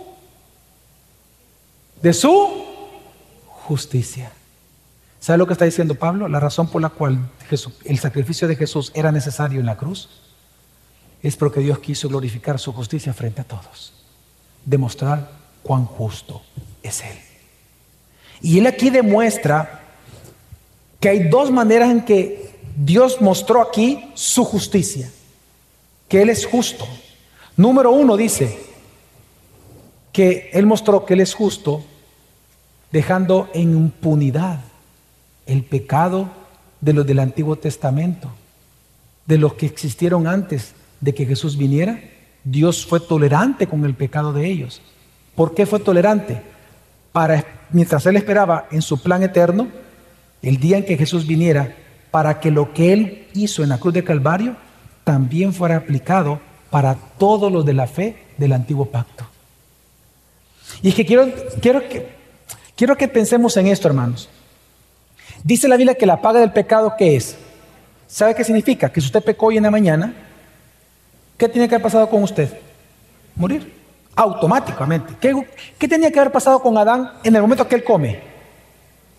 de 2.02 2.12
su 2.12 2.64
justicia. 3.46 4.32
¿Sabe 5.22 5.38
lo 5.38 5.46
que 5.46 5.52
está 5.52 5.66
diciendo 5.66 5.94
Pablo? 5.94 6.26
La 6.26 6.40
razón 6.40 6.66
por 6.66 6.82
la 6.82 6.88
cual 6.88 7.16
el 7.84 7.98
sacrificio 8.00 8.48
de 8.48 8.56
Jesús 8.56 8.90
era 8.92 9.12
necesario 9.12 9.60
en 9.60 9.66
la 9.66 9.76
cruz 9.76 10.08
es 11.22 11.36
porque 11.36 11.60
Dios 11.60 11.78
quiso 11.78 12.08
glorificar 12.08 12.58
su 12.58 12.72
justicia 12.72 13.14
frente 13.14 13.40
a 13.40 13.44
todos. 13.44 13.92
Demostrar 14.64 15.30
cuán 15.62 15.84
justo 15.84 16.42
es 16.82 17.02
Él. 17.02 17.16
Y 18.40 18.58
Él 18.58 18.66
aquí 18.66 18.90
demuestra 18.90 19.82
que 20.98 21.10
hay 21.10 21.28
dos 21.28 21.52
maneras 21.52 21.92
en 21.92 22.04
que 22.04 22.56
Dios 22.74 23.20
mostró 23.20 23.62
aquí 23.62 24.10
su 24.14 24.44
justicia. 24.44 25.08
Que 26.08 26.22
Él 26.22 26.30
es 26.30 26.44
justo. 26.44 26.84
Número 27.56 27.92
uno 27.92 28.16
dice 28.16 28.58
que 30.12 30.50
Él 30.52 30.66
mostró 30.66 31.06
que 31.06 31.14
Él 31.14 31.20
es 31.20 31.32
justo 31.32 31.84
dejando 32.90 33.48
en 33.54 33.70
impunidad 33.70 34.71
el 35.46 35.64
pecado 35.64 36.30
de 36.80 36.92
los 36.92 37.06
del 37.06 37.18
Antiguo 37.20 37.56
Testamento, 37.56 38.28
de 39.26 39.38
los 39.38 39.54
que 39.54 39.66
existieron 39.66 40.26
antes 40.26 40.74
de 41.00 41.14
que 41.14 41.26
Jesús 41.26 41.56
viniera. 41.56 42.00
Dios 42.44 42.84
fue 42.84 43.00
tolerante 43.00 43.66
con 43.66 43.84
el 43.84 43.94
pecado 43.94 44.32
de 44.32 44.46
ellos. 44.46 44.82
¿Por 45.34 45.54
qué 45.54 45.64
fue 45.66 45.78
tolerante? 45.78 46.42
Para, 47.12 47.44
mientras 47.70 48.04
Él 48.06 48.16
esperaba 48.16 48.66
en 48.70 48.82
su 48.82 49.00
plan 49.00 49.22
eterno, 49.22 49.68
el 50.42 50.58
día 50.58 50.78
en 50.78 50.84
que 50.84 50.96
Jesús 50.96 51.26
viniera, 51.26 51.76
para 52.10 52.40
que 52.40 52.50
lo 52.50 52.72
que 52.72 52.92
Él 52.92 53.28
hizo 53.34 53.62
en 53.62 53.68
la 53.68 53.78
cruz 53.78 53.94
de 53.94 54.04
Calvario 54.04 54.56
también 55.04 55.52
fuera 55.52 55.76
aplicado 55.76 56.40
para 56.70 56.94
todos 56.94 57.50
los 57.52 57.64
de 57.64 57.74
la 57.74 57.86
fe 57.86 58.16
del 58.38 58.52
antiguo 58.52 58.86
pacto. 58.86 59.26
Y 60.82 60.88
es 60.88 60.94
que 60.94 61.06
quiero, 61.06 61.28
quiero, 61.60 61.88
que 61.88 62.08
quiero 62.76 62.96
que 62.96 63.08
pensemos 63.08 63.56
en 63.56 63.66
esto, 63.66 63.88
hermanos. 63.88 64.28
Dice 65.44 65.68
la 65.68 65.76
Biblia 65.76 65.94
que 65.94 66.06
la 66.06 66.20
paga 66.20 66.40
del 66.40 66.52
pecado, 66.52 66.94
¿qué 66.96 67.16
es? 67.16 67.36
¿Sabe 68.06 68.34
qué 68.34 68.44
significa? 68.44 68.92
Que 68.92 69.00
si 69.00 69.06
usted 69.06 69.24
pecó 69.24 69.46
hoy 69.46 69.56
en 69.56 69.64
la 69.64 69.70
mañana, 69.70 70.14
¿qué 71.36 71.48
tenía 71.48 71.66
que 71.66 71.74
haber 71.74 71.82
pasado 71.82 72.08
con 72.08 72.22
usted? 72.22 72.56
Morir. 73.34 73.80
Automáticamente. 74.14 75.14
¿Qué, 75.20 75.46
¿Qué, 75.78 75.88
tenía 75.88 76.10
que 76.10 76.20
haber 76.20 76.32
pasado 76.32 76.60
con 76.60 76.76
Adán 76.76 77.12
en 77.24 77.34
el 77.34 77.42
momento 77.42 77.66
que 77.66 77.74
él 77.74 77.84
come? 77.84 78.20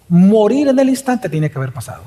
Morir 0.07 0.67
en 0.67 0.77
el 0.77 0.89
instante 0.89 1.27
tiene 1.27 1.49
que 1.49 1.57
haber 1.57 1.73
pasado. 1.73 2.03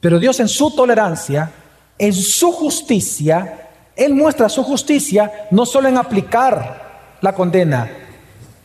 Pero 0.00 0.18
Dios 0.18 0.40
en 0.40 0.48
su 0.48 0.74
tolerancia, 0.74 1.50
en 1.96 2.12
su 2.12 2.50
justicia, 2.50 3.68
Él 3.94 4.14
muestra 4.14 4.48
su 4.48 4.64
justicia 4.64 5.30
no 5.52 5.64
solo 5.64 5.88
en 5.88 5.96
aplicar 5.96 7.18
la 7.20 7.32
condena, 7.32 7.88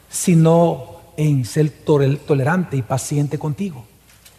sino 0.09 1.01
en 1.15 1.45
ser 1.45 1.70
tolerante 1.70 2.76
y 2.76 2.82
paciente 2.82 3.38
contigo. 3.38 3.86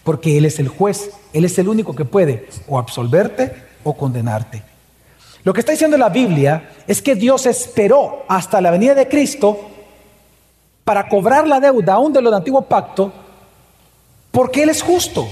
Porque 0.08 0.38
Él 0.38 0.46
es 0.46 0.58
el 0.58 0.68
juez, 0.68 1.10
Él 1.34 1.44
es 1.44 1.58
el 1.58 1.68
único 1.68 1.94
que 1.94 2.06
puede 2.06 2.48
o 2.66 2.78
absolverte 2.78 3.52
o 3.84 3.92
condenarte. 3.92 4.62
Lo 5.44 5.52
que 5.52 5.60
está 5.60 5.72
diciendo 5.72 5.98
la 5.98 6.08
Biblia 6.08 6.70
es 6.86 7.02
que 7.02 7.14
Dios 7.14 7.44
esperó 7.44 8.24
hasta 8.26 8.62
la 8.62 8.70
venida 8.70 8.94
de 8.94 9.06
Cristo 9.06 9.60
para 10.82 11.10
cobrar 11.10 11.46
la 11.46 11.60
deuda 11.60 11.92
aún 11.92 12.14
de 12.14 12.22
lo 12.22 12.30
del 12.30 12.38
antiguo 12.38 12.62
pacto, 12.62 13.12
porque 14.30 14.62
Él 14.62 14.70
es 14.70 14.80
justo. 14.80 15.28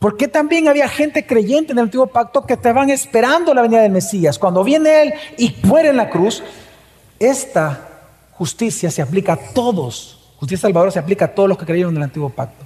Porque 0.00 0.26
también 0.26 0.66
había 0.66 0.88
gente 0.88 1.24
creyente 1.24 1.70
en 1.70 1.78
el 1.78 1.84
antiguo 1.84 2.08
pacto 2.08 2.44
que 2.44 2.54
estaban 2.54 2.90
esperando 2.90 3.54
la 3.54 3.62
venida 3.62 3.82
del 3.82 3.92
Mesías. 3.92 4.40
Cuando 4.40 4.64
viene 4.64 5.02
Él 5.02 5.14
y 5.38 5.54
muere 5.62 5.90
en 5.90 5.98
la 5.98 6.10
cruz, 6.10 6.42
esta 7.20 7.90
justicia 8.32 8.90
se 8.90 9.02
aplica 9.02 9.34
a 9.34 9.52
todos 9.54 10.18
Justicia 10.44 10.68
salvadora 10.68 10.90
se 10.90 10.98
aplica 10.98 11.26
a 11.26 11.28
todos 11.28 11.48
los 11.48 11.56
que 11.56 11.64
creyeron 11.64 11.92
en 11.92 11.98
el 11.98 12.02
antiguo 12.02 12.28
pacto. 12.28 12.63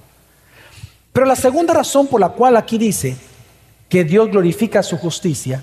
Pero 1.19 1.27
la 1.27 1.35
segunda 1.35 1.73
razón 1.73 2.07
por 2.07 2.21
la 2.21 2.29
cual 2.29 2.55
aquí 2.55 2.77
dice 2.77 3.17
que 3.89 4.05
Dios 4.05 4.31
glorifica 4.31 4.81
su 4.81 4.95
justicia 4.95 5.61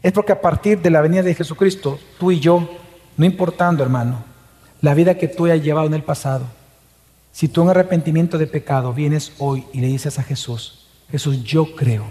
es 0.00 0.12
porque 0.12 0.30
a 0.30 0.40
partir 0.40 0.80
de 0.80 0.90
la 0.90 1.00
venida 1.00 1.24
de 1.24 1.34
Jesucristo, 1.34 1.98
tú 2.20 2.30
y 2.30 2.38
yo, 2.38 2.70
no 3.16 3.26
importando 3.26 3.82
hermano, 3.82 4.22
la 4.80 4.94
vida 4.94 5.18
que 5.18 5.26
tú 5.26 5.46
hayas 5.46 5.64
llevado 5.64 5.88
en 5.88 5.94
el 5.94 6.04
pasado, 6.04 6.44
si 7.32 7.48
tú 7.48 7.62
en 7.62 7.70
arrepentimiento 7.70 8.38
de 8.38 8.46
pecado 8.46 8.94
vienes 8.94 9.32
hoy 9.38 9.66
y 9.72 9.80
le 9.80 9.88
dices 9.88 10.20
a 10.20 10.22
Jesús, 10.22 10.86
Jesús, 11.10 11.42
yo 11.42 11.74
creo 11.74 12.04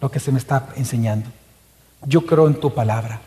lo 0.00 0.10
que 0.10 0.18
se 0.18 0.32
me 0.32 0.38
está 0.38 0.70
enseñando, 0.76 1.28
yo 2.06 2.24
creo 2.24 2.46
en 2.46 2.58
tu 2.58 2.72
palabra, 2.72 3.20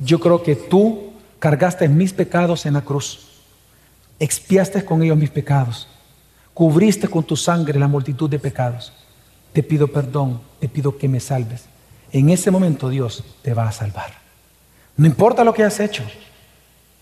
yo 0.00 0.18
creo 0.18 0.42
que 0.42 0.56
tú 0.56 1.12
cargaste 1.38 1.88
mis 1.88 2.12
pecados 2.12 2.66
en 2.66 2.74
la 2.74 2.80
cruz. 2.80 3.28
Expiaste 4.18 4.84
con 4.84 5.00
ellos 5.00 5.16
mis 5.16 5.30
pecados, 5.30 5.86
cubriste 6.60 7.08
con 7.08 7.24
tu 7.24 7.36
sangre 7.36 7.80
la 7.80 7.88
multitud 7.88 8.28
de 8.28 8.38
pecados. 8.38 8.92
Te 9.54 9.62
pido 9.62 9.88
perdón, 9.88 10.42
te 10.58 10.68
pido 10.68 10.98
que 10.98 11.08
me 11.08 11.18
salves. 11.18 11.64
En 12.12 12.28
ese 12.28 12.50
momento 12.50 12.90
Dios 12.90 13.24
te 13.40 13.54
va 13.54 13.66
a 13.66 13.72
salvar. 13.72 14.12
No 14.94 15.06
importa 15.06 15.42
lo 15.42 15.54
que 15.54 15.64
has 15.64 15.80
hecho, 15.80 16.02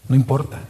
no 0.09 0.15
importa. 0.15 0.61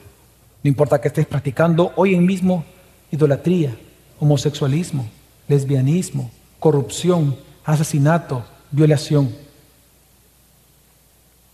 No 0.62 0.68
importa 0.68 1.02
que 1.02 1.08
estés 1.08 1.26
practicando 1.26 1.92
hoy 1.96 2.18
mismo 2.18 2.64
idolatría, 3.10 3.76
homosexualismo, 4.20 5.06
lesbianismo, 5.48 6.30
corrupción, 6.58 7.36
asesinato, 7.66 8.42
violación. 8.70 9.34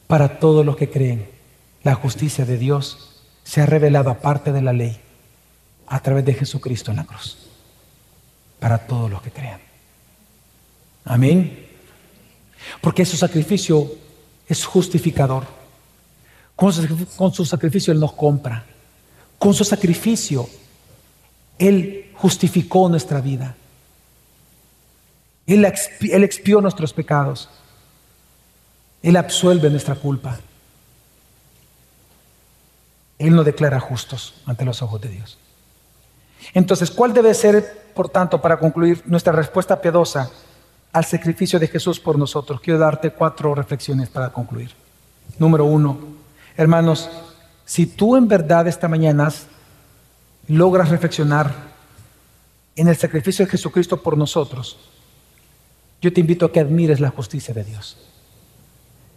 Para 0.07 0.39
todos 0.39 0.65
los 0.65 0.77
que 0.77 0.89
creen, 0.89 1.29
la 1.83 1.97
justicia 1.97 2.45
de 2.45 2.59
Dios 2.59 3.25
se 3.43 3.61
ha 3.61 3.67
revelado 3.67 4.11
aparte 4.11 4.53
de 4.53 4.63
la 4.63 4.73
ley 4.73 5.01
a 5.87 6.01
través 6.01 6.25
de 6.25 6.35
Jesucristo 6.35 6.91
en 6.91 6.99
la 6.99 7.05
cruz 7.05 7.39
para 8.59 8.79
todos 8.79 9.11
los 9.11 9.21
que 9.21 9.31
crean. 9.31 9.61
Amén. 11.05 11.67
Porque 12.81 13.05
su 13.05 13.17
sacrificio 13.17 13.93
es 14.49 14.65
justificador. 14.65 15.45
Con 16.57 16.73
su, 16.73 17.45
sacrificio 17.45 17.93
Él 17.93 18.01
nos 18.01 18.13
compra. 18.13 18.65
Con 19.39 19.53
su 19.53 19.65
sacrificio 19.65 20.49
Él 21.59 22.11
justificó 22.15 22.89
nuestra 22.89 23.21
vida. 23.21 23.55
Él, 25.47 25.71
él 26.01 26.25
expió 26.25 26.61
nuestros 26.61 26.95
pecados. 26.95 27.51
Él 29.03 29.17
absuelve 29.17 29.69
nuestra 29.69 29.95
culpa. 29.95 30.41
Él 33.19 33.35
nos 33.35 33.45
declara 33.45 33.79
justos 33.79 34.35
ante 34.47 34.65
los 34.65 34.81
ojos 34.81 35.01
de 35.03 35.09
Dios. 35.11 35.39
Entonces, 36.53 36.91
¿cuál 36.91 37.13
debe 37.13 37.33
ser, 37.35 37.89
por 37.95 38.09
tanto, 38.09 38.41
para 38.41 38.59
concluir 38.59 39.03
nuestra 39.07 39.33
respuesta 39.33 39.81
piadosa 39.81 40.31
al 40.93 41.05
sacrificio 41.05 41.59
de 41.59 41.69
Jesús 41.69 41.99
por 42.01 42.19
nosotros? 42.19 42.61
Quiero 42.61 42.79
darte 42.79 43.11
cuatro 43.11 43.55
reflexiones 43.55 44.09
para 44.09 44.31
concluir. 44.31 44.73
Número 45.39 45.65
uno, 45.65 45.99
hermanos, 46.57 47.09
si 47.65 47.87
tú 47.87 48.17
en 48.17 48.29
verdad 48.29 48.69
esta 48.69 48.89
mañana 48.89 49.33
logras 50.49 50.91
reflexionar 50.91 51.53
en 52.77 52.89
el 52.89 52.97
sacrificio 52.97 53.45
de 53.45 53.51
Jesucristo 53.51 54.03
por 54.03 54.19
nosotros, 54.19 54.79
yo 56.03 56.13
te 56.13 56.21
invito 56.21 56.47
a 56.47 56.53
que 56.53 56.61
admires 56.61 57.01
la 57.01 57.11
justicia 57.11 57.55
de 57.55 57.65
Dios. 57.65 57.97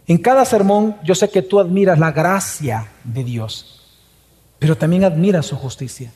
En 0.06 0.18
cada 0.18 0.44
sermón 0.44 0.96
yo 1.04 1.14
sé 1.14 1.28
que 1.28 1.42
tú 1.42 1.60
admiras 1.60 1.98
la 1.98 2.12
gracia 2.12 2.88
de 3.04 3.24
Dios 3.24 3.78
pero 4.58 4.76
también 4.76 5.04
admira 5.04 5.42
su 5.42 5.56
justicia. 5.56 6.12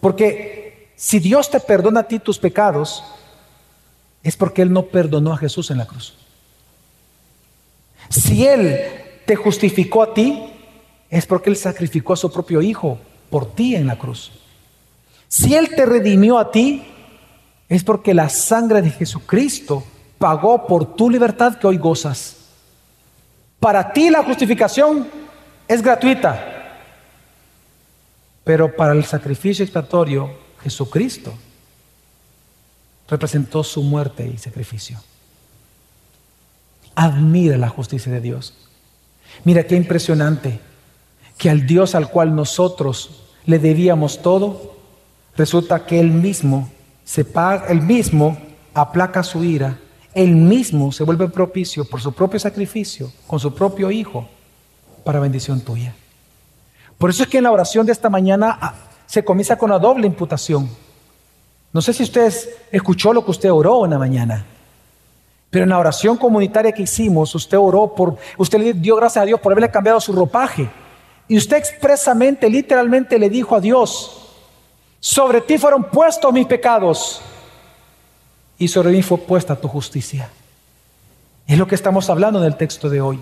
Porque 0.00 0.92
si 0.96 1.18
Dios 1.18 1.50
te 1.50 1.60
perdona 1.60 2.00
a 2.00 2.08
ti 2.08 2.18
tus 2.18 2.38
pecados, 2.38 3.02
es 4.22 4.36
porque 4.36 4.62
Él 4.62 4.72
no 4.72 4.86
perdonó 4.86 5.32
a 5.32 5.36
Jesús 5.36 5.70
en 5.70 5.78
la 5.78 5.86
cruz. 5.86 6.14
Si 8.10 8.46
Él 8.46 8.80
te 9.26 9.36
justificó 9.36 10.02
a 10.02 10.14
ti, 10.14 10.42
es 11.10 11.26
porque 11.26 11.50
Él 11.50 11.56
sacrificó 11.56 12.12
a 12.12 12.16
su 12.16 12.32
propio 12.32 12.62
Hijo 12.62 12.98
por 13.30 13.54
ti 13.54 13.76
en 13.76 13.86
la 13.86 13.98
cruz. 13.98 14.32
Si 15.28 15.54
Él 15.54 15.70
te 15.74 15.84
redimió 15.84 16.38
a 16.38 16.50
ti, 16.50 16.84
es 17.68 17.82
porque 17.82 18.14
la 18.14 18.28
sangre 18.28 18.82
de 18.82 18.90
Jesucristo 18.90 19.84
pagó 20.18 20.66
por 20.66 20.94
tu 20.94 21.10
libertad 21.10 21.56
que 21.56 21.66
hoy 21.66 21.76
gozas. 21.76 22.36
Para 23.58 23.92
ti 23.92 24.10
la 24.10 24.22
justificación 24.22 25.08
es 25.66 25.82
gratuita. 25.82 26.53
Pero 28.44 28.76
para 28.76 28.92
el 28.92 29.04
sacrificio 29.04 29.64
expiatorio, 29.64 30.30
Jesucristo 30.62 31.32
representó 33.08 33.64
su 33.64 33.82
muerte 33.82 34.30
y 34.32 34.38
sacrificio. 34.38 35.00
Admira 36.94 37.56
la 37.56 37.68
justicia 37.68 38.12
de 38.12 38.20
Dios. 38.20 38.54
Mira 39.44 39.64
qué 39.64 39.76
impresionante 39.76 40.60
que 41.38 41.50
al 41.50 41.66
Dios 41.66 41.94
al 41.94 42.10
cual 42.10 42.36
nosotros 42.36 43.22
le 43.46 43.58
debíamos 43.58 44.22
todo, 44.22 44.76
resulta 45.36 45.86
que 45.86 45.98
Él 45.98 46.10
mismo 46.10 46.70
se 47.04 47.24
paga, 47.24 47.66
Él 47.68 47.82
mismo 47.82 48.38
aplaca 48.72 49.22
su 49.22 49.42
ira, 49.42 49.78
Él 50.14 50.34
mismo 50.36 50.92
se 50.92 51.04
vuelve 51.04 51.28
propicio 51.28 51.84
por 51.84 52.00
su 52.00 52.12
propio 52.12 52.38
sacrificio, 52.38 53.12
con 53.26 53.40
su 53.40 53.54
propio 53.54 53.90
Hijo, 53.90 54.28
para 55.02 55.20
bendición 55.20 55.60
tuya. 55.60 55.94
Por 56.98 57.10
eso 57.10 57.22
es 57.22 57.28
que 57.28 57.38
en 57.38 57.44
la 57.44 57.52
oración 57.52 57.86
de 57.86 57.92
esta 57.92 58.08
mañana 58.08 58.58
ah, 58.60 58.74
se 59.06 59.24
comienza 59.24 59.56
con 59.56 59.70
la 59.70 59.78
doble 59.78 60.06
imputación. 60.06 60.68
No 61.72 61.82
sé 61.82 61.92
si 61.92 62.04
usted 62.04 62.32
escuchó 62.70 63.12
lo 63.12 63.24
que 63.24 63.32
usted 63.32 63.50
oró 63.50 63.84
en 63.84 63.90
la 63.90 63.98
mañana, 63.98 64.46
pero 65.50 65.64
en 65.64 65.70
la 65.70 65.78
oración 65.78 66.16
comunitaria 66.16 66.72
que 66.72 66.82
hicimos, 66.82 67.34
usted 67.34 67.58
oró 67.58 67.94
por, 67.94 68.16
usted 68.38 68.58
le 68.58 68.74
dio 68.74 68.96
gracias 68.96 69.22
a 69.22 69.26
Dios 69.26 69.40
por 69.40 69.52
haberle 69.52 69.70
cambiado 69.70 70.00
su 70.00 70.12
ropaje. 70.12 70.70
Y 71.26 71.36
usted 71.36 71.56
expresamente, 71.56 72.48
literalmente 72.48 73.18
le 73.18 73.28
dijo 73.30 73.56
a 73.56 73.60
Dios, 73.60 74.20
sobre 75.00 75.40
ti 75.40 75.58
fueron 75.58 75.84
puestos 75.84 76.32
mis 76.32 76.46
pecados 76.46 77.20
y 78.58 78.68
sobre 78.68 78.90
mí 78.90 79.02
fue 79.02 79.18
puesta 79.18 79.56
tu 79.56 79.68
justicia. 79.68 80.30
Es 81.46 81.58
lo 81.58 81.66
que 81.66 81.74
estamos 81.74 82.08
hablando 82.08 82.38
en 82.38 82.46
el 82.46 82.56
texto 82.56 82.88
de 82.88 83.00
hoy. 83.00 83.20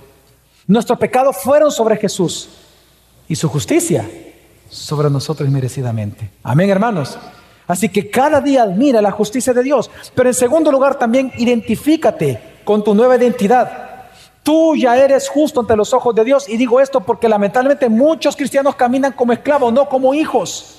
Nuestros 0.67 0.99
pecados 0.99 1.37
fueron 1.39 1.71
sobre 1.73 1.97
Jesús 1.97 2.51
y 3.29 3.37
su 3.37 3.49
justicia 3.49 4.09
sobre 4.69 5.11
nosotros 5.11 5.49
merecidamente. 5.49 6.31
Amén, 6.43 6.71
hermanos. 6.71 7.19
Así 7.67 7.89
que 7.89 8.11
cada 8.11 8.41
día 8.41 8.63
admira 8.63 9.01
la 9.01 9.11
justicia 9.11 9.53
de 9.53 9.63
Dios. 9.63 9.91
Pero 10.15 10.29
en 10.29 10.35
segundo 10.35 10.73
lugar 10.73 10.99
también 10.99 11.33
identifícate 11.37 12.41
con 12.65 12.83
tu 12.83 12.95
nueva 12.95 13.17
identidad. 13.17 14.09
Tú 14.43 14.75
ya 14.75 14.97
eres 14.97 15.29
justo 15.29 15.61
ante 15.61 15.77
los 15.77 15.93
ojos 15.93 16.15
de 16.15 16.25
Dios. 16.25 16.49
Y 16.49 16.57
digo 16.57 16.81
esto 16.81 17.01
porque 17.01 17.29
lamentablemente 17.29 17.89
muchos 17.89 18.37
cristianos 18.37 18.75
caminan 18.75 19.13
como 19.13 19.33
esclavos, 19.33 19.73
no 19.73 19.89
como 19.89 20.15
hijos. 20.15 20.79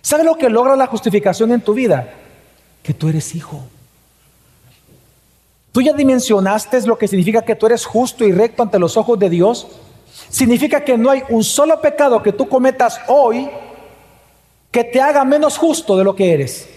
¿Sabes 0.00 0.24
lo 0.24 0.36
que 0.36 0.48
logra 0.48 0.76
la 0.76 0.86
justificación 0.86 1.50
en 1.50 1.60
tu 1.60 1.74
vida? 1.74 2.08
Que 2.82 2.94
tú 2.94 3.08
eres 3.08 3.34
hijo. 3.34 3.64
¿Tú 5.72 5.82
ya 5.82 5.92
dimensionaste 5.92 6.80
lo 6.86 6.96
que 6.96 7.08
significa 7.08 7.42
que 7.42 7.56
tú 7.56 7.66
eres 7.66 7.84
justo 7.84 8.24
y 8.24 8.32
recto 8.32 8.62
ante 8.62 8.78
los 8.78 8.96
ojos 8.96 9.18
de 9.18 9.28
Dios? 9.28 9.66
Significa 10.28 10.84
que 10.84 10.96
no 10.96 11.10
hay 11.10 11.22
un 11.28 11.44
solo 11.44 11.80
pecado 11.80 12.22
que 12.22 12.32
tú 12.32 12.48
cometas 12.48 13.00
hoy 13.08 13.48
que 14.70 14.84
te 14.84 15.00
haga 15.00 15.24
menos 15.24 15.56
justo 15.56 15.96
de 15.96 16.04
lo 16.04 16.14
que 16.14 16.32
eres. 16.32 16.68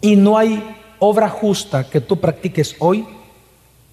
Y 0.00 0.16
no 0.16 0.38
hay 0.38 0.76
obra 0.98 1.28
justa 1.28 1.88
que 1.88 2.00
tú 2.00 2.18
practiques 2.18 2.76
hoy 2.78 3.06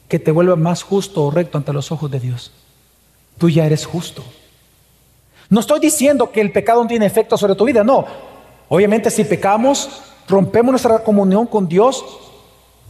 que 0.08 0.20
te 0.20 0.32
vuelva 0.32 0.56
más 0.56 0.82
justo 0.82 1.24
o 1.24 1.32
recto 1.32 1.58
ante 1.58 1.74
los 1.74 1.92
ojos 1.92 2.10
de 2.10 2.20
Dios. 2.20 2.52
Tú 3.38 3.50
ya 3.50 3.66
eres 3.66 3.86
justo. 3.86 4.24
No 5.50 5.60
estoy 5.60 5.80
diciendo 5.80 6.32
que 6.32 6.42
el 6.42 6.52
pecado 6.52 6.82
no 6.84 6.88
tiene 6.88 7.06
efecto 7.06 7.38
sobre 7.38 7.56
tu 7.56 7.66
vida, 7.66 7.84
no. 7.84 8.06
Obviamente 8.70 9.10
si 9.10 9.24
pecamos, 9.24 9.90
rompemos 10.28 10.72
nuestra 10.72 11.04
comunión 11.04 11.48
con 11.48 11.68
Dios, 11.68 12.04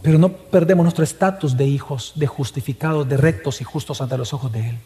pero 0.02 0.18
no 0.18 0.32
perdemos 0.32 0.84
nuestro 0.84 1.04
estatus 1.04 1.56
de 1.56 1.66
hijos, 1.66 2.12
de 2.14 2.26
justificados, 2.26 3.08
de 3.08 3.16
rectos 3.16 3.60
y 3.60 3.64
justos 3.64 4.00
ante 4.00 4.16
los 4.16 4.32
ojos 4.32 4.50
de 4.52 4.70
Él. 4.70 4.78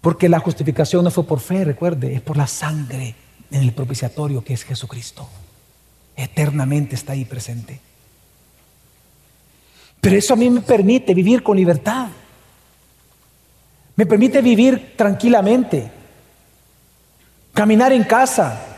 Porque 0.00 0.28
la 0.28 0.40
justificación 0.40 1.04
no 1.04 1.10
fue 1.10 1.24
por 1.24 1.40
fe, 1.40 1.64
recuerde, 1.64 2.14
es 2.14 2.20
por 2.20 2.36
la 2.36 2.46
sangre 2.46 3.14
en 3.50 3.62
el 3.62 3.72
propiciatorio 3.72 4.42
que 4.42 4.54
es 4.54 4.64
Jesucristo. 4.64 5.28
Eternamente 6.16 6.94
está 6.94 7.12
ahí 7.12 7.24
presente. 7.24 7.80
Pero 10.00 10.16
eso 10.16 10.34
a 10.34 10.36
mí 10.36 10.50
me 10.50 10.60
permite 10.60 11.14
vivir 11.14 11.42
con 11.42 11.56
libertad. 11.56 12.08
Me 13.94 14.04
permite 14.04 14.42
vivir 14.42 14.94
tranquilamente. 14.96 15.90
Caminar 17.54 17.92
en 17.92 18.04
casa. 18.04 18.71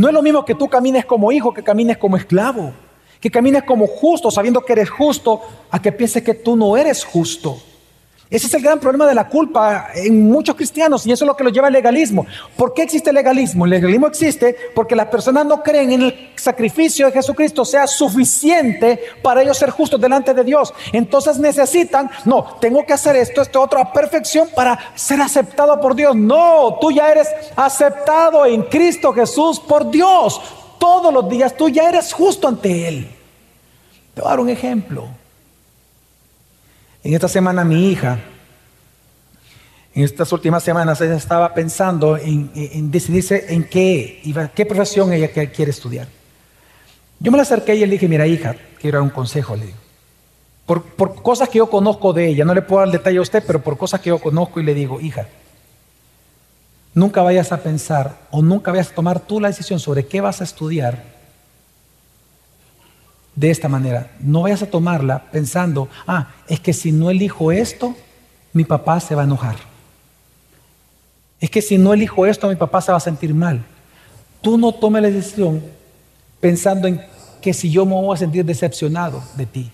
No 0.00 0.08
es 0.08 0.14
lo 0.14 0.22
mismo 0.22 0.46
que 0.46 0.54
tú 0.54 0.66
camines 0.66 1.04
como 1.04 1.30
hijo 1.30 1.52
que 1.52 1.62
camines 1.62 1.98
como 1.98 2.16
esclavo. 2.16 2.72
Que 3.20 3.30
camines 3.30 3.64
como 3.64 3.86
justo 3.86 4.30
sabiendo 4.30 4.62
que 4.62 4.72
eres 4.72 4.88
justo 4.88 5.42
a 5.70 5.82
que 5.82 5.92
pienses 5.92 6.22
que 6.22 6.32
tú 6.32 6.56
no 6.56 6.74
eres 6.74 7.04
justo. 7.04 7.58
Ese 8.30 8.46
es 8.46 8.54
el 8.54 8.62
gran 8.62 8.78
problema 8.78 9.08
de 9.08 9.14
la 9.14 9.26
culpa 9.26 9.88
en 9.92 10.30
muchos 10.30 10.54
cristianos 10.54 11.04
y 11.04 11.10
eso 11.10 11.24
es 11.24 11.26
lo 11.26 11.36
que 11.36 11.42
los 11.42 11.52
lleva 11.52 11.66
al 11.66 11.72
legalismo. 11.72 12.26
¿Por 12.56 12.72
qué 12.72 12.82
existe 12.82 13.10
el 13.10 13.16
legalismo? 13.16 13.64
El 13.64 13.72
legalismo 13.72 14.06
existe 14.06 14.56
porque 14.72 14.94
las 14.94 15.08
personas 15.08 15.46
no 15.46 15.64
creen 15.64 15.90
en 15.90 16.02
el 16.02 16.30
sacrificio 16.36 17.06
de 17.06 17.12
Jesucristo 17.12 17.64
sea 17.64 17.88
suficiente 17.88 19.00
para 19.20 19.42
ellos 19.42 19.58
ser 19.58 19.70
justos 19.70 20.00
delante 20.00 20.32
de 20.32 20.44
Dios. 20.44 20.72
Entonces 20.92 21.40
necesitan, 21.40 22.08
no, 22.24 22.56
tengo 22.60 22.86
que 22.86 22.92
hacer 22.92 23.16
esto, 23.16 23.42
esto, 23.42 23.60
otro 23.60 23.80
a 23.80 23.92
perfección 23.92 24.48
para 24.54 24.78
ser 24.94 25.20
aceptado 25.20 25.80
por 25.80 25.96
Dios. 25.96 26.14
No, 26.14 26.78
tú 26.80 26.92
ya 26.92 27.10
eres 27.10 27.26
aceptado 27.56 28.46
en 28.46 28.62
Cristo 28.62 29.12
Jesús 29.12 29.58
por 29.58 29.90
Dios. 29.90 30.40
Todos 30.78 31.12
los 31.12 31.28
días 31.28 31.56
tú 31.56 31.68
ya 31.68 31.88
eres 31.88 32.12
justo 32.12 32.46
ante 32.46 32.86
Él. 32.86 33.10
Te 34.14 34.20
voy 34.20 34.28
a 34.28 34.30
dar 34.30 34.40
un 34.40 34.50
ejemplo. 34.50 35.19
En 37.02 37.14
esta 37.14 37.28
semana 37.28 37.64
mi 37.64 37.90
hija, 37.90 38.18
en 39.94 40.04
estas 40.04 40.30
últimas 40.32 40.62
semanas, 40.62 41.00
ella 41.00 41.16
estaba 41.16 41.52
pensando 41.54 42.16
en, 42.16 42.90
decidirse 42.90 43.52
en 43.54 43.64
qué, 43.64 44.22
qué 44.54 44.66
profesión 44.66 45.12
ella 45.12 45.30
quiere 45.30 45.70
estudiar. 45.70 46.06
Yo 47.18 47.30
me 47.30 47.36
la 47.36 47.42
acerqué 47.42 47.74
y 47.74 47.80
le 47.80 47.86
dije, 47.86 48.08
mira 48.08 48.26
hija, 48.26 48.54
quiero 48.80 48.98
dar 48.98 49.02
un 49.02 49.10
consejo, 49.10 49.56
le 49.56 49.66
digo. 49.66 49.78
Por, 50.66 50.82
por, 50.82 51.20
cosas 51.22 51.48
que 51.48 51.58
yo 51.58 51.68
conozco 51.68 52.12
de 52.12 52.28
ella, 52.28 52.44
no 52.44 52.54
le 52.54 52.62
puedo 52.62 52.80
dar 52.80 52.90
detalle 52.90 53.18
a 53.18 53.22
usted, 53.22 53.42
pero 53.44 53.60
por 53.60 53.76
cosas 53.76 54.00
que 54.00 54.10
yo 54.10 54.18
conozco 54.18 54.60
y 54.60 54.62
le 54.62 54.74
digo, 54.74 55.00
hija, 55.00 55.26
nunca 56.94 57.22
vayas 57.22 57.50
a 57.50 57.58
pensar 57.58 58.20
o 58.30 58.40
nunca 58.42 58.70
vayas 58.70 58.90
a 58.90 58.94
tomar 58.94 59.20
tú 59.20 59.40
la 59.40 59.48
decisión 59.48 59.80
sobre 59.80 60.06
qué 60.06 60.20
vas 60.20 60.40
a 60.40 60.44
estudiar 60.44 61.19
de 63.34 63.50
esta 63.50 63.68
manera. 63.68 64.12
No 64.20 64.42
vayas 64.42 64.62
a 64.62 64.70
tomarla 64.70 65.30
pensando, 65.30 65.88
ah, 66.06 66.28
es 66.48 66.60
que 66.60 66.72
si 66.72 66.92
no 66.92 67.10
elijo 67.10 67.52
esto, 67.52 67.94
mi 68.52 68.64
papá 68.64 69.00
se 69.00 69.14
va 69.14 69.22
a 69.22 69.24
enojar. 69.24 69.56
Es 71.40 71.50
que 71.50 71.62
si 71.62 71.78
no 71.78 71.94
elijo 71.94 72.26
esto, 72.26 72.48
mi 72.48 72.56
papá 72.56 72.80
se 72.80 72.92
va 72.92 72.98
a 72.98 73.00
sentir 73.00 73.34
mal. 73.34 73.64
Tú 74.42 74.58
no 74.58 74.72
tomes 74.72 75.02
la 75.02 75.10
decisión 75.10 75.62
pensando 76.40 76.86
en 76.86 77.00
que 77.40 77.54
si 77.54 77.70
yo 77.70 77.86
me 77.86 77.94
voy 77.94 78.14
a 78.14 78.18
sentir 78.18 78.44
decepcionado 78.44 79.22
de 79.36 79.46
ti. 79.46 79.70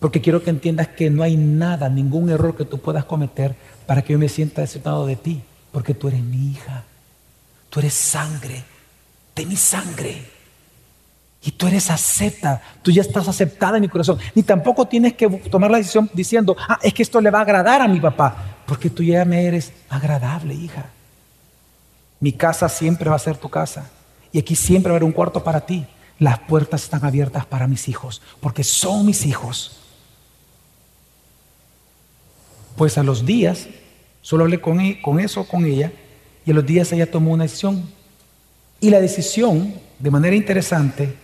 Porque 0.00 0.20
quiero 0.20 0.42
que 0.42 0.50
entiendas 0.50 0.88
que 0.88 1.10
no 1.10 1.22
hay 1.22 1.36
nada, 1.36 1.88
ningún 1.88 2.28
error 2.28 2.56
que 2.56 2.64
tú 2.64 2.78
puedas 2.78 3.04
cometer 3.04 3.54
para 3.86 4.02
que 4.02 4.12
yo 4.12 4.18
me 4.18 4.28
sienta 4.28 4.60
decepcionado 4.60 5.06
de 5.06 5.16
ti. 5.16 5.42
Porque 5.70 5.94
tú 5.94 6.08
eres 6.08 6.20
mi 6.20 6.50
hija. 6.50 6.84
Tú 7.70 7.80
eres 7.80 7.94
sangre 7.94 8.64
de 9.34 9.46
mi 9.46 9.56
sangre. 9.56 10.33
Y 11.46 11.50
tú 11.50 11.66
eres 11.66 11.90
acepta, 11.90 12.62
tú 12.82 12.90
ya 12.90 13.02
estás 13.02 13.28
aceptada 13.28 13.76
en 13.76 13.82
mi 13.82 13.88
corazón. 13.88 14.18
Ni 14.34 14.42
tampoco 14.42 14.86
tienes 14.86 15.12
que 15.12 15.28
tomar 15.28 15.70
la 15.70 15.76
decisión 15.76 16.10
diciendo, 16.14 16.56
ah, 16.58 16.78
es 16.82 16.94
que 16.94 17.02
esto 17.02 17.20
le 17.20 17.30
va 17.30 17.40
a 17.40 17.42
agradar 17.42 17.82
a 17.82 17.88
mi 17.88 18.00
papá, 18.00 18.56
porque 18.66 18.88
tú 18.88 19.02
ya 19.02 19.26
me 19.26 19.44
eres 19.44 19.70
agradable, 19.90 20.54
hija. 20.54 20.86
Mi 22.18 22.32
casa 22.32 22.66
siempre 22.70 23.10
va 23.10 23.16
a 23.16 23.18
ser 23.18 23.36
tu 23.36 23.50
casa. 23.50 23.90
Y 24.32 24.38
aquí 24.38 24.56
siempre 24.56 24.90
va 24.90 24.94
a 24.94 24.96
haber 24.96 25.04
un 25.04 25.12
cuarto 25.12 25.44
para 25.44 25.60
ti. 25.60 25.86
Las 26.18 26.38
puertas 26.38 26.84
están 26.84 27.04
abiertas 27.04 27.44
para 27.44 27.66
mis 27.66 27.88
hijos, 27.88 28.22
porque 28.40 28.64
son 28.64 29.04
mis 29.04 29.26
hijos. 29.26 29.80
Pues 32.74 32.96
a 32.96 33.02
los 33.02 33.26
días, 33.26 33.68
solo 34.22 34.44
hablé 34.44 34.62
con, 34.62 34.80
e, 34.80 35.02
con 35.02 35.20
eso, 35.20 35.46
con 35.46 35.66
ella, 35.66 35.92
y 36.46 36.52
a 36.52 36.54
los 36.54 36.64
días 36.64 36.90
ella 36.92 37.10
tomó 37.10 37.32
una 37.32 37.44
decisión. 37.44 37.86
Y 38.80 38.88
la 38.88 39.00
decisión, 39.00 39.74
de 39.98 40.10
manera 40.10 40.34
interesante, 40.34 41.23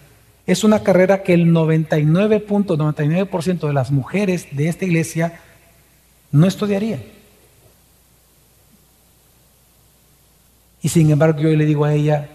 es 0.52 0.64
una 0.64 0.82
carrera 0.82 1.22
que 1.22 1.32
el 1.32 1.52
99.99% 1.52 3.68
de 3.68 3.72
las 3.72 3.92
mujeres 3.92 4.48
de 4.50 4.68
esta 4.68 4.84
iglesia 4.84 5.40
no 6.32 6.46
estudiarían. 6.46 7.02
Y 10.82 10.88
sin 10.88 11.10
embargo 11.10 11.40
yo 11.40 11.50
le 11.50 11.66
digo 11.66 11.84
a 11.84 11.94
ella, 11.94 12.30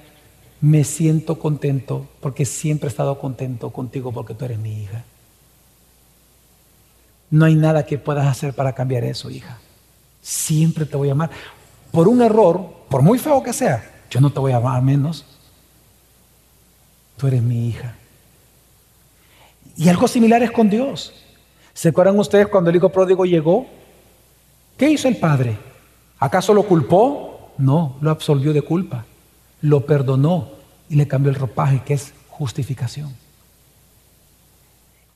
me 0.62 0.86
siento 0.86 1.40
contento 1.40 2.08
porque 2.22 2.46
siempre 2.46 2.88
he 2.88 2.92
estado 2.92 3.20
contento 3.20 3.72
contigo 3.72 4.14
porque 4.14 4.34
tú 4.34 4.46
eres 4.46 4.60
mi 4.60 4.84
hija. 4.84 5.04
No 7.30 7.44
hay 7.44 7.56
nada 7.56 7.86
que 7.86 7.98
puedas 7.98 8.28
hacer 8.28 8.54
para 8.54 8.74
cambiar 8.74 9.04
eso, 9.04 9.30
hija. 9.30 9.58
Siempre 10.22 10.86
te 10.86 10.96
voy 10.96 11.10
a 11.10 11.14
amar. 11.14 11.32
Por 11.92 12.08
un 12.08 12.22
error, 12.22 12.86
por 12.90 13.02
muy 13.02 13.20
feo 13.20 13.44
que 13.44 13.52
sea, 13.52 14.06
yo 14.10 14.22
no 14.22 14.32
te 14.32 14.40
voy 14.40 14.54
a 14.54 14.58
amar 14.58 14.82
menos. 14.82 15.26
Tú 17.18 17.28
eres 17.28 17.42
mi 17.42 17.68
hija. 17.68 17.96
Y 19.76 19.90
algo 19.90 20.08
similar 20.08 20.42
es 20.44 20.52
con 20.52 20.70
Dios. 20.70 21.14
¿Se 21.74 21.90
acuerdan 21.90 22.18
ustedes 22.18 22.48
cuando 22.48 22.70
el 22.70 22.76
hijo 22.78 22.90
pródigo 22.90 23.26
llegó? 23.26 23.66
¿Qué 24.78 24.90
hizo 24.90 25.08
el 25.08 25.18
padre? 25.18 25.58
¿Acaso 26.20 26.54
lo 26.54 26.64
culpó? 26.64 27.52
No, 27.58 27.98
lo 28.02 28.12
absolvió 28.12 28.54
de 28.54 28.62
culpa. 28.62 29.06
Lo 29.62 29.86
perdonó 29.86 30.50
y 30.90 30.96
le 30.96 31.08
cambió 31.08 31.32
el 31.32 31.38
ropaje, 31.38 31.82
que 31.86 31.94
es 31.94 32.14
justificación. 32.30 33.14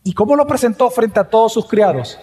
¿Y 0.04 0.14
cómo 0.14 0.36
lo 0.36 0.48
presentó 0.48 0.90
frente 0.90 1.20
a 1.20 1.30
todos 1.30 1.54
sus 1.54 1.66
criados? 1.68 2.18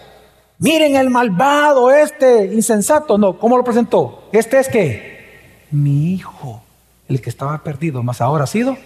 Miren 0.59 0.95
el 0.95 1.09
malvado, 1.09 1.91
este 1.91 2.45
insensato. 2.53 3.17
No, 3.17 3.37
¿cómo 3.37 3.57
lo 3.57 3.63
presentó? 3.63 4.29
Este 4.31 4.59
es 4.59 4.67
que 4.67 5.65
mi 5.71 6.13
hijo, 6.13 6.61
el 7.07 7.21
que 7.21 7.29
estaba 7.29 7.57
perdido, 7.63 8.01
más 8.03 8.21
ahora 8.21 8.45
ha 8.45 8.47
sido 8.47 8.77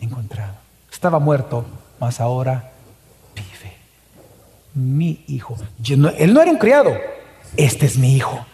encontrado. 0.00 0.54
Estaba 0.90 1.18
muerto, 1.18 1.64
mas 2.00 2.20
ahora 2.20 2.70
vive. 3.34 3.72
Mi 4.74 5.24
hijo. 5.26 5.56
él 6.18 6.32
no 6.34 6.42
era 6.42 6.50
un 6.50 6.58
criado, 6.58 6.96
este 7.56 7.86
es 7.86 7.96
mi 7.98 8.14
hijo. 8.16 8.44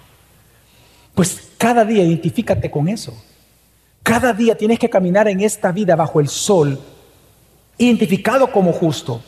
Pues 1.14 1.50
cada 1.58 1.84
día 1.84 2.02
identifícate 2.02 2.70
con 2.70 2.88
eso. 2.88 3.14
Cada 4.02 4.32
día 4.32 4.56
tienes 4.56 4.78
que 4.78 4.90
caminar 4.90 5.28
en 5.28 5.40
esta 5.40 5.72
vida 5.72 5.96
bajo 5.96 6.20
el 6.20 6.28
sol, 6.28 6.78
identificado 7.78 8.52
como 8.52 8.72
justo. 8.72 9.22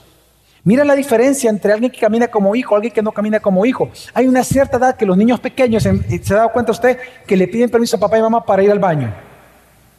Mira 0.64 0.84
la 0.84 0.94
diferencia 0.94 1.48
entre 1.48 1.72
alguien 1.72 1.92
que 1.92 2.00
camina 2.00 2.28
como 2.28 2.54
hijo 2.56 2.74
y 2.74 2.76
alguien 2.76 2.92
que 2.92 3.02
no 3.02 3.12
camina 3.12 3.40
como 3.40 3.64
hijo. 3.64 3.88
Hay 4.12 4.26
una 4.26 4.42
cierta 4.42 4.78
edad 4.78 4.96
que 4.96 5.06
los 5.06 5.16
niños 5.16 5.38
pequeños, 5.38 5.84
¿se 5.84 6.34
ha 6.34 6.36
dado 6.36 6.52
cuenta 6.52 6.72
usted 6.72 6.98
que 7.26 7.36
le 7.36 7.46
piden 7.46 7.70
permiso 7.70 7.96
a 7.96 8.00
papá 8.00 8.18
y 8.18 8.22
mamá 8.22 8.44
para 8.44 8.62
ir 8.62 8.70
al 8.70 8.80
baño? 8.80 9.14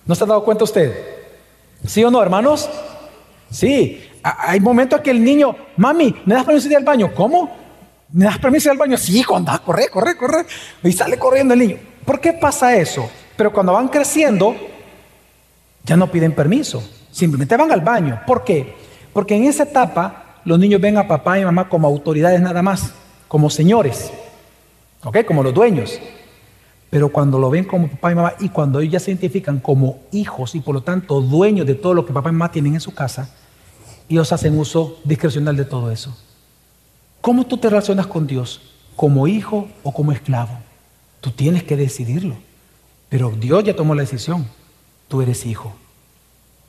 ¿No 0.05 0.13
se 0.13 0.24
ha 0.24 0.28
dado 0.28 0.43
cuenta 0.43 0.65
usted? 0.65 0.93
¿Sí 1.86 2.03
o 2.03 2.11
no, 2.11 2.22
hermanos? 2.22 2.70
Sí, 3.49 4.07
hay 4.40 4.60
momentos 4.60 5.02
que 5.02 5.12
el 5.12 5.24
niño, 5.24 5.56
mami, 5.78 6.16
¿me 6.26 6.36
das 6.36 6.44
permiso 6.44 6.68
de 6.68 6.74
ir 6.74 6.78
al 6.78 6.84
baño? 6.84 7.14
¿Cómo? 7.14 7.56
¿Me 8.12 8.26
das 8.26 8.38
permiso 8.40 8.70
de 8.70 8.76
ir 8.76 8.82
al 8.82 8.88
baño? 8.88 8.98
Sí, 8.98 9.24
cuando 9.24 9.52
anda, 9.52 9.64
corre, 9.64 9.90
corre, 9.90 10.18
corre. 10.18 10.46
Y 10.84 10.92
sale 10.92 11.18
corriendo 11.18 11.54
el 11.54 11.60
niño. 11.60 11.78
¿Por 12.06 12.20
qué 12.20 12.34
pasa 12.34 12.76
eso? 12.76 13.10
Pero 13.36 13.52
cuando 13.52 13.74
van 13.74 13.88
creciendo, 13.90 14.56
ya 15.84 15.96
no 15.96 16.12
piden 16.12 16.34
permiso. 16.34 16.84
Simplemente 17.12 17.56
van 17.58 17.72
al 17.72 17.82
baño. 17.82 18.22
¿Por 18.26 18.44
qué? 18.44 18.76
Porque 19.14 19.36
en 19.36 19.46
esa 19.46 19.64
etapa 19.64 20.40
los 20.44 20.60
niños 20.60 20.80
ven 20.80 20.98
a 20.98 21.08
papá 21.08 21.40
y 21.40 21.46
mamá 21.46 21.68
como 21.68 21.88
autoridades 21.88 22.40
nada 22.40 22.62
más, 22.62 22.94
como 23.28 23.50
señores, 23.50 24.12
¿ok? 25.04 25.26
Como 25.26 25.44
los 25.44 25.54
dueños. 25.54 26.00
Pero 26.90 27.10
cuando 27.10 27.38
lo 27.38 27.50
ven 27.50 27.66
como 27.66 27.90
papá 27.90 28.12
y 28.12 28.16
mamá 28.16 28.34
y 28.40 28.50
cuando 28.50 28.80
ellos 28.80 28.94
ya 28.94 29.00
se 29.00 29.12
identifican 29.12 29.60
como 29.60 30.00
hijos 30.12 30.56
y 30.56 30.62
por 30.62 30.74
lo 30.74 30.82
tanto 30.82 31.20
dueños 31.20 31.68
de 31.68 31.76
todo 31.76 31.94
lo 31.94 32.06
que 32.06 32.14
papá 32.14 32.30
y 32.30 32.32
mamá 32.32 32.52
tienen 32.52 32.76
en 32.76 32.80
su 32.80 32.94
casa, 32.94 33.30
ellos 34.10 34.32
hacen 34.32 34.58
uso 34.58 34.99
discrecional 35.03 35.55
de 35.58 35.66
todo 35.66 35.91
eso. 35.91 36.18
¿Cómo 37.22 37.45
tú 37.45 37.58
te 37.58 37.70
relacionas 37.70 38.08
con 38.08 38.28
Dios? 38.28 38.62
¿Como 38.95 39.28
hijo 39.28 39.68
o 39.84 39.93
como 39.93 40.12
esclavo? 40.12 40.58
Tú 41.22 41.32
tienes 41.32 41.64
que 41.64 41.76
decidirlo. 41.76 42.36
Pero 43.10 43.32
Dios 43.32 43.64
ya 43.64 43.76
tomó 43.76 43.95
la 43.95 44.01
decisión. 44.01 44.47
Tú 45.08 45.22
eres 45.22 45.45
hijo. 45.45 45.74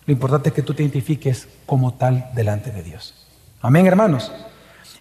Lo 0.06 0.12
importante 0.12 0.48
es 0.48 0.54
que 0.54 0.62
tú 0.62 0.74
te 0.74 0.82
identifiques 0.82 1.48
como 1.66 1.94
tal 1.94 2.30
delante 2.34 2.70
de 2.70 2.82
Dios. 2.82 3.14
Amén, 3.60 3.86
hermanos. 3.86 4.32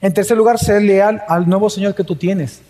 En 0.01 0.13
tercer 0.13 0.37
lugar, 0.37 0.59
ser 0.59 0.81
leal 0.81 1.23
al 1.27 1.47
nuevo 1.47 1.69
Señor 1.69 1.95
que 1.95 2.03
tú 2.03 2.15
tienes. 2.15 2.61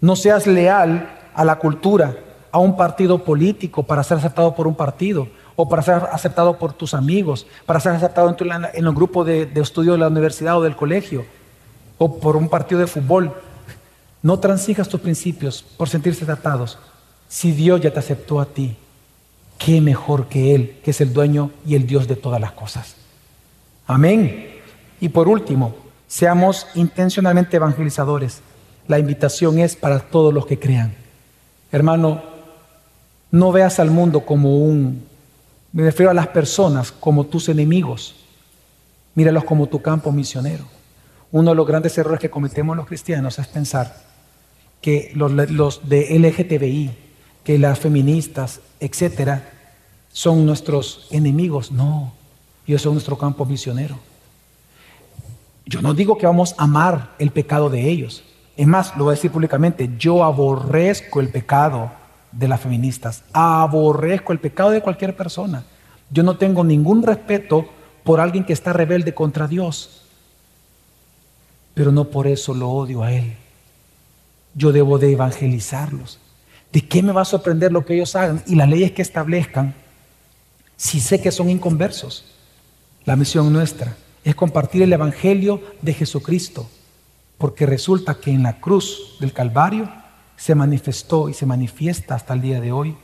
No 0.00 0.16
seas 0.16 0.46
leal 0.46 1.08
a 1.34 1.44
la 1.44 1.56
cultura, 1.58 2.16
a 2.50 2.58
un 2.58 2.76
partido 2.76 3.24
político 3.24 3.82
para 3.82 4.02
ser 4.02 4.18
aceptado 4.18 4.54
por 4.54 4.66
un 4.66 4.74
partido 4.74 5.28
o 5.56 5.68
para 5.68 5.82
ser 5.82 5.94
aceptado 6.12 6.58
por 6.58 6.72
tus 6.72 6.94
amigos, 6.94 7.46
para 7.66 7.80
ser 7.80 7.92
aceptado 7.92 8.28
en, 8.28 8.36
tu, 8.36 8.44
el 8.44 8.92
grupo 8.92 9.24
de, 9.24 9.46
de 9.46 9.60
estudio 9.60 9.92
de 9.92 9.98
la 9.98 10.08
universidad 10.08 10.58
o 10.58 10.62
del 10.62 10.76
colegio 10.76 11.24
o 11.98 12.18
por 12.18 12.36
un 12.36 12.48
partido 12.48 12.80
de 12.80 12.86
fútbol. 12.86 13.32
No 14.22 14.38
transijas 14.38 14.88
tus 14.88 15.00
principios 15.00 15.62
por 15.62 15.88
sentirse 15.88 16.24
tratados. 16.24 16.78
Si 17.28 17.52
Dios 17.52 17.80
ya 17.80 17.92
te 17.92 17.98
aceptó 17.98 18.40
a 18.40 18.46
ti, 18.46 18.76
qué 19.58 19.80
mejor 19.80 20.26
que 20.26 20.54
Él, 20.54 20.80
que 20.82 20.90
es 20.90 21.00
el 21.00 21.12
dueño 21.12 21.50
y 21.66 21.74
el 21.74 21.86
Dios 21.86 22.08
de 22.08 22.16
todas 22.16 22.40
las 22.40 22.52
cosas. 22.52 22.96
Amén. 23.86 24.60
Y 25.00 25.10
por 25.10 25.28
último, 25.28 25.74
seamos 26.06 26.66
intencionalmente 26.74 27.56
evangelizadores. 27.56 28.40
La 28.88 28.98
invitación 28.98 29.58
es 29.58 29.76
para 29.76 30.00
todos 30.00 30.32
los 30.32 30.46
que 30.46 30.58
crean. 30.58 30.94
Hermano, 31.70 32.22
no 33.30 33.52
veas 33.52 33.80
al 33.80 33.90
mundo 33.90 34.20
como 34.20 34.58
un, 34.58 35.06
me 35.74 35.82
refiero 35.82 36.10
a 36.10 36.14
las 36.14 36.28
personas 36.28 36.92
como 36.92 37.26
tus 37.26 37.48
enemigos. 37.48 38.14
Míralos 39.16 39.42
como 39.42 39.66
tu 39.66 39.82
campo 39.82 40.12
misionero. 40.12 40.64
Uno 41.32 41.50
de 41.50 41.56
los 41.56 41.66
grandes 41.66 41.98
errores 41.98 42.20
que 42.20 42.30
cometemos 42.30 42.76
los 42.76 42.86
cristianos 42.86 43.40
es 43.40 43.48
pensar 43.48 44.04
que 44.80 45.10
los, 45.16 45.88
de 45.88 46.16
LGTBI, 46.16 46.92
que 47.42 47.58
las 47.58 47.80
feministas, 47.80 48.60
etcétera, 48.78 49.50
son 50.12 50.46
nuestros 50.46 51.08
enemigos. 51.10 51.72
No, 51.72 52.12
ellos 52.68 52.82
son 52.82 52.92
nuestro 52.92 53.18
campo 53.18 53.44
misionero. 53.44 53.98
Yo 55.66 55.82
no 55.82 55.92
digo 55.92 56.16
que 56.16 56.26
vamos 56.26 56.54
a 56.56 56.64
amar 56.64 57.16
el 57.18 57.32
pecado 57.32 57.68
de 57.68 57.90
ellos. 57.90 58.22
Es 58.56 58.68
más, 58.68 58.96
lo 58.96 59.04
voy 59.04 59.12
a 59.12 59.16
decir 59.16 59.32
públicamente, 59.32 59.90
yo 59.98 60.22
aborrezco 60.22 61.20
el 61.20 61.30
pecado 61.30 61.90
de 62.36 62.48
las 62.48 62.60
feministas, 62.60 63.22
aborrezco 63.32 64.32
el 64.32 64.40
pecado 64.40 64.70
de 64.70 64.80
cualquier 64.80 65.16
persona. 65.16 65.64
Yo 66.10 66.22
no 66.22 66.36
tengo 66.36 66.64
ningún 66.64 67.02
respeto 67.02 67.68
por 68.02 68.20
alguien 68.20 68.44
que 68.44 68.52
está 68.52 68.72
rebelde 68.72 69.14
contra 69.14 69.48
Dios, 69.48 70.02
pero 71.74 71.90
no 71.92 72.04
por 72.04 72.26
eso 72.26 72.54
lo 72.54 72.70
odio 72.70 73.02
a 73.02 73.12
Él. 73.12 73.34
Yo 74.54 74.72
debo 74.72 74.98
de 74.98 75.12
evangelizarlos. 75.12 76.20
¿De 76.72 76.86
qué 76.86 77.02
me 77.02 77.12
va 77.12 77.22
a 77.22 77.26
sorprender 77.26 77.72
lo 77.72 77.84
que 77.84 77.94
ellos 77.94 78.14
hagan 78.16 78.42
y 78.46 78.56
las 78.56 78.68
leyes 78.68 78.92
que 78.92 79.02
establezcan 79.02 79.74
si 80.76 81.00
sé 81.00 81.20
que 81.20 81.32
son 81.32 81.50
inconversos? 81.50 82.24
La 83.04 83.16
misión 83.16 83.52
nuestra 83.52 83.96
es 84.24 84.34
compartir 84.34 84.82
el 84.82 84.92
Evangelio 84.92 85.60
de 85.82 85.94
Jesucristo, 85.94 86.68
porque 87.38 87.66
resulta 87.66 88.14
que 88.14 88.30
en 88.30 88.42
la 88.42 88.60
cruz 88.60 89.16
del 89.20 89.32
Calvario 89.32 89.88
se 90.36 90.54
manifestó 90.54 91.28
y 91.28 91.34
se 91.34 91.46
manifiesta 91.46 92.14
hasta 92.14 92.34
el 92.34 92.40
día 92.40 92.60
de 92.60 92.72
hoy 92.72 92.96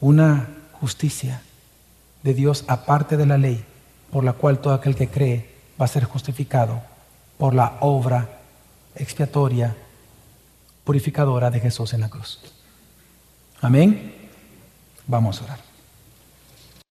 una 0.00 0.48
justicia 0.72 1.42
de 2.22 2.34
Dios 2.34 2.64
aparte 2.68 3.16
de 3.16 3.26
la 3.26 3.38
ley, 3.38 3.64
por 4.10 4.24
la 4.24 4.32
cual 4.32 4.60
todo 4.60 4.74
aquel 4.74 4.94
que 4.94 5.08
cree 5.08 5.54
va 5.80 5.84
a 5.84 5.88
ser 5.88 6.04
justificado 6.04 6.82
por 7.36 7.54
la 7.54 7.78
obra 7.80 8.40
expiatoria, 8.94 9.76
purificadora 10.84 11.50
de 11.50 11.60
Jesús 11.60 11.94
en 11.94 12.00
la 12.00 12.08
cruz. 12.08 12.40
Amén. 13.60 14.14
Vamos 15.06 15.40
a 15.40 15.44
orar. 15.44 15.67